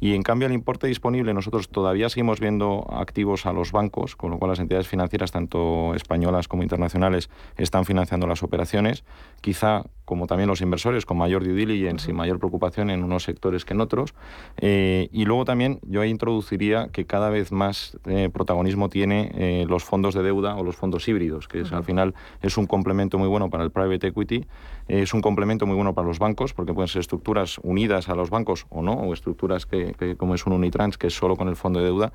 y 0.00 0.14
en 0.14 0.22
cambio 0.22 0.46
el 0.46 0.52
importe 0.52 0.86
disponible 0.86 1.32
nosotros 1.32 1.68
todavía 1.68 2.08
seguimos 2.10 2.38
viendo 2.38 2.86
activos 2.90 3.46
a 3.46 3.52
los 3.52 3.72
bancos, 3.72 4.14
con 4.14 4.30
lo 4.30 4.38
cual 4.38 4.50
las 4.50 4.58
entidades 4.58 4.88
financieras, 4.88 5.32
tanto 5.32 5.94
españolas 5.94 6.48
como 6.48 6.62
internacionales, 6.62 7.30
están 7.56 7.86
financiando 7.86 8.26
las 8.26 8.42
operaciones. 8.42 9.04
Quizá, 9.40 9.84
como 10.04 10.26
también 10.26 10.48
los 10.48 10.60
inversores, 10.60 11.06
con 11.06 11.18
mayor 11.18 11.44
due 11.44 11.52
diligence 11.52 12.10
y 12.10 12.14
mayor 12.14 12.38
preocupación 12.38 12.90
en 12.90 13.04
unos 13.04 13.24
sectores 13.24 13.64
que 13.64 13.74
en 13.74 13.80
otros. 13.80 14.14
Eh, 14.56 15.08
y 15.12 15.24
luego 15.24 15.44
también 15.44 15.78
yo 15.82 16.04
introduciría 16.04 16.88
que 16.88 17.06
cada 17.06 17.30
vez 17.30 17.52
más 17.52 17.98
eh, 18.06 18.28
protagonismo 18.32 18.88
tiene 18.88 19.30
eh, 19.34 19.66
los 19.68 19.84
fondos 19.84 20.14
de 20.14 20.22
deuda 20.22 20.56
o 20.56 20.64
los 20.64 20.76
fondos 20.76 21.06
híbridos, 21.08 21.48
que 21.48 21.60
es, 21.60 21.72
al 21.72 21.84
final 21.84 22.14
es 22.42 22.56
un 22.56 22.66
complemento 22.66 23.18
muy 23.18 23.28
bueno 23.28 23.50
para 23.50 23.64
el 23.64 23.70
private 23.70 24.08
equity, 24.08 24.46
es 24.88 25.12
un 25.12 25.20
complemento 25.20 25.66
muy 25.66 25.74
bueno 25.74 25.94
para 25.94 26.06
los 26.06 26.18
bancos, 26.18 26.54
porque 26.54 26.72
pueden 26.72 26.88
ser 26.88 27.00
estructuras 27.00 27.58
unidas 27.62 28.08
a 28.08 28.14
los 28.14 28.30
bancos 28.30 28.66
o 28.68 28.82
no, 28.82 28.92
o 28.92 29.12
estructuras 29.12 29.66
que 29.66 30.16
como 30.16 30.34
es 30.34 30.46
un 30.46 30.52
Unitrans, 30.52 30.98
que 30.98 31.08
es 31.08 31.14
solo 31.14 31.36
con 31.36 31.48
el 31.48 31.56
fondo 31.56 31.80
de 31.80 31.86
deuda, 31.86 32.12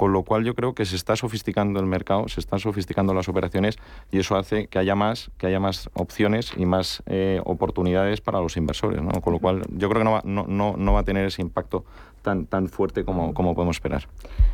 con 0.00 0.14
lo 0.14 0.22
cual 0.22 0.44
yo 0.44 0.54
creo 0.54 0.74
que 0.74 0.86
se 0.86 0.96
está 0.96 1.14
sofisticando 1.14 1.78
el 1.78 1.84
mercado, 1.84 2.26
se 2.26 2.40
están 2.40 2.58
sofisticando 2.58 3.12
las 3.12 3.28
operaciones 3.28 3.76
y 4.10 4.18
eso 4.18 4.34
hace 4.34 4.66
que 4.66 4.78
haya 4.78 4.94
más, 4.94 5.30
que 5.36 5.46
haya 5.46 5.60
más 5.60 5.90
opciones 5.92 6.54
y 6.56 6.64
más 6.64 7.02
eh, 7.04 7.42
oportunidades 7.44 8.22
para 8.22 8.40
los 8.40 8.56
inversores, 8.56 9.02
¿no? 9.02 9.10
con 9.20 9.34
lo 9.34 9.40
cual 9.40 9.62
yo 9.68 9.90
creo 9.90 10.00
que 10.00 10.04
no 10.04 10.12
va, 10.12 10.22
no, 10.24 10.46
no, 10.48 10.74
no 10.78 10.94
va 10.94 11.00
a 11.00 11.04
tener 11.04 11.26
ese 11.26 11.42
impacto 11.42 11.84
tan, 12.22 12.46
tan 12.46 12.68
fuerte 12.68 13.04
como, 13.04 13.34
como 13.34 13.54
podemos 13.54 13.76
esperar. 13.76 14.06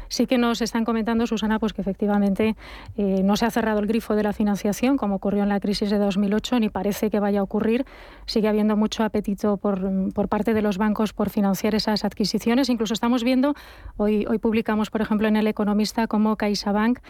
Sí 0.08 0.26
que 0.26 0.38
nos 0.38 0.62
están 0.62 0.84
comentando, 0.84 1.26
Susana, 1.26 1.58
pues 1.58 1.72
que 1.72 1.80
efectivamente 1.80 2.56
eh, 2.96 3.22
no 3.24 3.36
se 3.36 3.44
ha 3.46 3.50
cerrado 3.50 3.80
el 3.80 3.86
grifo 3.86 4.14
de 4.14 4.22
la 4.22 4.32
financiación, 4.32 4.96
como 4.96 5.16
ocurrió 5.16 5.42
en 5.42 5.48
la 5.48 5.60
crisis 5.60 5.90
de 5.90 5.98
2008, 5.98 6.60
ni 6.60 6.68
parece 6.68 7.10
que 7.10 7.20
vaya 7.20 7.40
a 7.40 7.42
ocurrir. 7.42 7.84
Sigue 8.26 8.48
habiendo 8.48 8.76
mucho 8.76 9.04
apetito 9.04 9.56
por, 9.56 10.12
por 10.12 10.28
parte 10.28 10.54
de 10.54 10.62
los 10.62 10.78
bancos 10.78 11.12
por 11.12 11.30
financiar 11.30 11.74
esas 11.74 12.04
adquisiciones. 12.04 12.68
Incluso 12.68 12.94
estamos 12.94 13.24
viendo, 13.24 13.54
hoy, 13.96 14.26
hoy 14.28 14.38
publicamos, 14.38 14.90
por 14.90 15.00
ejemplo, 15.00 15.26
en 15.28 15.36
El 15.36 15.46
Economista, 15.46 16.06
cómo 16.06 16.36
CaixaBank 16.36 17.00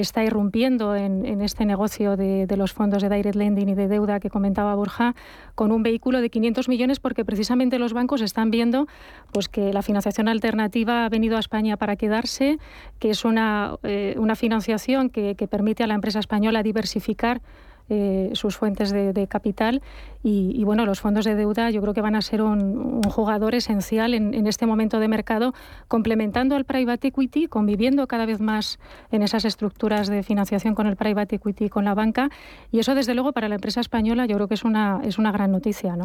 está 0.00 0.24
irrumpiendo 0.24 0.94
en, 0.94 1.40
este 1.40 1.64
negocio 1.64 2.16
de, 2.16 2.46
los 2.56 2.72
fondos 2.72 3.02
de 3.02 3.08
direct 3.08 3.36
lending 3.36 3.68
y 3.68 3.74
de 3.74 3.88
deuda 3.88 4.20
que 4.20 4.30
comentaba 4.30 4.74
Borja 4.74 5.14
con 5.54 5.72
un 5.72 5.82
vehículo 5.82 6.20
de 6.20 6.30
500 6.30 6.68
millones 6.68 7.00
porque 7.00 7.24
precisamente 7.24 7.78
los 7.78 7.92
bancos 7.92 8.20
están 8.20 8.50
viendo 8.50 8.86
pues 9.32 9.48
que 9.48 9.72
la 9.72 9.82
financiación 9.82 10.28
alternativa 10.28 11.04
ha 11.04 11.08
venido 11.08 11.36
a 11.36 11.40
España 11.40 11.76
para 11.76 11.96
quedarse, 11.96 12.58
que 12.98 13.10
es 13.10 13.24
una, 13.24 13.76
eh, 13.82 14.14
una 14.18 14.36
financiación 14.36 15.10
que, 15.10 15.34
que 15.34 15.48
permite 15.48 15.84
a 15.84 15.86
la 15.86 15.94
empresa 15.94 16.18
española 16.18 16.62
diversificar 16.62 17.40
eh, 17.88 18.30
sus 18.34 18.56
fuentes 18.56 18.90
de, 18.90 19.26
capital 19.28 19.82
y, 20.22 20.64
bueno, 20.64 20.86
los 20.86 21.00
fondos 21.00 21.24
de 21.24 21.36
deuda 21.36 21.70
yo 21.70 21.80
creo 21.80 21.94
que 21.94 22.00
van 22.00 22.16
a 22.16 22.22
ser 22.22 22.42
un, 22.42 23.00
jugador 23.02 23.54
esencial 23.54 24.12
en, 24.14 24.46
este 24.46 24.66
momento 24.66 24.98
de 24.98 25.08
mercado, 25.08 25.54
complementando 25.86 26.56
al 26.56 26.64
private 26.64 27.08
equity, 27.08 27.46
conviviendo 27.46 28.06
cada 28.08 28.26
vez 28.26 28.40
más 28.40 28.78
en 29.12 29.22
esas 29.22 29.44
estructuras 29.44 30.08
de 30.08 30.22
financiación 30.22 30.74
con 30.74 30.86
el 30.86 30.96
private 30.96 31.36
equity 31.36 31.66
y 31.66 31.68
con 31.68 31.84
la 31.84 31.94
banca 31.94 32.28
y 32.72 32.80
eso 32.80 32.94
desde 32.94 33.14
luego 33.14 33.32
para 33.32 33.48
la 33.48 33.54
empresa 33.54 33.80
española 33.80 34.26
yo 34.26 34.34
creo 34.34 34.48
que 34.48 34.54
es 34.54 34.64
una, 34.64 35.00
es 35.04 35.18
una 35.18 35.30
gran 35.30 35.52
noticia, 35.52 35.96
¿no? 35.96 36.04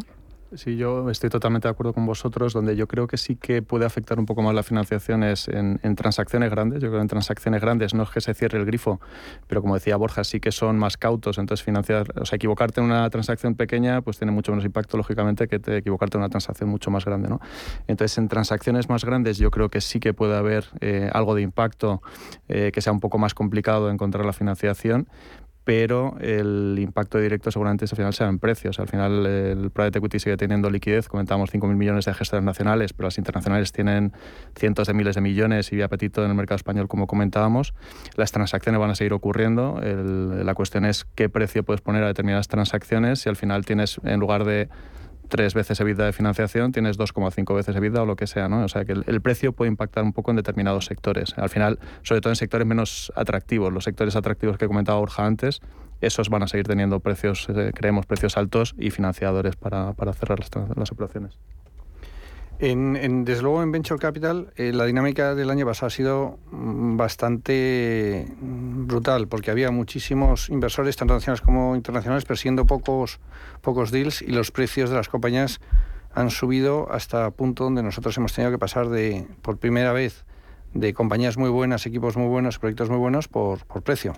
Sí, 0.54 0.76
yo 0.76 1.10
estoy 1.10 1.30
totalmente 1.30 1.70
de 1.70 1.72
acuerdo 1.72 1.94
con 1.94 2.06
vosotros, 2.06 2.52
donde 2.52 2.76
yo 2.76 2.86
creo 2.86 3.08
que 3.08 3.16
sí 3.16 3.38
que 3.38 3.62
puede 3.62 3.86
afectar 3.86 4.20
un 4.20 4.26
poco 4.26 4.42
más 4.42 4.54
la 4.54 4.64
financiación 4.64 5.24
es 5.24 5.48
en, 5.48 5.80
transacciones 5.96 6.52
grandes. 6.52 6.82
Yo 6.82 6.90
creo 6.90 7.00
que 7.00 7.04
en 7.04 7.08
transacciones 7.08 7.62
grandes 7.62 7.94
no 7.94 8.04
es 8.04 8.10
que 8.10 8.20
se 8.20 8.34
cierre 8.34 8.60
el 8.60 8.66
grifo, 8.66 9.00
pero 9.48 9.62
como 9.62 9.76
decía 9.76 9.96
Borja, 9.96 10.26
sí 10.26 10.42
que 10.42 10.52
son 10.52 10.78
más 10.78 10.98
cautos. 10.98 11.38
Entonces, 11.38 11.64
financiar, 11.64 12.20
o 12.20 12.26
sea, 12.26 12.36
equivocarte 12.36 12.82
en 12.82 12.88
una 12.88 13.10
transacción 13.10 13.56
pequeña, 13.56 14.02
pues 14.02 14.18
tiene 14.18 14.34
mucho 14.34 14.52
menos 14.52 14.66
impacto, 14.66 14.98
lógicamente, 14.98 15.48
que 15.48 15.60
te, 15.60 15.78
equivocarte 15.78 16.18
en 16.18 16.24
una 16.24 16.30
transacción 16.30 16.70
mucho 16.70 16.92
más 16.92 17.06
grande. 17.06 17.30
¿no? 17.30 17.40
Entonces, 17.88 18.18
en 18.18 18.28
transacciones 18.28 18.90
más 18.90 19.06
grandes, 19.06 19.38
yo 19.38 19.52
creo 19.52 19.70
que 19.70 19.80
sí 19.80 20.02
que 20.02 20.14
puede 20.14 20.36
haber 20.36 20.66
eh, 20.82 21.10
algo 21.14 21.34
de 21.34 21.44
impacto 21.44 22.02
eh, 22.50 22.72
que 22.74 22.82
sea 22.82 22.92
un 22.92 23.00
poco 23.00 23.18
más 23.18 23.34
complicado 23.34 23.90
encontrar 23.90 24.26
la 24.26 24.34
financiación, 24.34 25.08
pero 25.64 26.16
el 26.20 26.78
impacto 26.80 27.20
directo 27.20 27.52
seguramente 27.52 27.86
al 27.86 27.96
final 27.96 28.14
será 28.14 28.30
en 28.30 28.40
precios. 28.40 28.80
Al 28.80 28.88
final 28.88 29.26
el 29.26 29.70
private 29.72 30.00
equity 30.00 30.20
sigue 30.20 30.38
teniendo 30.38 30.70
liquidez, 30.70 31.08
comentábamos 31.08 31.54
5.000 31.54 31.76
millones 31.76 32.06
de 32.06 32.14
gestores 32.14 32.44
nacionales, 32.44 32.94
pero 32.94 33.08
las 33.08 33.18
internacionales 33.18 33.72
tienen 33.72 34.14
cientos 34.56 34.88
de 34.88 34.94
miles 34.94 35.16
de 35.16 35.22
millones 35.22 35.72
y 35.72 35.82
apetito 35.82 36.24
en 36.24 36.32
el 36.32 36.36
mercado 36.36 36.56
español, 36.56 36.88
como 36.88 37.08
comentábamos. 37.08 37.74
Las 38.16 38.32
transacciones 38.32 38.80
van 38.80 38.90
a 38.90 38.96
seguir 38.96 39.14
ocurriendo. 39.14 39.80
la 39.82 40.54
cuestión 40.56 40.86
es 40.86 41.06
qué 41.16 41.30
precio 41.30 41.64
puedes 41.64 41.82
poner 41.82 42.04
a 42.04 42.08
determinadas 42.08 42.48
transacciones 42.48 43.20
si 43.20 43.30
al 43.30 43.36
final 43.36 43.66
tienes, 43.66 44.00
en 44.04 44.20
lugar 44.20 44.46
de 44.46 44.70
tres 45.32 45.54
veces 45.54 45.80
EBITDA 45.80 46.06
de 46.06 46.12
financiación, 46.12 46.74
tienes 46.74 47.00
2,5 47.00 47.56
veces 47.56 47.74
EBITDA 47.74 48.04
o 48.04 48.06
lo 48.06 48.18
que 48.18 48.28
sea, 48.28 48.50
¿no? 48.50 48.66
O 48.66 48.68
sea 48.68 48.84
que 48.84 48.92
el, 48.92 49.22
precio 49.22 49.54
puede 49.54 49.72
impactar 49.72 50.04
un 50.04 50.12
poco 50.12 50.32
en 50.32 50.38
determinados 50.38 50.86
sectores. 50.86 51.34
Al 51.38 51.50
final, 51.50 51.80
sobre 52.04 52.20
todo 52.20 52.32
en 52.32 52.36
sectores 52.36 52.68
menos 52.68 53.14
atractivos, 53.16 53.72
los 53.72 53.86
sectores 53.86 54.18
atractivos 54.18 54.58
que 54.58 54.68
comentaba 54.68 55.00
Borja 55.00 55.26
antes, 55.26 55.62
esos 56.02 56.30
van 56.30 56.44
a 56.44 56.48
seguir 56.48 56.68
teniendo 56.68 57.00
precios, 57.00 57.48
eh, 57.50 57.72
creemos, 57.74 58.06
precios 58.06 58.36
altos 58.36 58.76
y 58.78 58.90
financiadores 58.92 59.56
para, 59.56 59.94
para 59.94 60.12
cerrar 60.12 60.40
las, 60.40 60.50
las 60.76 60.92
operaciones. 60.92 61.38
En, 62.64 63.26
desde 63.26 63.42
luego 63.42 63.64
en 63.64 63.72
Venture 63.72 64.00
Capital 64.00 64.54
eh, 64.56 64.72
la 64.72 64.86
dinámica 64.86 65.34
del 65.34 65.50
año 65.50 65.66
pasado 65.66 65.88
ha 65.88 65.90
sido 65.90 66.38
mm, 66.52 66.96
bastante 66.96 68.28
mm, 68.40 68.86
brutal 68.86 69.28
porque 69.28 69.50
había 69.50 69.72
muchísimos 69.72 70.48
inversores, 70.50 70.96
tanto 70.96 71.16
nacionales 71.16 71.42
como 71.42 71.76
internacionales, 71.76 72.24
persiguiendo 72.24 72.68
pocos, 72.68 73.20
pocos 73.62 73.90
deals 73.90 74.22
y 74.22 74.28
los 74.28 74.52
precios 74.52 74.92
de 74.92 74.96
las 74.96 75.10
compañías 75.10 75.60
han 76.14 76.30
subido 76.30 76.88
hasta 76.92 77.32
punto 77.32 77.64
donde 77.64 77.82
nosotros 77.82 78.16
hemos 78.18 78.32
tenido 78.32 78.52
que 78.52 78.60
pasar 78.60 78.90
de, 78.90 79.26
por 79.42 79.58
primera 79.58 79.92
vez 79.92 80.24
de 80.76 80.94
compañías 80.94 81.38
muy 81.38 81.50
buenas, 81.50 81.88
equipos 81.88 82.16
muy 82.16 82.28
buenos, 82.28 82.60
proyectos 82.60 82.92
muy 82.92 83.00
buenos 83.00 83.28
por, 83.28 83.66
por 83.66 83.82
precio. 83.82 84.14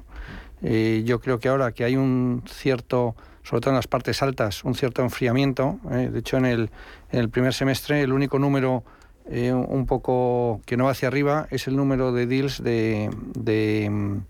Eh, 0.61 1.03
yo 1.05 1.21
creo 1.21 1.39
que 1.39 1.47
ahora 1.47 1.71
que 1.71 1.85
hay 1.85 1.95
un 1.95 2.43
cierto 2.45 3.15
sobre 3.43 3.61
todo 3.61 3.71
en 3.71 3.75
las 3.75 3.87
partes 3.87 4.21
altas, 4.21 4.63
un 4.63 4.75
cierto 4.75 5.01
enfriamiento. 5.01 5.79
¿eh? 5.91 6.09
de 6.11 6.19
hecho, 6.19 6.37
en 6.37 6.45
el, 6.45 6.69
en 7.11 7.19
el, 7.19 7.29
primer 7.29 7.53
semestre 7.53 8.01
el 8.01 8.13
único 8.13 8.39
número 8.39 8.83
eh, 9.29 9.53
un 9.53 9.85
poco 9.85 10.61
que 10.65 10.75
no 10.75 10.85
va 10.85 10.91
hacia 10.91 11.07
arriba 11.07 11.47
es 11.49 11.67
el 11.67 11.75
número 11.77 12.11
de 12.11 12.27
deals 12.27 12.61
de, 12.61 13.09
de, 13.35 14.21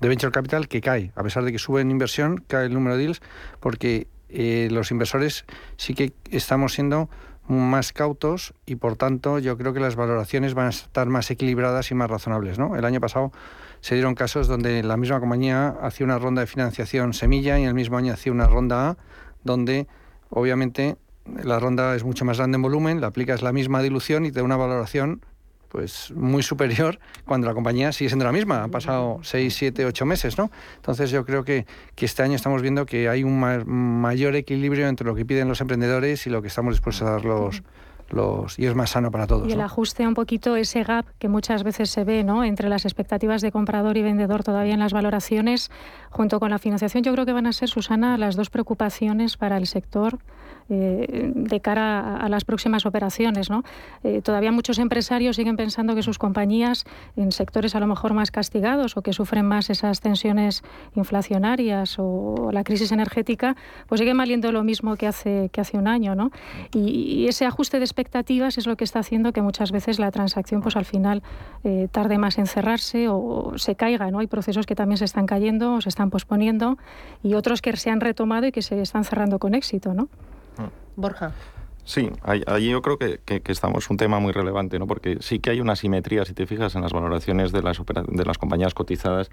Venture 0.00 0.32
Capital 0.32 0.68
que 0.68 0.80
cae. 0.80 1.12
A 1.14 1.22
pesar 1.22 1.44
de 1.44 1.52
que 1.52 1.58
sube 1.58 1.80
en 1.80 1.90
inversión, 1.90 2.42
cae 2.46 2.66
el 2.66 2.74
número 2.74 2.96
de 2.96 3.02
deals 3.02 3.20
porque 3.60 4.08
eh, 4.28 4.68
los 4.70 4.90
inversores 4.90 5.44
sí 5.76 5.94
que 5.94 6.12
estamos 6.30 6.72
siendo 6.72 7.08
más 7.52 7.92
cautos 7.92 8.54
y 8.66 8.76
por 8.76 8.96
tanto 8.96 9.38
yo 9.38 9.56
creo 9.56 9.72
que 9.72 9.80
las 9.80 9.96
valoraciones 9.96 10.54
van 10.54 10.66
a 10.66 10.70
estar 10.70 11.06
más 11.08 11.30
equilibradas 11.30 11.90
y 11.90 11.94
más 11.94 12.10
razonables. 12.10 12.58
¿no? 12.58 12.76
El 12.76 12.84
año 12.84 13.00
pasado 13.00 13.32
se 13.80 13.94
dieron 13.94 14.14
casos 14.14 14.48
donde 14.48 14.82
la 14.82 14.96
misma 14.96 15.20
compañía 15.20 15.68
hacía 15.82 16.04
una 16.04 16.18
ronda 16.18 16.40
de 16.40 16.46
financiación 16.46 17.12
semilla 17.12 17.58
y 17.58 17.64
el 17.64 17.74
mismo 17.74 17.96
año 17.96 18.12
hacía 18.12 18.32
una 18.32 18.46
ronda 18.46 18.90
A, 18.90 18.96
donde 19.44 19.86
obviamente 20.30 20.96
la 21.42 21.58
ronda 21.58 21.94
es 21.94 22.04
mucho 22.04 22.24
más 22.24 22.38
grande 22.38 22.56
en 22.56 22.62
volumen, 22.62 23.00
la 23.00 23.08
aplicas 23.08 23.42
la 23.42 23.52
misma 23.52 23.82
dilución 23.82 24.26
y 24.26 24.32
te 24.32 24.40
da 24.40 24.44
una 24.44 24.56
valoración 24.56 25.24
pues 25.72 26.12
muy 26.14 26.42
superior 26.42 26.98
cuando 27.24 27.46
la 27.46 27.54
compañía 27.54 27.92
sigue 27.92 28.10
siendo 28.10 28.26
la 28.26 28.32
misma. 28.32 28.62
Han 28.62 28.70
pasado 28.70 29.20
6, 29.22 29.54
7, 29.54 29.86
8 29.86 30.04
meses, 30.04 30.36
¿no? 30.36 30.50
Entonces 30.76 31.10
yo 31.10 31.24
creo 31.24 31.44
que, 31.44 31.66
que 31.94 32.04
este 32.04 32.22
año 32.22 32.34
estamos 32.34 32.60
viendo 32.60 32.84
que 32.84 33.08
hay 33.08 33.24
un 33.24 33.40
mayor 33.40 34.36
equilibrio 34.36 34.86
entre 34.86 35.06
lo 35.06 35.14
que 35.14 35.24
piden 35.24 35.48
los 35.48 35.62
emprendedores 35.62 36.26
y 36.26 36.30
lo 36.30 36.42
que 36.42 36.48
estamos 36.48 36.74
dispuestos 36.74 37.08
a 37.08 37.12
dar 37.12 37.24
los, 37.24 37.62
y 38.58 38.66
es 38.66 38.74
más 38.74 38.90
sano 38.90 39.10
para 39.10 39.26
todos. 39.26 39.48
Y 39.48 39.52
el 39.52 39.62
ajuste 39.62 40.06
un 40.06 40.12
poquito 40.12 40.56
ese 40.56 40.84
gap 40.84 41.06
que 41.18 41.28
muchas 41.28 41.62
veces 41.62 41.88
se 41.88 42.04
ve 42.04 42.22
¿no? 42.22 42.44
entre 42.44 42.68
las 42.68 42.84
expectativas 42.84 43.40
de 43.40 43.50
comprador 43.50 43.96
y 43.96 44.02
vendedor 44.02 44.44
todavía 44.44 44.74
en 44.74 44.80
las 44.80 44.92
valoraciones, 44.92 45.70
junto 46.10 46.38
con 46.38 46.50
la 46.50 46.58
financiación, 46.58 47.02
yo 47.02 47.12
creo 47.14 47.24
que 47.24 47.32
van 47.32 47.46
a 47.46 47.54
ser, 47.54 47.70
Susana, 47.70 48.18
las 48.18 48.36
dos 48.36 48.50
preocupaciones 48.50 49.38
para 49.38 49.56
el 49.56 49.66
sector 49.66 50.18
eh, 50.74 51.32
de 51.34 51.60
cara 51.60 52.16
a, 52.16 52.28
las 52.30 52.46
próximas 52.46 52.86
operaciones. 52.86 53.48
Eh, 54.04 54.22
todavía 54.22 54.52
muchos 54.52 54.78
empresarios 54.78 55.36
siguen 55.36 55.56
pensando 55.56 55.94
que 55.94 56.02
sus 56.02 56.16
compañías 56.16 56.84
en 57.14 57.30
sectores 57.30 57.74
a 57.74 57.80
lo 57.80 57.86
mejor 57.86 58.14
más 58.14 58.30
castigados 58.30 58.96
o 58.96 59.02
que 59.02 59.12
sufren 59.12 59.44
más 59.44 59.68
esas 59.68 60.00
tensiones 60.00 60.62
inflacionarias 60.94 61.96
o 61.98 62.48
la 62.52 62.64
crisis 62.64 62.90
energética, 62.90 63.54
pues 63.86 63.98
siguen 63.98 64.16
valiendo 64.16 64.50
lo 64.50 64.64
mismo 64.64 64.96
que 64.96 65.06
hace, 65.06 65.50
un 65.74 65.88
año. 65.88 66.30
Y, 66.72 67.26
ese 67.28 67.44
ajuste 67.44 67.78
de 67.78 67.84
expectativas 67.84 68.56
es 68.56 68.66
lo 68.66 68.76
que 68.76 68.84
está 68.84 69.00
haciendo 69.00 69.32
que 69.32 69.42
muchas 69.42 69.72
veces 69.72 69.98
la 69.98 70.10
transacción 70.10 70.62
pues 70.62 70.76
al 70.76 70.86
final 70.86 71.22
eh, 71.64 71.88
tarde 71.90 72.16
más 72.16 72.38
en 72.38 72.46
cerrarse 72.46 73.08
o, 73.08 73.52
se 73.56 73.74
caiga. 73.74 74.10
¿no? 74.10 74.20
Hay 74.20 74.26
procesos 74.26 74.64
que 74.64 74.74
también 74.74 74.96
se 74.96 75.04
están 75.04 75.26
cayendo 75.26 75.74
o 75.74 75.80
se 75.82 75.90
están 75.90 76.08
posponiendo 76.08 76.78
y 77.22 77.34
otros 77.34 77.60
que 77.60 77.76
se 77.76 77.90
han 77.90 78.00
retomado 78.00 78.46
y 78.46 78.52
que 78.52 78.62
se 78.62 78.80
están 78.80 79.04
cerrando 79.04 79.38
con 79.38 79.54
éxito. 79.54 79.94
Borja. 80.96 81.32
Sí, 81.84 82.10
allí 82.22 82.70
yo 82.70 82.80
creo 82.80 82.96
que, 82.96 83.18
que, 83.18 83.42
estamos 83.50 83.90
un 83.90 83.96
tema 83.96 84.20
muy 84.20 84.32
relevante, 84.32 84.78
¿no? 84.78 84.86
porque 84.86 85.18
sí 85.20 85.40
que 85.40 85.50
hay 85.50 85.60
una 85.60 85.74
simetría, 85.74 86.24
si 86.24 86.32
te 86.32 86.46
fijas, 86.46 86.76
en 86.76 86.82
las 86.82 86.92
valoraciones 86.92 87.50
de 87.50 87.60
las, 87.60 87.80
de 88.06 88.24
las 88.24 88.38
compañías 88.38 88.72
cotizadas 88.72 89.30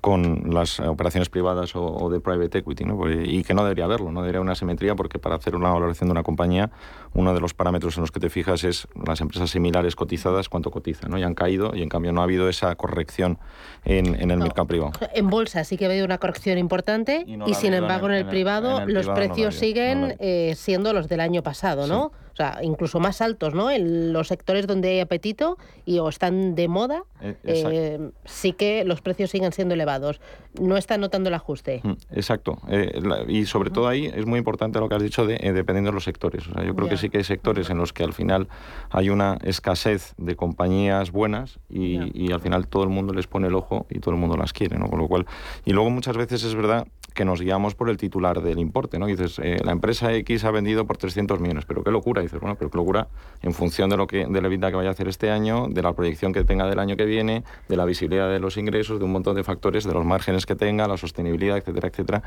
con 0.00 0.54
las 0.54 0.80
operaciones 0.80 1.28
privadas 1.28 1.72
o, 1.76 2.08
de 2.08 2.20
private 2.20 2.58
equity, 2.58 2.84
¿no? 2.84 2.98
y 3.10 3.44
que 3.44 3.52
no 3.52 3.64
debería 3.64 3.84
haberlo, 3.84 4.10
no 4.12 4.22
debería 4.22 4.38
haber 4.38 4.46
una 4.46 4.54
simetría 4.54 4.94
porque 4.94 5.18
para 5.18 5.34
hacer 5.34 5.54
una 5.54 5.70
valoración 5.70 6.08
de 6.08 6.12
una 6.12 6.22
compañía, 6.22 6.70
uno 7.14 7.34
de 7.34 7.40
los 7.40 7.54
parámetros 7.54 7.96
en 7.96 8.02
los 8.02 8.12
que 8.12 8.20
te 8.20 8.30
fijas 8.30 8.64
es 8.64 8.86
las 9.06 9.20
empresas 9.20 9.50
similares 9.50 9.96
cotizadas, 9.96 10.48
cuánto 10.48 10.70
cotizan, 10.70 11.10
¿no? 11.10 11.18
y 11.18 11.22
han 11.22 11.34
caído 11.34 11.72
y 11.74 11.82
en 11.82 11.88
cambio 11.88 12.12
no 12.12 12.20
ha 12.20 12.24
habido 12.24 12.48
esa 12.48 12.74
corrección 12.76 13.38
en, 13.84 14.30
el 14.30 14.38
mercado 14.38 14.66
privado. 14.66 14.92
En 15.14 15.28
bolsa 15.28 15.64
sí 15.64 15.76
que 15.76 15.86
ha 15.86 15.88
habido 15.88 16.04
una 16.04 16.18
corrección 16.18 16.58
importante 16.58 17.24
y, 17.46 17.54
sin 17.54 17.74
embargo 17.74 18.06
en 18.06 18.14
el, 18.14 18.26
privado 18.26 18.86
los 18.86 19.08
precios 19.08 19.56
siguen 19.56 20.16
eh, 20.20 20.54
siendo 20.56 20.92
los 20.92 21.08
del 21.08 21.20
año 21.20 21.42
pasado, 21.42 21.86
¿no? 21.86 22.12
O 22.32 22.36
sea, 22.36 22.60
incluso 22.62 23.00
más 23.00 23.20
altos, 23.20 23.54
¿no? 23.54 23.70
En 23.70 24.12
los 24.12 24.28
sectores 24.28 24.66
donde 24.66 24.88
hay 24.90 25.00
apetito 25.00 25.58
y 25.84 25.98
o 25.98 26.08
están 26.08 26.54
de 26.54 26.68
moda, 26.68 27.02
eh, 27.20 27.34
eh, 27.44 28.10
sí 28.24 28.52
que 28.52 28.84
los 28.84 29.00
precios 29.00 29.30
siguen 29.30 29.52
siendo 29.52 29.74
elevados. 29.74 30.20
No 30.60 30.76
están 30.76 31.00
notando 31.00 31.28
el 31.28 31.34
ajuste. 31.34 31.80
Mm, 31.82 31.92
exacto. 32.12 32.58
Eh, 32.68 33.00
y 33.28 33.46
sobre 33.46 33.70
todo 33.70 33.88
ahí 33.88 34.06
es 34.06 34.26
muy 34.26 34.38
importante 34.38 34.78
lo 34.78 34.88
que 34.88 34.94
has 34.94 35.02
dicho 35.02 35.26
de 35.26 35.36
dependiendo 35.52 35.90
de 35.90 35.94
los 35.94 36.04
sectores. 36.04 36.46
O 36.48 36.52
sea, 36.52 36.64
yo 36.64 36.74
creo 36.74 36.88
que 36.88 36.96
sí 37.00 37.10
que 37.10 37.18
hay 37.18 37.24
sectores 37.24 37.70
en 37.70 37.78
los 37.78 37.92
que 37.92 38.04
al 38.04 38.12
final 38.12 38.48
hay 38.90 39.10
una 39.10 39.38
escasez 39.42 40.14
de 40.16 40.36
compañías 40.36 41.10
buenas 41.10 41.58
y, 41.68 42.10
y, 42.14 42.32
al 42.32 42.40
final 42.40 42.68
todo 42.68 42.84
el 42.84 42.90
mundo 42.90 43.12
les 43.12 43.26
pone 43.26 43.48
el 43.48 43.54
ojo 43.54 43.86
y 43.90 43.98
todo 43.98 44.14
el 44.14 44.20
mundo 44.20 44.36
las 44.36 44.52
quiere, 44.52 44.78
¿no? 44.78 44.88
Con 44.88 44.98
lo 44.98 45.08
cual, 45.08 45.26
y 45.64 45.72
luego 45.72 45.90
muchas 45.90 46.16
veces 46.16 46.44
es 46.44 46.54
verdad 46.54 46.86
que 47.14 47.24
nos 47.24 47.40
guiamos 47.40 47.74
por 47.74 47.90
el 47.90 47.96
titular 47.96 48.40
del 48.40 48.58
importe, 48.58 48.98
¿no? 48.98 49.06
dices, 49.06 49.38
eh, 49.42 49.58
la 49.64 49.72
empresa 49.72 50.12
X 50.14 50.44
ha 50.44 50.50
vendido 50.50 50.86
por 50.86 50.96
300 50.96 51.40
millones, 51.40 51.64
pero 51.66 51.82
qué 51.82 51.90
locura. 51.90 52.22
dices, 52.22 52.40
bueno, 52.40 52.56
pero 52.56 52.70
qué 52.70 52.76
locura 52.76 53.08
en 53.42 53.52
función 53.52 53.90
de 53.90 53.96
lo 53.96 54.06
que 54.06 54.26
de 54.26 54.40
la 54.40 54.48
vida 54.48 54.70
que 54.70 54.76
vaya 54.76 54.90
a 54.90 54.92
hacer 54.92 55.08
este 55.08 55.30
año, 55.30 55.66
de 55.68 55.82
la 55.82 55.92
proyección 55.92 56.32
que 56.32 56.44
tenga 56.44 56.66
del 56.66 56.78
año 56.78 56.96
que 56.96 57.04
viene, 57.04 57.44
de 57.68 57.76
la 57.76 57.84
visibilidad 57.84 58.30
de 58.30 58.40
los 58.40 58.56
ingresos, 58.56 58.98
de 58.98 59.04
un 59.04 59.12
montón 59.12 59.36
de 59.36 59.44
factores, 59.44 59.84
de 59.84 59.92
los 59.92 60.04
márgenes 60.04 60.46
que 60.46 60.54
tenga, 60.54 60.86
la 60.86 60.96
sostenibilidad, 60.96 61.56
etcétera, 61.56 61.88
etcétera, 61.88 62.22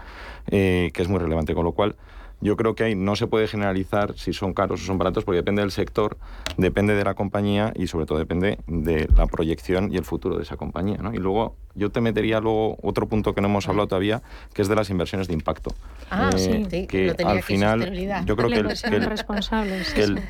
eh, 0.48 0.92
que 0.94 1.02
es 1.02 1.08
muy 1.08 1.20
relevante. 1.20 1.54
Con 1.54 1.66
lo 1.66 1.72
cual, 1.72 1.96
yo 2.44 2.58
creo 2.58 2.76
que 2.76 2.84
ahí 2.84 2.96
no 2.96 3.16
se 3.16 3.28
puede 3.28 3.48
generalizar 3.48 4.18
si 4.18 4.34
son 4.34 4.54
caros 4.54 4.82
o 4.82 4.86
son 4.86 4.98
baratos, 4.98 5.24
porque 5.24 5.38
depende 5.38 5.62
del 5.62 5.72
sector, 5.72 6.18
depende 6.58 6.94
de 6.94 7.04
la 7.04 7.14
compañía 7.14 7.72
y 7.76 7.88
sobre 7.88 8.06
todo 8.06 8.18
depende 8.18 8.60
de 8.68 9.08
la 9.16 9.28
proyección 9.28 9.92
y 9.92 9.98
el 9.98 10.04
futuro 10.04 10.36
de 10.38 10.44
esa 10.44 10.58
compañía. 10.58 10.98
¿no? 10.98 11.14
Y 11.14 11.18
luego 11.18 11.56
yo 11.76 11.90
te 11.90 12.02
metería 12.02 12.40
luego 12.40 12.78
otro 12.82 13.08
punto 13.08 13.34
que 13.34 13.42
no 13.42 13.48
hemos 13.48 13.68
hablado 13.68 13.88
todavía, 13.88 14.22
que 14.54 14.62
es 14.62 14.68
de 14.68 14.76
las 14.76 14.90
inversiones 14.90 15.28
de 15.28 15.34
impacto. 15.34 15.74
Ah, 16.12 16.30
eh, 16.36 16.66
sí, 16.70 16.88
que 16.88 17.16
al 17.26 17.42
final 17.42 18.26
yo 18.26 18.36
creo 18.36 18.50
que 18.50 18.60
el, 18.60 18.68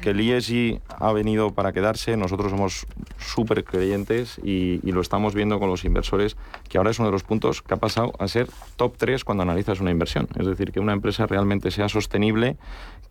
que, 0.02 0.10
el, 0.12 0.20
ESG 0.20 0.80
ha 0.88 1.12
venido 1.12 1.52
para 1.52 1.74
quedarse, 1.74 2.16
nosotros 2.16 2.52
somos 2.52 2.86
súper 3.18 3.64
creyentes 3.64 4.40
y, 4.44 4.80
y, 4.88 4.92
lo 4.92 5.02
estamos 5.02 5.34
viendo 5.34 5.60
con 5.60 5.70
los 5.70 5.84
inversores, 5.84 6.38
que 6.70 6.78
ahora 6.78 6.92
es 6.92 7.00
uno 7.00 7.10
de 7.10 7.14
los 7.14 7.24
puntos 7.24 7.62
que 7.62 7.74
ha 7.74 7.78
pasado 7.78 8.14
a 8.20 8.28
ser 8.28 8.48
top 8.78 8.96
3 8.98 9.24
cuando 9.26 9.44
analizas 9.44 9.80
una 9.82 9.92
inversión. 9.92 10.28
Es 10.40 10.46
decir, 10.46 10.72
que 10.72 10.80
una 10.80 10.94
empresa 10.94 11.26
realmente 11.26 11.72
sea 11.72 11.90
sostenible, 11.90 12.03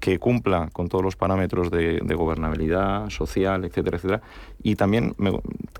que 0.03 0.19
cumpla 0.19 0.69
con 0.73 0.89
todos 0.89 1.05
los 1.05 1.15
parámetros 1.15 1.71
de, 1.71 2.01
gobernabilidad 2.17 3.09
social, 3.09 3.65
etcétera, 3.65 3.99
etcétera. 3.99 4.23
Y 4.61 4.75
también 4.75 5.15
me, 5.17 5.31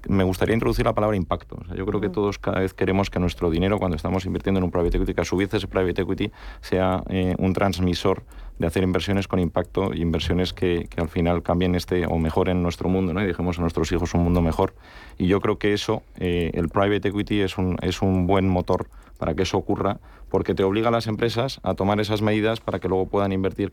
me 0.09 0.23
gustaría 0.23 0.55
introducir 0.55 0.85
la 0.85 0.93
palabra 0.93 1.17
impacto. 1.17 1.57
yo 1.75 1.85
creo 1.85 2.01
que 2.01 2.09
todos 2.09 2.39
cada 2.39 2.61
vez 2.61 2.73
queremos 2.73 3.11
que 3.11 3.19
nuestro 3.19 3.51
dinero, 3.51 3.81
cuando 3.81 3.97
estamos 3.97 4.25
invirtiendo 4.25 4.59
en 4.59 4.65
un 4.65 4.71
private 4.71 4.99
equity, 4.99 5.15
que 5.15 5.23
a 5.23 5.25
su 5.25 5.37
vez 5.37 5.53
ese 5.53 5.67
private 5.67 6.03
equity 6.03 6.31
sea 6.61 7.03
eh, 7.09 7.35
un 7.39 7.53
transmisor 7.53 8.23
de 8.61 8.69
hacer 8.69 8.85
inversiones 8.85 9.27
con 9.27 9.41
impacto, 9.41 9.93
inversiones 9.93 10.53
que, 10.53 10.87
que, 10.89 11.01
al 11.01 11.09
final 11.09 11.43
cambien 11.43 11.75
este 11.75 12.07
o 12.07 12.17
mejoren 12.19 12.63
nuestro 12.63 12.89
mundo, 12.89 13.13
¿no? 13.13 13.25
y 13.25 13.27
dejemos 13.27 13.59
a 13.59 13.63
nuestros 13.63 13.91
hijos 13.91 14.15
un 14.15 14.23
mundo 14.23 14.41
mejor. 14.41 14.73
Y 15.19 15.27
yo 15.27 15.41
creo 15.41 15.59
que 15.59 15.73
eso, 15.73 16.05
eh, 16.21 16.53
el 16.55 16.69
private 16.69 17.09
equity 17.09 17.41
es 17.41 17.59
un, 17.59 17.77
es 17.83 18.03
un 18.03 18.29
buen 18.29 18.49
motor 18.49 18.87
para 19.19 19.35
que 19.35 19.43
eso 19.43 19.57
ocurra, 19.59 19.99
porque 20.33 20.55
te 20.55 20.65
obliga 20.65 20.89
a 20.89 20.91
las 20.91 21.09
empresas 21.09 21.61
a 21.63 21.75
tomar 21.75 22.01
esas 22.01 22.23
medidas 22.23 22.59
para 22.61 22.81
que 22.81 22.89
luego 22.89 23.07
puedan 23.07 23.33
invertir 23.33 23.71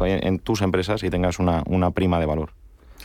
en 0.00 0.38
tus 0.40 0.60
empresas 0.60 1.04
y 1.04 1.08
tengas 1.08 1.38
una, 1.38 1.62
una 1.66 1.92
prima 1.92 2.18
de 2.18 2.26
valor. 2.26 2.50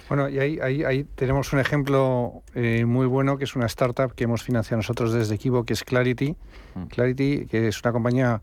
Bueno, 0.09 0.27
y 0.27 0.39
ahí, 0.39 0.59
ahí, 0.59 0.83
ahí 0.83 1.03
tenemos 1.13 1.53
un 1.53 1.59
ejemplo 1.59 2.41
eh, 2.55 2.83
muy 2.85 3.05
bueno, 3.05 3.37
que 3.37 3.43
es 3.43 3.55
una 3.55 3.67
startup 3.67 4.15
que 4.15 4.23
hemos 4.23 4.41
financiado 4.41 4.77
nosotros 4.77 5.13
desde 5.13 5.35
Equivo, 5.35 5.65
que 5.65 5.73
es 5.73 5.83
Clarity. 5.83 6.35
Mm. 6.73 6.83
Clarity, 6.85 7.45
que 7.45 7.67
es 7.67 7.79
una 7.83 7.91
compañía 7.91 8.41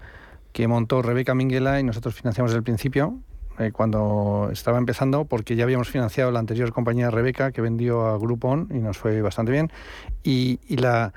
que 0.53 0.69
montó 0.69 1.03
Rebeca 1.03 1.35
Minguela 1.35 1.81
y 1.81 1.83
nosotros 1.83 2.15
financiamos 2.15 2.53
desde 2.53 2.59
el 2.59 2.65
principio, 2.65 3.19
eh, 3.59 3.73
cuando 3.73 4.49
estaba 4.53 4.79
empezando, 4.79 5.25
porque 5.25 5.57
ya 5.57 5.65
habíamos 5.65 5.89
financiado 5.89 6.31
la 6.31 6.39
anterior 6.39 6.73
compañía 6.73 7.11
Rebeca, 7.11 7.51
que 7.51 7.63
vendió 7.63 8.07
a 8.07 8.17
Groupon 8.17 8.69
y 8.71 8.79
nos 8.79 8.97
fue 8.97 9.23
bastante 9.23 9.51
bien. 9.51 9.73
Y, 10.23 10.61
y 10.69 10.77
la, 10.77 11.13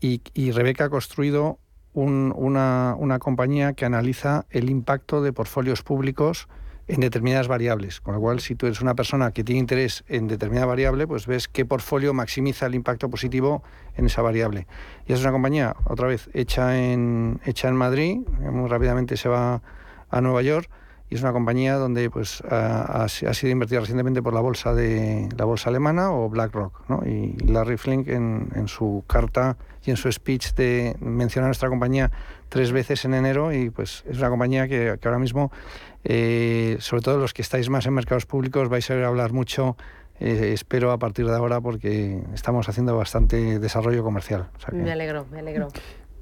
y, 0.00 0.22
y 0.32 0.52
Rebeca 0.52 0.84
ha 0.84 0.90
construido 0.90 1.58
un, 1.98 2.32
una, 2.36 2.94
una 2.98 3.18
compañía 3.18 3.72
que 3.72 3.84
analiza 3.84 4.46
el 4.50 4.70
impacto 4.70 5.20
de 5.20 5.32
portfolios 5.32 5.82
públicos 5.82 6.48
en 6.86 7.00
determinadas 7.00 7.48
variables. 7.48 8.00
Con 8.00 8.14
lo 8.14 8.20
cual, 8.20 8.40
si 8.40 8.54
tú 8.54 8.66
eres 8.66 8.80
una 8.80 8.94
persona 8.94 9.32
que 9.32 9.44
tiene 9.44 9.58
interés 9.58 10.04
en 10.08 10.28
determinada 10.28 10.66
variable, 10.66 11.06
pues 11.06 11.26
ves 11.26 11.48
qué 11.48 11.64
portfolio 11.64 12.14
maximiza 12.14 12.66
el 12.66 12.74
impacto 12.74 13.10
positivo 13.10 13.62
en 13.96 14.06
esa 14.06 14.22
variable. 14.22 14.66
Y 15.06 15.12
es 15.12 15.20
una 15.20 15.32
compañía, 15.32 15.74
otra 15.84 16.06
vez, 16.06 16.30
hecha 16.34 16.78
en, 16.78 17.40
hecha 17.44 17.68
en 17.68 17.74
Madrid, 17.74 18.18
muy 18.40 18.68
rápidamente 18.68 19.16
se 19.16 19.28
va 19.28 19.60
a 20.08 20.20
Nueva 20.20 20.42
York 20.42 20.70
y 21.10 21.14
es 21.14 21.22
una 21.22 21.32
compañía 21.32 21.76
donde 21.76 22.10
pues 22.10 22.42
ha, 22.50 23.04
ha, 23.04 23.08
sido 23.08 23.50
invertida 23.50 23.80
recientemente 23.80 24.22
por 24.22 24.34
la 24.34 24.40
bolsa 24.40 24.74
de 24.74 25.28
la 25.36 25.44
bolsa 25.44 25.70
alemana 25.70 26.12
o 26.12 26.28
BlackRock 26.28 26.88
¿no? 26.88 27.02
y 27.06 27.36
Larry 27.46 27.78
Flink 27.78 28.08
en, 28.08 28.50
en, 28.54 28.68
su 28.68 29.04
carta 29.06 29.56
y 29.84 29.90
en 29.90 29.96
su 29.96 30.10
speech 30.12 30.54
de 30.54 30.96
menciona 31.00 31.46
a 31.46 31.48
nuestra 31.48 31.68
compañía 31.68 32.10
tres 32.48 32.72
veces 32.72 33.04
en 33.04 33.14
enero 33.14 33.52
y 33.52 33.70
pues 33.70 34.04
es 34.08 34.18
una 34.18 34.28
compañía 34.28 34.68
que, 34.68 34.98
ahora 35.02 35.18
mismo 35.18 35.50
eh, 36.04 36.76
sobre 36.80 37.02
todo 37.02 37.18
los 37.18 37.32
que 37.32 37.42
estáis 37.42 37.70
más 37.70 37.86
en 37.86 37.94
mercados 37.94 38.26
públicos 38.26 38.68
vais 38.68 38.90
a 38.90 39.06
hablar 39.06 39.32
mucho 39.32 39.76
eh, 40.20 40.52
espero 40.52 40.90
a 40.90 40.98
partir 40.98 41.26
de 41.26 41.34
ahora 41.34 41.60
porque 41.60 42.22
estamos 42.34 42.68
haciendo 42.68 42.96
bastante 42.96 43.60
desarrollo 43.60 44.02
comercial. 44.02 44.48
Me 44.72 44.90
alegro, 44.90 45.26
me 45.30 45.38
alegro. 45.38 45.68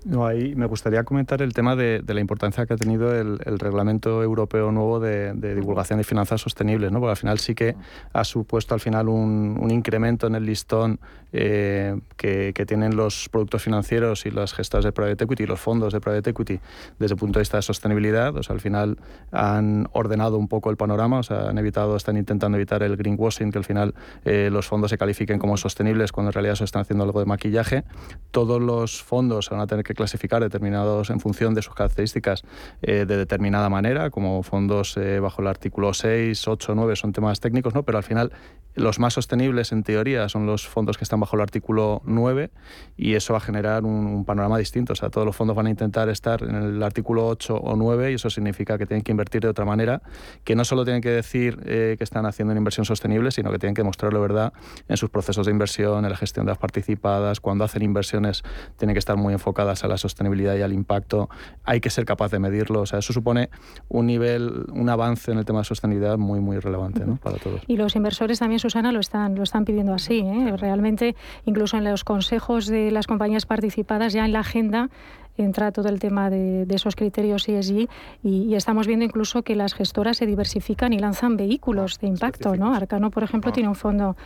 No, 0.06 0.24
ahí 0.24 0.54
me 0.54 0.66
gustaría 0.66 1.02
comentar 1.02 1.42
el 1.42 1.52
tema 1.52 1.74
de, 1.74 2.00
la 2.06 2.20
importancia 2.20 2.64
que 2.64 2.74
ha 2.74 2.76
tenido 2.76 3.12
el, 3.12 3.40
reglamento 3.58 4.22
europeo 4.22 4.70
nuevo 4.70 5.00
de, 5.00 5.32
divulgación 5.34 5.98
de 5.98 6.04
finanzas 6.04 6.40
sostenibles, 6.40 6.92
¿no? 6.92 7.00
porque 7.00 7.10
al 7.10 7.16
final 7.16 7.40
sí 7.40 7.56
que 7.56 7.74
ha 8.12 8.22
supuesto 8.22 8.72
al 8.72 8.78
final 8.78 9.08
un, 9.08 9.66
incremento 9.68 10.28
en 10.28 10.36
el 10.36 10.46
listón 10.46 11.00
eh, 11.32 11.98
que, 12.16 12.52
tienen 12.68 12.94
los 12.94 13.28
productos 13.30 13.64
financieros 13.64 14.26
y 14.26 14.30
las 14.30 14.54
gestas 14.54 14.84
de 14.84 14.92
private 14.92 15.24
equity 15.24 15.42
y 15.42 15.46
los 15.46 15.58
fondos 15.58 15.92
de 15.92 16.00
private 16.00 16.30
equity 16.30 16.60
desde 17.00 17.14
el 17.14 17.18
punto 17.18 17.40
de 17.40 17.42
vista 17.42 17.56
de 17.56 17.62
sostenibilidad. 17.62 18.36
O 18.36 18.44
sea, 18.44 18.54
al 18.54 18.60
final 18.60 18.98
han 19.32 19.88
ordenado 19.92 20.38
un 20.38 20.46
poco 20.46 20.70
el 20.70 20.76
panorama, 20.76 21.18
o 21.18 21.22
sea, 21.24 21.48
han 21.48 21.58
evitado, 21.58 21.96
están 21.96 22.16
intentando 22.16 22.56
evitar 22.56 22.84
el 22.84 22.96
greenwashing, 22.96 23.50
que 23.50 23.58
al 23.58 23.64
final 23.64 23.94
eh, 24.24 24.50
los 24.52 24.68
fondos 24.68 24.90
se 24.90 24.98
califiquen 24.98 25.40
como 25.40 25.56
sostenibles 25.56 26.12
cuando 26.12 26.30
en 26.30 26.34
realidad 26.34 26.54
se 26.54 26.64
están 26.64 26.82
haciendo 26.82 27.02
algo 27.02 27.18
de 27.18 27.26
maquillaje. 27.26 27.82
Todos 28.30 28.62
los 28.62 29.02
fondos 29.02 29.50
van 29.50 29.60
a 29.60 29.66
tener 29.66 29.84
que 29.84 29.95
clasificar 29.96 30.42
determinados 30.42 31.10
en 31.10 31.20
función 31.20 31.54
de 31.54 31.62
sus 31.62 31.74
características 31.74 32.44
eh, 32.82 33.04
de 33.06 33.16
determinada 33.16 33.68
manera, 33.68 34.10
como 34.10 34.42
fondos 34.42 34.96
eh, 34.96 35.20
bajo 35.20 35.42
el 35.42 35.48
artículo 35.48 35.92
6, 35.92 36.46
8, 36.46 36.74
9 36.74 36.96
son 36.96 37.12
temas 37.12 37.40
técnicos, 37.40 37.74
¿no? 37.74 37.82
pero 37.82 37.98
al 37.98 38.04
final 38.04 38.32
los 38.76 38.98
más 38.98 39.14
sostenibles 39.14 39.72
en 39.72 39.82
teoría 39.82 40.28
son 40.28 40.44
los 40.46 40.68
fondos 40.68 40.98
que 40.98 41.04
están 41.04 41.18
bajo 41.18 41.34
el 41.36 41.42
artículo 41.42 42.02
9 42.04 42.50
y 42.98 43.14
eso 43.14 43.32
va 43.32 43.38
a 43.38 43.40
generar 43.40 43.84
un, 43.84 44.24
panorama 44.26 44.58
distinto. 44.58 44.92
O 44.92 44.96
sea, 44.96 45.08
todos 45.08 45.26
los 45.26 45.34
fondos 45.34 45.56
van 45.56 45.66
a 45.66 45.70
intentar 45.70 46.10
estar 46.10 46.42
en 46.42 46.54
el 46.54 46.82
artículo 46.82 47.26
8 47.26 47.56
o 47.56 47.74
9 47.74 48.12
y 48.12 48.14
eso 48.14 48.28
significa 48.28 48.76
que 48.76 48.84
tienen 48.84 49.02
que 49.02 49.12
invertir 49.12 49.40
de 49.40 49.48
otra 49.48 49.64
manera, 49.64 50.02
que 50.44 50.54
no 50.54 50.64
solo 50.64 50.84
tienen 50.84 51.00
que 51.00 51.10
decir 51.10 51.58
eh, 51.64 51.94
que 51.96 52.04
están 52.04 52.26
haciendo 52.26 52.52
una 52.52 52.58
inversión 52.58 52.84
sostenible, 52.84 53.30
sino 53.30 53.50
que 53.50 53.58
tienen 53.58 53.74
que 53.74 53.82
mostrarlo 53.82 54.20
verdad 54.20 54.52
en 54.88 54.98
sus 54.98 55.08
procesos 55.08 55.46
de 55.46 55.52
inversión, 55.52 56.04
en 56.04 56.10
la 56.10 56.16
gestión 56.16 56.44
de 56.44 56.50
las 56.50 56.58
participadas, 56.58 57.40
cuando 57.40 57.64
hacen 57.64 57.82
inversiones 57.82 58.42
tienen 58.76 58.94
que 58.94 58.98
estar 58.98 59.16
muy 59.16 59.32
enfocadas 59.32 59.75
a 59.84 59.88
la 59.88 59.96
sostenibilidad 59.98 60.56
y 60.56 60.62
al 60.62 60.72
impacto, 60.72 61.28
hay 61.64 61.80
que 61.80 61.90
ser 61.90 62.04
capaz 62.04 62.30
de 62.30 62.38
medirlo. 62.38 62.80
O 62.80 62.86
sea, 62.86 62.98
eso 62.98 63.12
supone 63.12 63.50
un 63.88 64.06
nivel, 64.06 64.66
un 64.72 64.88
avance 64.88 65.30
en 65.32 65.38
el 65.38 65.44
tema 65.44 65.60
de 65.60 65.64
sostenibilidad 65.64 66.18
muy, 66.18 66.40
muy 66.40 66.58
relevante 66.58 67.04
¿no? 67.04 67.16
para 67.16 67.38
todos. 67.38 67.60
Y 67.66 67.76
los 67.76 67.96
inversores 67.96 68.38
también, 68.38 68.58
Susana, 68.58 68.92
lo 68.92 69.00
están, 69.00 69.34
lo 69.34 69.42
están 69.42 69.64
pidiendo 69.64 69.94
así. 69.94 70.20
¿eh? 70.20 70.56
Realmente, 70.56 71.16
incluso 71.44 71.76
en 71.76 71.84
los 71.84 72.04
consejos 72.04 72.66
de 72.66 72.90
las 72.90 73.06
compañías 73.06 73.46
participadas, 73.46 74.12
ya 74.12 74.24
en 74.24 74.32
la 74.32 74.40
agenda, 74.40 74.90
entra 75.36 75.72
todo 75.72 75.88
el 75.88 75.98
tema 75.98 76.30
de, 76.30 76.66
esos 76.70 76.96
criterios 76.96 77.48
ESG 77.48 77.88
y, 78.22 78.28
y, 78.28 78.54
estamos 78.54 78.86
viendo 78.86 79.04
incluso 79.04 79.42
que 79.42 79.54
las 79.54 79.74
gestoras 79.74 80.18
se 80.18 80.26
diversifican 80.26 80.92
y 80.92 80.98
lanzan 80.98 81.36
vehículos 81.36 81.98
de 81.98 82.08
impacto. 82.08 82.56
¿no? 82.56 82.74
Arcano, 82.74 83.10
por 83.10 83.22
ejemplo, 83.22 83.50
ah. 83.50 83.54
tiene 83.54 83.68
un 83.68 83.74
fondo 83.74 84.16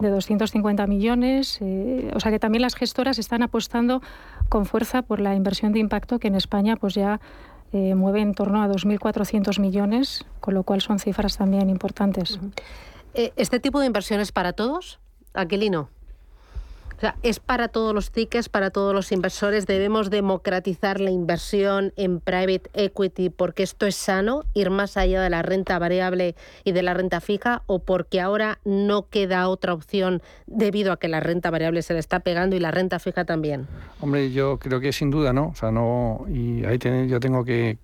de 0.00 0.10
250 0.10 0.86
millones. 0.86 1.58
Eh, 1.60 2.10
o 2.14 2.20
sea 2.20 2.30
que 2.30 2.38
también 2.38 2.62
las 2.62 2.74
gestoras 2.74 3.18
están 3.18 3.42
apostando 3.42 4.02
con 4.48 4.66
fuerza 4.66 5.02
por 5.02 5.20
la 5.20 5.34
inversión 5.34 5.72
de 5.72 5.78
impacto 5.78 6.18
que 6.18 6.28
en 6.28 6.34
España 6.34 6.76
pues 6.76 6.94
ya 6.94 7.20
eh, 7.72 7.94
mueve 7.94 8.20
en 8.20 8.34
torno 8.34 8.62
a 8.62 8.68
2.400 8.68 9.60
millones, 9.60 10.24
con 10.40 10.54
lo 10.54 10.62
cual 10.62 10.80
son 10.80 10.98
cifras 10.98 11.36
también 11.36 11.70
importantes. 11.70 12.38
Eh, 13.14 13.32
¿Este 13.36 13.60
tipo 13.60 13.80
de 13.80 13.86
inversiones 13.86 14.32
para 14.32 14.52
todos? 14.52 15.00
Aquilino. 15.32 15.88
Es 17.22 17.40
para 17.40 17.68
todos 17.68 17.94
los 17.94 18.10
tickets, 18.10 18.48
para 18.48 18.70
todos 18.70 18.94
los 18.94 19.12
inversores. 19.12 19.66
Debemos 19.66 20.10
democratizar 20.10 21.00
la 21.00 21.10
inversión 21.10 21.92
en 21.96 22.20
private 22.20 22.70
equity 22.74 23.30
porque 23.30 23.62
esto 23.62 23.86
es 23.86 23.96
sano, 23.96 24.44
ir 24.54 24.70
más 24.70 24.96
allá 24.96 25.22
de 25.22 25.30
la 25.30 25.42
renta 25.42 25.78
variable 25.78 26.34
y 26.64 26.72
de 26.72 26.82
la 26.82 26.94
renta 26.94 27.20
fija, 27.20 27.62
o 27.66 27.80
porque 27.80 28.20
ahora 28.20 28.58
no 28.64 29.08
queda 29.08 29.48
otra 29.48 29.74
opción 29.74 30.22
debido 30.46 30.92
a 30.92 30.98
que 30.98 31.08
la 31.08 31.20
renta 31.20 31.50
variable 31.50 31.82
se 31.82 31.94
le 31.94 32.00
está 32.00 32.20
pegando 32.20 32.56
y 32.56 32.60
la 32.60 32.70
renta 32.70 32.98
fija 32.98 33.24
también. 33.24 33.66
Hombre, 34.00 34.30
yo 34.32 34.58
creo 34.58 34.80
que 34.80 34.92
sin 34.92 35.10
duda, 35.10 35.32
¿no? 35.32 35.48
O 35.48 35.54
sea, 35.54 35.70
no. 35.70 36.24
Y 36.28 36.64
ahí 36.64 36.78
yo 37.08 37.20
tengo 37.20 37.44
que, 37.44 37.78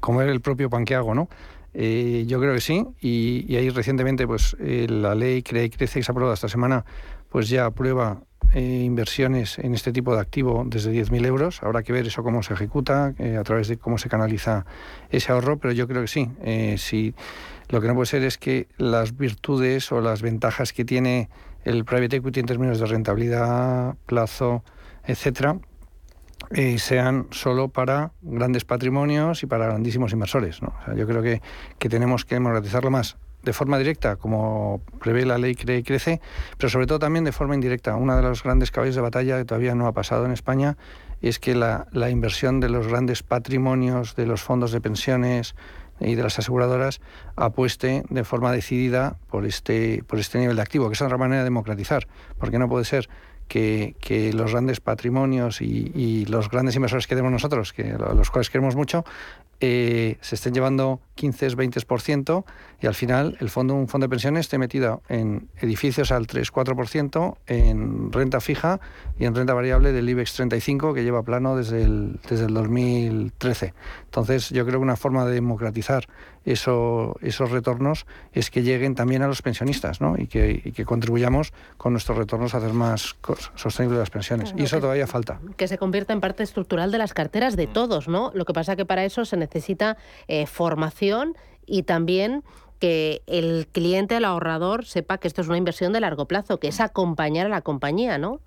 comer 0.00 0.28
el 0.28 0.40
propio 0.40 0.70
pan 0.70 0.84
que 0.84 0.94
hago, 0.94 1.14
¿no? 1.14 1.28
Eh, 1.74 2.24
yo 2.26 2.40
creo 2.40 2.54
que 2.54 2.60
sí, 2.60 2.86
y, 3.00 3.54
ahí 3.56 3.68
recientemente 3.68 4.26
pues 4.26 4.56
eh, 4.60 4.86
la 4.88 5.14
ley 5.14 5.42
Cree 5.42 5.64
y 5.64 5.70
Crece 5.70 5.98
que 5.98 6.04
se 6.04 6.10
ha 6.10 6.12
aprobado 6.12 6.34
esta 6.34 6.48
semana 6.48 6.84
pues 7.28 7.48
ya 7.48 7.66
aprueba 7.66 8.22
eh, 8.52 8.82
inversiones 8.84 9.58
en 9.58 9.74
este 9.74 9.92
tipo 9.92 10.14
de 10.14 10.20
activo 10.20 10.62
desde 10.64 10.92
10.000 10.92 11.26
euros. 11.26 11.60
Habrá 11.64 11.82
que 11.82 11.92
ver 11.92 12.06
eso 12.06 12.22
cómo 12.22 12.44
se 12.44 12.54
ejecuta, 12.54 13.12
eh, 13.18 13.36
a 13.36 13.42
través 13.42 13.66
de 13.66 13.76
cómo 13.76 13.98
se 13.98 14.08
canaliza 14.08 14.64
ese 15.10 15.32
ahorro, 15.32 15.58
pero 15.58 15.72
yo 15.72 15.88
creo 15.88 16.02
que 16.02 16.06
sí. 16.06 16.30
Eh, 16.42 16.76
lo 17.68 17.80
que 17.80 17.88
no 17.88 17.94
puede 17.94 18.06
ser 18.06 18.22
es 18.22 18.38
que 18.38 18.68
las 18.76 19.16
virtudes 19.16 19.90
o 19.90 20.00
las 20.00 20.22
ventajas 20.22 20.72
que 20.72 20.84
tiene 20.84 21.28
el 21.64 21.84
private 21.84 22.16
equity 22.16 22.38
en 22.38 22.46
términos 22.46 22.78
de 22.78 22.86
rentabilidad, 22.86 23.96
plazo, 24.06 24.62
etcétera, 25.04 25.58
sean 26.78 27.26
solo 27.30 27.68
para 27.68 28.12
grandes 28.22 28.64
patrimonios 28.64 29.42
y 29.42 29.46
para 29.46 29.66
grandísimos 29.66 30.12
inversores. 30.12 30.60
yo 30.96 31.06
creo 31.06 31.22
que, 31.22 31.42
que 31.78 31.88
tenemos 31.88 32.24
que 32.24 32.34
democratizarlo 32.36 32.90
más 32.90 33.16
de 33.44 33.52
forma 33.52 33.78
directa, 33.78 34.16
como 34.16 34.80
prevé 35.00 35.24
la 35.26 35.38
ley 35.38 35.54
Cree 35.54 35.78
y 35.78 35.82
Crece, 35.82 36.20
pero 36.56 36.70
sobre 36.70 36.86
todo 36.86 36.98
también 36.98 37.24
de 37.24 37.32
forma 37.32 37.54
indirecta. 37.54 37.94
Una 37.96 38.16
de 38.16 38.22
los 38.22 38.42
grandes 38.42 38.70
caballos 38.70 38.94
de 38.94 39.02
batalla 39.02 39.38
que 39.38 39.44
todavía 39.44 39.74
no 39.74 39.86
ha 39.86 39.92
pasado 39.92 40.24
en 40.24 40.32
España 40.32 40.76
es 41.20 41.38
que 41.38 41.54
la, 41.54 41.86
inversión 42.10 42.60
de 42.60 42.68
los 42.68 42.88
grandes 42.88 43.22
patrimonios, 43.22 44.16
de 44.16 44.26
los 44.26 44.42
fondos 44.42 44.72
de 44.72 44.80
pensiones 44.80 45.54
y 46.00 46.16
de 46.16 46.22
las 46.22 46.38
aseguradoras 46.38 47.00
apueste 47.36 48.04
de 48.08 48.24
forma 48.24 48.50
decidida 48.50 49.16
por 49.30 49.46
este, 49.46 50.02
por 50.06 50.18
este 50.18 50.38
nivel 50.38 50.56
de 50.56 50.62
activo, 50.62 50.88
que 50.88 50.94
es 50.94 51.02
otra 51.02 51.18
manera 51.18 51.38
de 51.38 51.44
democratizar, 51.44 52.08
porque 52.38 52.58
no 52.58 52.68
puede 52.68 52.84
ser 52.84 53.08
que, 53.48 54.32
los 54.34 54.52
grandes 54.52 54.80
patrimonios 54.80 55.60
y, 55.60 56.24
los 56.26 56.50
grandes 56.50 56.76
inversores 56.76 57.06
que 57.06 57.14
tenemos 57.14 57.32
nosotros, 57.32 57.72
que 57.72 57.92
a 57.92 58.14
los 58.14 58.30
cuales 58.30 58.50
queremos 58.50 58.76
mucho, 58.76 59.04
eh, 59.60 60.18
se 60.20 60.34
estén 60.34 60.52
llevando 60.52 61.00
15, 61.14 61.56
20% 61.56 62.44
y 62.82 62.86
al 62.86 62.94
final 62.94 63.36
el 63.40 63.48
fondo, 63.50 63.74
un 63.74 63.88
fondo 63.88 64.06
de 64.06 64.10
pensiones 64.10 64.40
esté 64.40 64.58
metido 64.58 65.00
en 65.08 65.48
edificios 65.60 66.10
al 66.12 66.26
3, 66.26 66.52
4%, 66.52 67.36
en 67.46 68.12
renta 68.12 68.40
fija 68.40 68.80
y 69.18 69.24
en 69.24 69.34
renta 69.34 69.54
variable 69.54 69.92
del 69.92 70.08
IBEX 70.08 70.34
35 70.34 70.92
que 70.92 71.04
lleva 71.04 71.22
plano 71.22 71.56
desde 71.56 71.82
el, 71.82 72.20
desde 72.28 72.46
el 72.46 72.54
2013. 72.54 73.74
Entonces 74.04 74.50
yo 74.50 74.66
creo 74.66 74.80
que 74.80 74.84
una 74.84 74.96
forma 74.96 75.24
de 75.24 75.34
democratizar 75.34 76.08
eso, 76.44 77.16
esos 77.20 77.50
retornos 77.50 78.06
es 78.32 78.50
que 78.50 78.62
lleguen 78.62 78.94
también 78.94 79.22
a 79.22 79.26
los 79.26 79.42
pensionistas 79.42 80.00
¿no? 80.00 80.16
y, 80.18 80.26
que, 80.26 80.62
y 80.64 80.72
que 80.72 80.84
contribuyamos 80.84 81.52
con 81.76 81.92
nuestros 81.92 82.18
retornos 82.18 82.54
a 82.54 82.58
hacer 82.58 82.72
más 82.72 83.16
sostenibles 83.54 83.98
las 83.98 84.10
pensiones. 84.10 84.54
y 84.56 84.64
eso 84.64 84.80
todavía 84.80 85.06
falta. 85.06 85.40
Que 85.56 85.68
se 85.68 85.78
convierta 85.78 86.12
en 86.12 86.20
parte 86.20 86.42
estructural 86.42 86.90
de 86.90 86.98
las 86.98 87.14
carteras 87.14 87.56
de 87.56 87.66
todos, 87.66 88.08
¿no? 88.08 88.30
Lo 88.34 88.44
que 88.44 88.52
pasa 88.52 88.76
que 88.76 88.84
para 88.84 89.04
eso 89.04 89.24
se 89.24 89.36
necesita 89.36 89.96
eh, 90.28 90.46
formación 90.46 91.36
y 91.66 91.84
también 91.84 92.42
que 92.78 93.22
el 93.26 93.66
cliente, 93.72 94.16
el 94.16 94.24
ahorrador, 94.24 94.84
sepa 94.84 95.18
que 95.18 95.28
esto 95.28 95.40
es 95.40 95.48
una 95.48 95.56
inversión 95.56 95.92
de 95.92 96.00
largo 96.00 96.26
plazo, 96.26 96.58
que 96.58 96.68
es 96.68 96.80
acompañar 96.80 97.46
a 97.46 97.48
la 97.48 97.62
compañía, 97.62 98.18
¿no? 98.18 98.40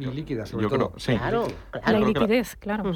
Y 0.00 0.06
líquida, 0.06 0.46
sobre 0.46 0.66
todo. 0.66 0.92
Claro, 1.04 1.46
La 1.84 2.00
liquidez, 2.00 2.56
claro. 2.56 2.92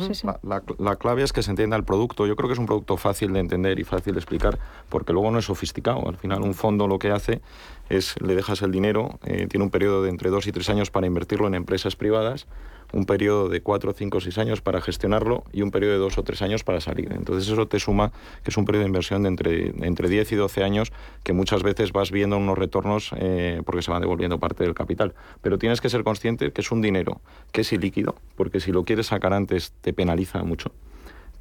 La, 0.79 0.97
clave 0.97 1.23
es 1.23 1.35
que 1.35 1.43
se 1.43 1.51
entienda 1.51 1.77
el 1.77 1.85
producto. 1.85 2.27
Yo 2.27 2.35
creo 2.35 2.49
que 2.49 2.55
es 2.55 2.59
un 2.59 2.65
producto 2.65 2.97
fácil 2.97 3.33
de 3.35 3.41
entender 3.41 3.79
y 3.79 3.85
fácil 3.85 4.15
de 4.15 4.21
explicar, 4.21 4.59
porque 4.89 5.13
luego 5.13 5.31
no 5.31 5.39
es 5.39 5.45
sofisticado. 5.45 6.09
Al 6.09 6.17
final, 6.17 6.41
un 6.41 6.55
fondo 6.55 6.89
lo 6.89 6.99
que 6.99 7.11
hace 7.11 7.43
es 7.91 8.19
le 8.23 8.35
dejas 8.35 8.63
el 8.63 8.73
dinero, 8.73 9.19
eh, 9.25 9.47
tiene 9.49 9.65
un 9.65 9.71
periodo 9.71 10.03
de 10.03 10.09
entre 10.09 10.31
dos 10.31 10.47
y 10.47 10.53
tres 10.53 10.71
años 10.71 10.91
para 10.91 11.07
invertirlo 11.07 11.47
en 11.47 11.55
empresas 11.55 11.95
privadas 11.95 12.47
un 12.95 13.07
periodo 13.07 13.49
de 13.49 13.61
4, 13.61 13.93
5, 13.93 14.21
6 14.21 14.39
años 14.39 14.61
para 14.61 14.81
gestionarlo 14.81 15.45
y 15.53 15.63
un 15.63 15.71
periodo 15.71 15.93
de 15.95 15.99
2 15.99 16.19
o 16.19 16.23
3 16.23 16.43
años 16.43 16.65
para 16.65 16.81
salir. 16.81 17.13
Entonces 17.13 17.51
eso 17.51 17.67
te 17.67 17.81
suma 17.81 18.13
que 18.43 18.51
es 18.51 18.57
un 18.57 18.65
periodo 18.65 18.85
de 18.85 18.89
inversión 18.89 19.25
de 19.25 19.29
entre, 19.29 19.75
entre 19.87 20.09
10 20.09 20.33
y 20.33 20.37
12 20.37 20.63
años 20.63 20.93
que 21.25 21.33
muchas 21.33 21.63
veces 21.63 21.93
vas 21.93 22.13
viendo 22.13 22.37
unos 22.39 22.57
retornos 22.57 23.11
eh, 23.17 23.61
porque 23.67 23.83
se 23.83 23.91
van 23.91 24.01
devolviendo 24.01 24.39
parte 24.39 24.65
del 24.65 24.75
capital. 24.75 25.15
Pero 25.43 25.59
tienes 25.59 25.81
que 25.81 25.89
ser 25.89 26.05
consciente 26.05 26.53
que 26.53 26.61
es 26.61 26.71
un 26.71 26.81
dinero 26.81 27.21
que 27.53 27.63
es 27.63 27.73
ilíquido, 27.73 28.15
porque 28.37 28.61
si 28.61 28.71
lo 28.71 28.85
quieres 28.85 29.09
sacar 29.09 29.33
antes 29.33 29.73
te 29.81 29.93
penaliza 29.93 30.43
mucho 30.45 30.71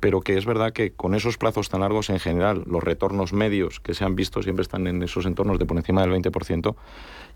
pero 0.03 0.19
que 0.19 0.37
es 0.37 0.45
verdad 0.45 0.73
que 0.73 0.91
con 0.91 1.15
esos 1.15 1.37
plazos 1.37 1.69
tan 1.69 1.79
largos 1.79 2.09
en 2.09 2.19
general, 2.19 2.65
los 2.67 2.83
retornos 2.83 3.31
medios 3.31 3.79
que 3.79 3.93
se 3.93 4.03
han 4.03 4.17
visto 4.17 4.43
siempre 4.43 4.61
están 4.61 4.85
en 4.85 5.01
esos 5.01 5.25
entornos 5.25 5.59
de 5.59 5.65
por 5.65 5.77
encima 5.77 6.01
del 6.01 6.11
20% 6.11 6.75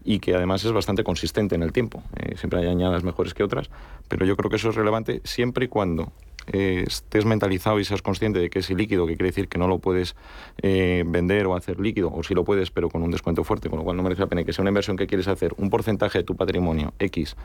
y 0.03 0.19
que 0.19 0.35
además 0.35 0.65
es 0.65 0.73
bastante 0.73 1.05
consistente 1.05 1.55
en 1.55 1.63
el 1.63 1.71
tiempo. 1.71 2.03
Eh, 2.17 2.35
siempre 2.35 2.59
hay 2.59 2.67
añadas 2.67 3.05
mejores 3.05 3.33
que 3.33 3.41
otras, 3.41 3.69
pero 4.09 4.25
yo 4.25 4.35
creo 4.35 4.49
que 4.49 4.57
eso 4.57 4.71
es 4.71 4.75
relevante 4.75 5.21
siempre 5.23 5.63
y 5.63 5.67
cuando 5.69 6.11
eh, 6.47 6.83
estés 6.87 7.25
mentalizado 7.25 7.79
y 7.79 7.85
seas 7.85 8.01
consciente 8.01 8.39
de 8.39 8.49
que 8.49 8.59
es 8.59 8.69
ilíquido, 8.69 9.05
que 9.05 9.15
quiere 9.15 9.29
decir 9.29 9.47
que 9.47 9.57
no 9.57 9.67
lo 9.67 9.79
puedes 9.79 10.15
eh, 10.61 11.03
vender 11.05 11.45
o 11.47 11.55
hacer 11.55 11.79
líquido, 11.79 12.11
o 12.13 12.23
si 12.23 12.33
lo 12.33 12.43
puedes, 12.43 12.71
pero 12.71 12.89
con 12.89 13.03
un 13.03 13.11
descuento 13.11 13.43
fuerte, 13.43 13.69
con 13.69 13.79
lo 13.79 13.85
cual 13.85 13.97
no 13.97 14.03
merece 14.03 14.21
la 14.21 14.27
pena 14.27 14.43
que 14.43 14.53
sea 14.53 14.63
una 14.63 14.69
inversión 14.69 14.97
que 14.97 15.07
quieres 15.07 15.27
hacer, 15.27 15.53
un 15.57 15.69
porcentaje 15.69 16.19
de 16.19 16.23
tu 16.23 16.35
patrimonio 16.35 16.93
X, 16.99 17.35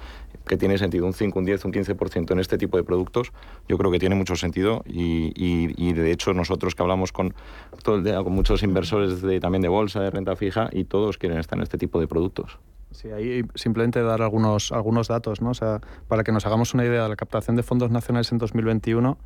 que 0.46 0.57
tiene 0.57 0.78
sentido, 0.78 1.07
un 1.07 1.14
5, 1.14 1.38
un 1.38 1.44
10, 1.44 1.64
un 1.64 1.72
15% 1.72 2.32
en 2.32 2.38
este 2.38 2.59
tipo 2.59 2.76
de 2.76 2.84
productos, 2.84 3.32
yo 3.68 3.78
creo 3.78 3.90
que 3.90 3.98
tiene 3.98 4.14
mucho 4.14 4.36
sentido 4.36 4.82
y, 4.86 5.32
y, 5.36 5.92
de 5.92 6.11
hecho 6.11 6.32
nosotros 6.32 6.74
que 6.74 6.82
hablamos 6.82 7.12
con, 7.12 7.34
todo 7.82 7.96
el 7.96 8.05
día, 8.05 8.22
con 8.22 8.32
muchos 8.32 8.62
inversores 8.62 9.20
de, 9.20 9.40
también 9.40 9.62
de 9.62 9.68
bolsa, 9.68 10.00
de 10.00 10.11
renta 10.11 10.36
fija, 10.36 10.68
y 10.72 10.84
todos 10.84 11.18
quieren 11.18 11.38
estar 11.38 11.59
en 11.59 11.62
este 11.62 11.78
tipo 11.78 12.00
de 12.00 12.07
productos. 12.07 12.59
Sí, 12.93 13.11
ahí 13.11 13.43
simplemente 13.55 14.03
dar 14.03 14.22
algunos, 14.22 14.72
algunos 14.72 15.09
datos, 15.09 15.40
¿no? 15.40 15.51
O 15.51 15.55
sea, 15.55 15.80
para 16.09 16.24
que 16.24 16.32
nos 16.32 16.47
hagamos 16.47 16.74
una 16.74 16.84
idea 16.84 17.05
de 17.05 17.09
la 17.09 17.16
captación 17.16 17.57
de 17.57 17.62
fondos 17.62 17.90
nacionales 17.90 18.30
en 18.32 18.38
2021, 18.38 19.18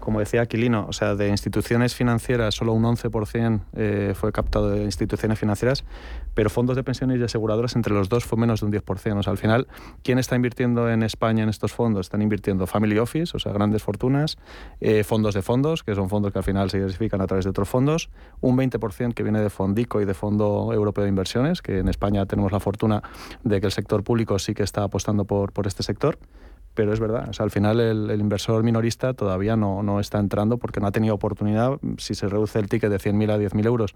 como 0.00 0.20
decía 0.20 0.42
Aquilino, 0.42 0.86
o 0.88 0.92
sea, 0.92 1.14
de 1.14 1.28
instituciones 1.28 1.94
financieras 1.94 2.54
solo 2.54 2.72
un 2.74 2.84
11% 2.84 3.60
eh, 3.74 4.12
fue 4.14 4.32
captado 4.32 4.70
de 4.70 4.84
instituciones 4.84 5.38
financieras, 5.38 5.84
pero 6.34 6.50
fondos 6.50 6.76
de 6.76 6.84
pensiones 6.84 7.18
y 7.18 7.22
aseguradoras 7.22 7.76
entre 7.76 7.94
los 7.94 8.08
dos 8.08 8.24
fue 8.24 8.38
menos 8.38 8.60
de 8.60 8.66
un 8.66 8.72
10%. 8.72 9.18
O 9.18 9.22
sea, 9.22 9.30
al 9.30 9.38
final, 9.38 9.66
¿quién 10.02 10.18
está 10.18 10.36
invirtiendo 10.36 10.90
en 10.90 11.02
España 11.02 11.42
en 11.42 11.48
estos 11.48 11.72
fondos? 11.72 12.06
Están 12.06 12.22
invirtiendo 12.22 12.66
Family 12.66 12.98
Office, 12.98 13.36
o 13.36 13.40
sea, 13.40 13.52
grandes 13.52 13.82
fortunas, 13.82 14.36
eh, 14.80 15.04
fondos 15.04 15.34
de 15.34 15.42
fondos, 15.42 15.82
que 15.82 15.94
son 15.94 16.08
fondos 16.10 16.32
que 16.32 16.38
al 16.38 16.44
final 16.44 16.70
se 16.70 16.78
diversifican 16.78 17.20
a 17.20 17.26
través 17.26 17.44
de 17.44 17.50
otros 17.50 17.68
fondos, 17.68 18.10
un 18.40 18.56
20% 18.58 19.14
que 19.14 19.22
viene 19.22 19.40
de 19.40 19.48
Fondico 19.48 20.00
y 20.00 20.04
de 20.04 20.14
Fondo 20.14 20.72
Europeo 20.72 21.04
de 21.04 21.10
Inversiones, 21.10 21.62
que 21.62 21.78
en 21.78 21.88
España 21.88 22.26
tenemos 22.26 22.52
la 22.52 22.60
fortuna 22.60 23.02
de 23.42 23.60
que 23.60 23.66
el 23.66 23.72
sector 23.72 24.02
público 24.02 24.38
sí 24.38 24.54
que 24.54 24.62
está 24.62 24.82
apostando 24.82 25.24
por, 25.24 25.52
por 25.52 25.66
este 25.66 25.82
sector 25.82 26.18
pero 26.74 26.92
es 26.92 27.00
verdad, 27.00 27.28
o 27.28 27.32
sea, 27.32 27.44
al 27.44 27.50
final 27.50 27.80
el, 27.80 28.20
inversor 28.20 28.62
minorista 28.62 29.14
todavía 29.14 29.56
no, 29.56 29.82
no, 29.82 30.00
está 30.00 30.18
entrando 30.18 30.58
porque 30.58 30.80
no 30.80 30.88
ha 30.88 30.92
tenido 30.92 31.14
oportunidad. 31.14 31.78
Si 31.98 32.14
se 32.14 32.28
reduce 32.28 32.58
el 32.58 32.68
ticket 32.68 32.90
de 32.90 32.98
100.000 32.98 33.30
a 33.30 33.38
10.000 33.38 33.66
euros 33.66 33.94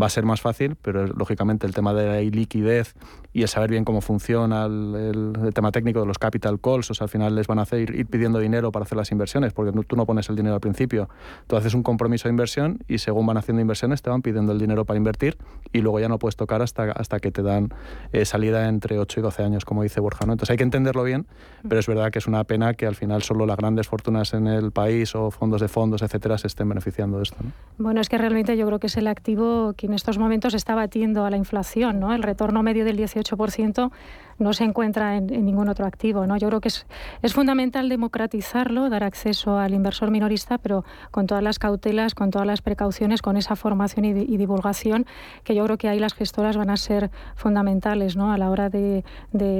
va 0.00 0.06
a 0.06 0.08
ser 0.10 0.24
más 0.24 0.40
fácil, 0.40 0.76
pero 0.80 1.06
lógicamente 1.06 1.66
el 1.66 1.74
tema 1.74 1.94
de 1.94 2.06
la 2.06 2.20
liquidez 2.20 2.94
y 3.32 3.42
el 3.42 3.48
saber 3.48 3.70
bien 3.70 3.84
cómo 3.84 4.00
funciona 4.00 4.66
el, 4.66 5.32
tema 5.54 5.72
técnico 5.72 6.00
de 6.00 6.06
los 6.06 6.18
capital 6.18 6.60
calls, 6.60 6.90
o 6.90 6.94
sea, 6.94 7.06
al 7.06 7.08
final 7.08 7.34
les 7.34 7.46
van 7.46 7.58
a 7.58 7.62
hacer 7.62 7.94
ir 7.94 8.06
pidiendo 8.06 8.38
dinero 8.38 8.72
para 8.72 8.84
hacer 8.84 8.96
las 8.98 9.10
inversiones, 9.10 9.52
porque 9.52 9.72
tú 9.86 9.96
no 9.96 10.06
pones 10.06 10.28
el 10.28 10.36
dinero 10.36 10.54
al 10.54 10.60
principio, 10.60 11.08
tú 11.46 11.56
haces 11.56 11.74
un 11.74 11.82
compromiso 11.82 12.28
de 12.28 12.30
inversión 12.30 12.78
y 12.88 12.98
según 12.98 13.26
van 13.26 13.38
haciendo 13.38 13.60
inversiones 13.60 14.02
te 14.02 14.10
van 14.10 14.22
pidiendo 14.22 14.52
el 14.52 14.58
dinero 14.58 14.84
para 14.84 14.98
invertir 14.98 15.38
y 15.72 15.80
luego 15.80 16.00
ya 16.00 16.08
no 16.08 16.18
puedes 16.18 16.36
tocar 16.36 16.62
hasta, 16.62 16.92
hasta 16.92 17.20
que 17.20 17.30
te 17.30 17.42
dan 17.42 17.70
eh, 18.12 18.24
salida 18.24 18.68
entre 18.68 18.98
8 18.98 19.20
y 19.20 19.22
12 19.22 19.42
años, 19.42 19.64
como 19.64 19.82
dice 19.82 20.00
Borja. 20.00 20.26
¿no? 20.26 20.32
Entonces 20.32 20.50
hay 20.50 20.56
que 20.56 20.64
entenderlo 20.64 21.02
bien, 21.04 21.26
pero 21.68 21.80
es 21.80 21.86
verdad 21.86 22.10
que 22.10 22.17
es 22.18 22.26
una 22.26 22.44
pena 22.44 22.74
que 22.74 22.86
al 22.86 22.94
final 22.94 23.22
solo 23.22 23.46
las 23.46 23.56
grandes 23.56 23.88
fortunas 23.88 24.34
en 24.34 24.46
el 24.46 24.70
país 24.70 25.14
o 25.14 25.30
fondos 25.30 25.60
de 25.60 25.68
fondos, 25.68 26.02
etcétera, 26.02 26.38
se 26.38 26.46
estén 26.46 26.68
beneficiando 26.68 27.16
de 27.18 27.24
esto. 27.24 27.36
Bueno, 27.78 28.00
es 28.00 28.08
que 28.08 28.18
realmente 28.18 28.56
yo 28.56 28.66
creo 28.66 28.78
que 28.78 28.88
es 28.88 28.96
el 28.96 29.06
activo 29.06 29.74
que 29.76 29.86
en 29.86 29.94
estos 29.94 30.18
momentos 30.18 30.54
está 30.54 30.74
batiendo 30.74 31.24
a 31.24 31.30
la 31.30 31.36
inflación, 31.36 32.00
¿no? 32.00 32.14
El 32.14 32.22
retorno 32.22 32.62
medio 32.62 32.84
del 32.84 32.98
18% 32.98 33.90
no 34.38 34.52
se 34.52 34.64
encuentra 34.64 35.16
en, 35.16 35.26
ningún 35.26 35.68
otro 35.68 35.86
activo. 35.86 36.26
¿no? 36.26 36.36
Yo 36.36 36.48
creo 36.48 36.60
que 36.60 36.68
es, 36.68 36.86
fundamental 37.32 37.88
democratizarlo, 37.88 38.88
dar 38.88 39.04
acceso 39.04 39.58
al 39.58 39.74
inversor 39.74 40.10
minorista, 40.10 40.58
pero 40.58 40.84
con 41.10 41.26
todas 41.26 41.42
las 41.42 41.58
cautelas, 41.58 42.14
con 42.14 42.30
todas 42.30 42.46
las 42.46 42.62
precauciones, 42.62 43.22
con 43.22 43.36
esa 43.36 43.56
formación 43.56 44.04
y, 44.04 44.36
divulgación, 44.36 45.06
que 45.44 45.54
yo 45.54 45.64
creo 45.64 45.78
que 45.78 45.88
ahí 45.88 45.98
las 45.98 46.14
gestoras 46.14 46.56
van 46.56 46.70
a 46.70 46.76
ser 46.76 47.10
fundamentales 47.34 48.16
¿no? 48.16 48.32
a 48.32 48.38
la 48.38 48.50
hora 48.50 48.70
de, 48.70 49.04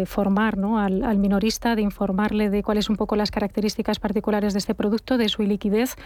formar 0.07 0.57
¿no? 0.57 0.79
al, 0.79 1.19
minorista, 1.19 1.75
de 1.75 1.83
informarle 1.83 2.51
de 2.51 2.63
cuáles 2.63 2.87
son 2.87 2.95
un 2.95 2.99
poco 2.99 3.17
las 3.17 3.31
características 3.31 3.99
particulares 3.99 4.55
de 4.55 4.59
este 4.59 4.75
producto, 4.75 5.19
de 5.19 5.29
su 5.29 5.43
liquidez. 5.43 5.97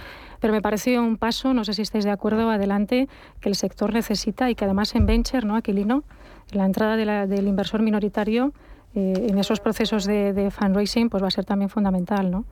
Pero 0.41 0.53
me 0.53 0.62
parece 0.62 0.99
un 0.99 1.16
paso, 1.16 1.55
no 1.55 1.64
sé 1.64 1.75
si 1.75 1.83
estáis 1.83 2.05
de 2.05 2.11
acuerdo, 2.11 2.51
adelante, 2.51 3.09
que 3.41 3.49
el 3.49 3.55
sector 3.55 3.93
necesita 3.93 4.51
y 4.51 4.55
que 4.55 4.64
además 4.64 4.95
en 4.95 5.07
Venture, 5.07 5.47
¿no, 5.47 5.57
Aquilino? 5.57 6.05
La 6.53 6.64
entrada 6.64 7.26
del 7.26 7.48
inversor 7.48 7.82
minoritario 7.82 8.53
eh, 8.94 9.26
en 9.28 9.38
esos 9.38 9.61
procesos 9.61 10.05
de, 10.05 10.50
fundraising 10.50 11.09
pues 11.09 11.22
va 11.22 11.28
a 11.28 11.30
ser 11.30 11.44
también 11.44 11.68
fundamental, 11.68 12.30
¿no? 12.30 12.44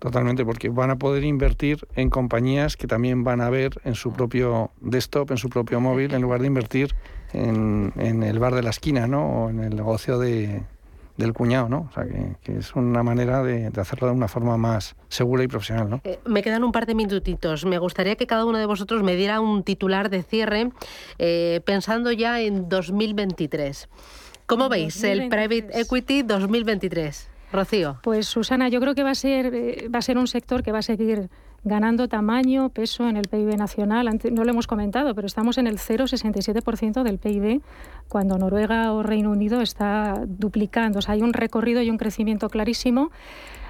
Totalmente, 0.00 0.44
porque 0.44 0.68
van 0.68 0.90
a 0.90 0.96
poder 0.96 1.24
invertir 1.24 1.86
en 1.94 2.10
compañías 2.10 2.76
que 2.76 2.86
también 2.86 3.24
van 3.24 3.40
a 3.40 3.48
ver 3.48 3.80
en 3.84 3.94
su 3.94 4.12
propio 4.12 4.70
desktop, 4.80 5.30
en 5.30 5.36
su 5.36 5.48
propio 5.48 5.80
móvil, 5.80 6.12
en 6.14 6.20
lugar 6.20 6.40
de 6.40 6.48
invertir 6.48 6.94
en, 7.32 7.92
en 7.96 8.22
el 8.22 8.38
bar 8.38 8.54
de 8.54 8.62
la 8.62 8.70
esquina, 8.70 9.06
¿no? 9.06 9.44
O 9.44 9.50
en 9.50 9.60
el 9.60 9.76
negocio 9.76 10.18
de, 10.18 10.62
del 11.16 11.32
cuñado, 11.32 11.68
¿no? 11.68 11.88
O 11.90 11.94
sea, 11.94 12.04
que, 12.04 12.58
es 12.58 12.74
una 12.74 13.02
manera 13.02 13.42
de, 13.42 13.70
hacerlo 13.76 14.08
de 14.08 14.14
una 14.14 14.28
forma 14.28 14.56
más 14.56 14.96
segura 15.08 15.42
y 15.44 15.48
profesional, 15.48 15.90
¿no? 15.90 16.00
Eh, 16.04 16.18
me 16.24 16.42
quedan 16.42 16.64
un 16.64 16.72
par 16.72 16.86
de 16.86 16.94
minutitos. 16.94 17.64
Me 17.64 17.78
gustaría 17.78 18.16
que 18.16 18.26
cada 18.26 18.44
uno 18.44 18.58
de 18.58 18.66
vosotros 18.66 19.02
me 19.02 19.16
diera 19.16 19.40
un 19.40 19.62
titular 19.62 20.10
de 20.10 20.22
cierre 20.22 20.70
eh, 21.18 21.60
pensando 21.64 22.12
ya 22.12 22.40
en 22.40 22.68
2023. 22.68 23.88
¿Cómo 24.46 24.68
veis 24.68 25.02
el 25.04 25.28
Private 25.28 25.80
Equity 25.80 26.22
2023? 26.22 27.28
Rocío. 27.52 27.98
Pues 28.02 28.26
Susana, 28.26 28.68
yo 28.68 28.80
creo 28.80 28.94
que 28.94 29.02
va 29.02 29.10
a 29.10 29.14
ser, 29.14 29.54
eh, 29.54 29.88
va 29.94 29.98
a 29.98 30.02
ser 30.02 30.18
un 30.18 30.26
sector 30.26 30.62
que 30.62 30.72
va 30.72 30.78
a 30.78 30.82
seguir 30.82 31.28
ganando 31.64 32.08
tamaño, 32.08 32.70
peso 32.70 33.08
en 33.08 33.16
el 33.16 33.28
PIB 33.28 33.56
nacional. 33.56 34.08
no 34.32 34.44
lo 34.44 34.50
hemos 34.50 34.66
comentado, 34.66 35.14
pero 35.14 35.26
estamos 35.26 35.58
en 35.58 35.66
el 35.66 35.78
0,67% 35.78 37.02
del 37.02 37.18
PIB, 37.18 37.62
cuando 38.08 38.36
Noruega 38.38 38.92
o 38.92 39.02
Reino 39.02 39.30
Unido 39.30 39.60
está 39.60 40.24
duplicando. 40.26 40.98
O 40.98 41.02
sea, 41.02 41.14
hay 41.14 41.22
un 41.22 41.32
recorrido 41.32 41.82
y 41.82 41.90
un 41.90 41.98
crecimiento 41.98 42.48
clarísimo. 42.48 43.10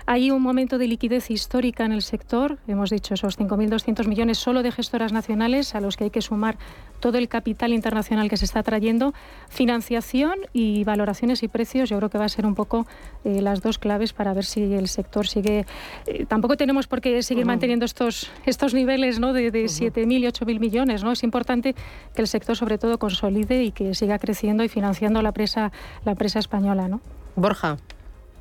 Hay 0.06 0.30
un 0.30 0.42
momento 0.42 0.78
de 0.78 0.86
liquidez 0.86 1.30
histórica 1.30 1.84
en 1.84 1.92
el 1.92 2.02
sector, 2.02 2.58
hemos 2.66 2.90
dicho 2.90 3.14
esos 3.14 3.38
5.200 3.38 4.06
millones 4.06 4.38
solo 4.38 4.62
de 4.62 4.72
gestoras 4.72 5.12
nacionales 5.12 5.74
a 5.74 5.80
los 5.80 5.96
que 5.96 6.04
hay 6.04 6.10
que 6.10 6.22
sumar 6.22 6.56
todo 7.00 7.18
el 7.18 7.28
capital 7.28 7.72
internacional 7.72 8.28
que 8.28 8.36
se 8.36 8.44
está 8.44 8.62
trayendo, 8.62 9.12
financiación 9.48 10.34
y 10.52 10.84
valoraciones 10.84 11.42
y 11.42 11.48
precios, 11.48 11.90
yo 11.90 11.96
creo 11.98 12.10
que 12.10 12.18
va 12.18 12.24
a 12.24 12.28
ser 12.28 12.46
un 12.46 12.54
poco 12.54 12.86
eh, 13.24 13.42
las 13.42 13.60
dos 13.60 13.78
claves 13.78 14.12
para 14.12 14.32
ver 14.32 14.44
si 14.44 14.72
el 14.74 14.88
sector 14.88 15.26
sigue. 15.26 15.66
Eh, 16.06 16.26
tampoco 16.26 16.56
tenemos 16.56 16.86
por 16.86 17.00
qué 17.00 17.22
seguir 17.22 17.44
manteniendo 17.44 17.84
estos, 17.84 18.30
estos 18.46 18.72
niveles 18.72 19.18
¿no? 19.18 19.32
de, 19.32 19.50
de 19.50 19.64
7.000 19.64 20.20
y 20.20 20.22
8.000 20.24 20.60
millones. 20.60 21.02
¿no? 21.02 21.12
Es 21.12 21.24
importante 21.24 21.74
que 22.14 22.22
el 22.22 22.28
sector 22.28 22.56
sobre 22.56 22.78
todo 22.78 22.98
consolide 22.98 23.64
y 23.64 23.72
que 23.72 23.94
siga 23.94 24.18
creciendo 24.18 24.62
y 24.62 24.68
financiando 24.68 25.22
la 25.22 25.32
presa, 25.32 25.72
la 26.04 26.14
presa 26.14 26.38
española. 26.38 26.86
¿no? 26.86 27.00
Borja. 27.34 27.78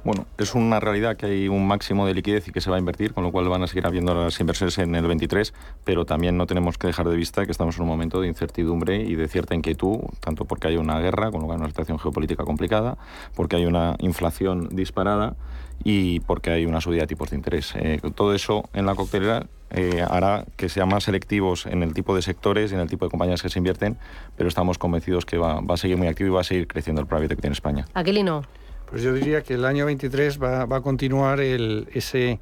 Bueno, 0.04 0.26
es 0.40 0.56
una 0.56 0.80
realidad 0.80 1.16
que 1.16 1.28
hay 1.28 1.48
un 1.48 1.68
máximo 1.68 2.08
de 2.08 2.16
liquidez 2.16 2.48
y 2.48 2.52
que 2.52 2.60
se 2.60 2.72
va 2.72 2.78
a 2.78 2.80
invertir, 2.80 3.14
con 3.14 3.24
lo 3.24 3.32
cual 3.32 3.48
van 3.50 3.62
a 3.62 3.68
seguir 3.68 3.86
habiendo 3.86 4.16
las 4.16 4.40
inversiones 4.40 4.80
en 4.80 4.96
el 4.96 5.06
23, 5.06 5.54
pero 5.84 6.06
también 6.06 6.38
no 6.38 6.48
tenemos 6.48 6.80
que 6.80 6.88
dejar 6.88 7.08
de 7.08 7.16
vista 7.16 7.46
que 7.46 7.52
estamos 7.52 7.76
en 7.76 7.84
un 7.84 7.88
momento 7.88 8.20
de 8.20 8.28
incertidumbre 8.28 9.04
y 9.04 9.14
de 9.14 9.28
cierta 9.28 9.54
inquietud, 9.54 10.00
tanto 10.20 10.46
porque 10.46 10.70
hay 10.70 10.78
una 10.78 11.00
guerra, 11.00 11.30
con 11.30 11.42
lo 11.42 11.46
cual 11.46 11.60
una 11.60 11.68
situación 11.68 12.00
geopolítica 12.00 12.46
complicada, 12.46 12.98
porque 13.36 13.58
hay 13.58 13.66
una 13.68 13.96
inflación 14.00 14.70
disparada 14.72 15.36
y 15.84 16.20
porque 16.22 16.50
hay 16.50 16.66
una 16.66 16.82
subida 16.82 17.02
de 17.02 17.08
tipos 17.08 17.30
de 17.30 17.36
interés. 17.36 17.74
Eh, 17.76 18.02
todo 18.16 18.34
eso 18.34 18.64
en 18.74 18.88
la 18.88 18.96
coctelera 18.96 19.46
eh, 19.70 20.04
hará 20.10 20.46
que 20.58 20.68
sean 20.68 20.90
más 20.90 21.04
selectivos 21.04 21.68
en 21.68 21.84
el 21.84 21.94
tipo 21.94 22.16
de 22.16 22.24
sectores 22.24 22.72
y 22.72 22.76
en 22.76 22.82
el 22.82 22.90
tipo 22.90 23.06
de 23.06 23.12
compañías 23.12 23.44
que 23.44 23.50
se 23.50 23.60
invierten, 23.60 23.98
pero 24.36 24.50
estamos 24.50 24.80
convencidos 24.80 25.28
que 25.28 25.38
va, 25.38 25.62
va 25.62 25.76
a 25.76 25.78
seguir 25.78 25.98
muy 25.98 26.08
activo 26.08 26.30
y 26.30 26.34
va 26.34 26.42
a 26.42 26.44
seguir 26.44 26.68
creciendo 26.68 27.02
el 27.02 27.08
private 27.08 27.34
equity 27.34 27.48
en 27.48 27.54
España. 27.54 27.86
Aquilino. 27.94 28.44
Pues 28.92 29.04
yo 29.04 29.14
diría 29.14 29.42
que 29.42 29.54
el 29.54 29.64
año 29.64 29.86
23 29.86 30.38
va, 30.44 30.64
a 30.64 30.82
continuar 30.82 31.40
ese 31.40 32.40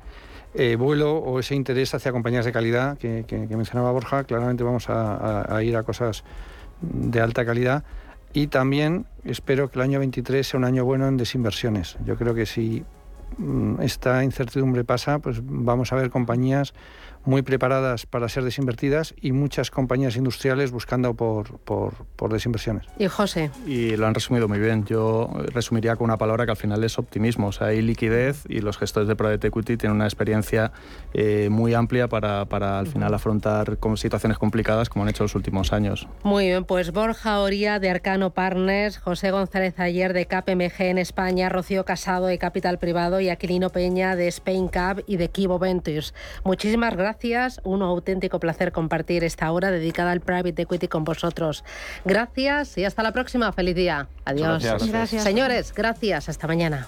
eh, 0.55 0.75
vuelo 0.77 1.15
o 1.17 1.39
ese 1.39 1.53
interés 1.53 1.93
hacia 1.93 2.11
compañías 2.11 2.43
de 2.43 2.51
calidad 2.51 2.97
que, 2.97 3.23
mencionaba 3.51 3.91
Borja. 3.91 4.23
Claramente 4.23 4.63
vamos 4.63 4.87
a, 4.89 5.61
ir 5.61 5.77
a 5.77 5.83
cosas 5.83 6.23
de 6.81 7.21
alta 7.21 7.45
calidad. 7.45 7.83
Y 8.33 8.47
también 8.47 9.05
espero 9.25 9.69
que 9.69 9.77
el 9.77 9.83
año 9.83 9.99
23 9.99 10.47
sea 10.47 10.57
un 10.57 10.63
año 10.63 10.83
bueno 10.85 11.07
en 11.07 11.17
desinversiones. 11.17 11.97
Yo 12.03 12.15
creo 12.15 12.33
que 12.33 12.47
si 12.47 12.83
mm, 13.37 13.81
esta 13.81 14.23
incertidumbre 14.23 14.83
pasa, 14.83 15.19
pues 15.19 15.41
vamos 15.43 15.93
a 15.93 15.97
ver 15.97 16.09
compañías 16.09 16.73
muy 17.29 17.43
preparadas 17.43 18.07
para 18.07 18.27
ser 18.27 18.43
desinvertidas 18.43 19.13
y 19.21 19.31
muchas 19.31 19.69
compañías 19.69 20.17
industriales 20.17 20.71
buscando 20.71 21.13
por, 21.13 21.59
por, 21.59 21.93
por, 22.15 22.33
desinversiones. 22.33 22.85
Y 22.97 23.07
José. 23.07 23.51
Y 23.67 23.95
lo 23.95 24.07
han 24.07 24.15
resumido 24.15 24.47
muy 24.47 24.59
bien. 24.59 24.83
Yo 24.85 25.29
resumiría 25.53 25.95
con 25.95 26.05
una 26.05 26.17
palabra 26.17 26.45
que 26.45 26.51
al 26.51 26.57
final 26.57 26.83
es 26.83 26.97
optimismo. 26.97 27.47
O 27.47 27.51
sea, 27.51 27.67
hay 27.67 27.81
liquidez 27.83 28.43
y 28.49 28.61
los 28.61 28.77
gestores 28.77 29.07
de 29.07 29.15
private 29.15 29.47
equity 29.47 29.77
tienen 29.77 29.95
una 29.95 30.05
experiencia 30.05 30.71
eh, 31.13 31.49
muy 31.51 31.75
amplia 31.75 32.07
para, 32.07 32.45
para 32.45 32.79
al 32.79 32.87
final 32.87 33.13
afrontar 33.13 33.77
con 33.77 33.95
situaciones 33.95 34.39
complicadas 34.39 34.89
como 34.89 35.03
han 35.03 35.09
hecho 35.09 35.23
los 35.23 35.35
últimos 35.35 35.71
años. 35.71 36.07
Muy 36.23 36.45
bien, 36.45 36.65
pues 36.65 36.91
Borja 36.91 37.39
Oría 37.41 37.79
de 37.79 37.91
Arcano 37.91 38.31
Partners, 38.31 38.97
José 38.97 39.29
González 39.29 39.79
Ayer 39.79 40.13
de 40.13 40.25
KPMG 40.25 40.81
en 40.81 40.97
España, 40.97 41.49
Rocío 41.49 41.85
Casado 41.85 42.25
de 42.25 42.39
Capital 42.39 42.79
Privado 42.79 43.21
y 43.21 43.29
Aquilino 43.29 43.69
Peña 43.69 44.15
de 44.15 44.27
Spain 44.29 44.67
Cap 44.67 45.01
y 45.05 45.17
de 45.17 45.29
Kibo 45.29 45.59
Ventures. 45.59 46.15
Muchísimas 46.43 46.95
gracias 46.95 47.18
gracias. 47.19 47.61
Un 47.63 47.81
auténtico 47.81 48.39
placer 48.39 48.71
compartir 48.71 49.23
esta 49.23 49.51
hora 49.51 49.71
dedicada 49.71 50.11
al 50.11 50.21
private 50.21 50.61
equity 50.61 50.87
con 50.87 51.03
vosotros. 51.03 51.63
Gracias 52.05 52.77
y 52.77 52.85
hasta 52.85 53.03
la 53.03 53.11
próxima. 53.11 53.51
Feliz 53.51 53.75
día. 53.75 54.07
Adiós. 54.25 54.63
Gracias. 54.63 54.89
Gracias. 54.89 55.23
Señores, 55.23 55.73
gracias. 55.73 56.29
Hasta 56.29 56.47
mañana. 56.47 56.87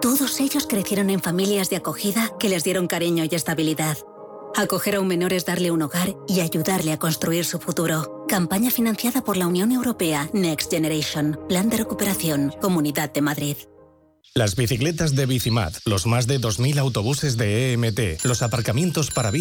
Todos 0.00 0.40
ellos 0.40 0.66
crecieron 0.66 1.10
en 1.10 1.20
familias 1.20 1.68
de 1.68 1.76
acogida 1.76 2.32
que 2.38 2.48
les 2.48 2.64
dieron 2.64 2.86
cariño 2.86 3.24
y 3.30 3.34
estabilidad. 3.34 3.98
Acoger 4.56 4.96
a 4.96 5.00
un 5.00 5.06
menor 5.06 5.34
es 5.34 5.44
darle 5.44 5.70
un 5.70 5.82
hogar 5.82 6.16
y 6.26 6.40
ayudarle 6.40 6.92
a 6.92 6.98
construir 6.98 7.44
su 7.44 7.58
futuro. 7.58 8.24
Campaña 8.26 8.70
financiada 8.70 9.22
por 9.22 9.36
la 9.36 9.46
Unión 9.46 9.72
Europea 9.72 10.30
Next 10.32 10.70
Generation. 10.70 11.38
Plan 11.48 11.68
de 11.68 11.76
recuperación. 11.76 12.50
Comunidad 12.62 13.12
de 13.12 13.20
Madrid. 13.20 13.56
Las 14.32 14.54
bicicletas 14.54 15.16
de 15.16 15.26
Bicimat, 15.26 15.74
los 15.86 16.06
más 16.06 16.28
de 16.28 16.40
2.000 16.40 16.78
autobuses 16.78 17.36
de 17.36 17.72
EMT, 17.72 18.24
los 18.24 18.42
aparcamientos 18.42 19.10
para 19.10 19.32
bici 19.32 19.38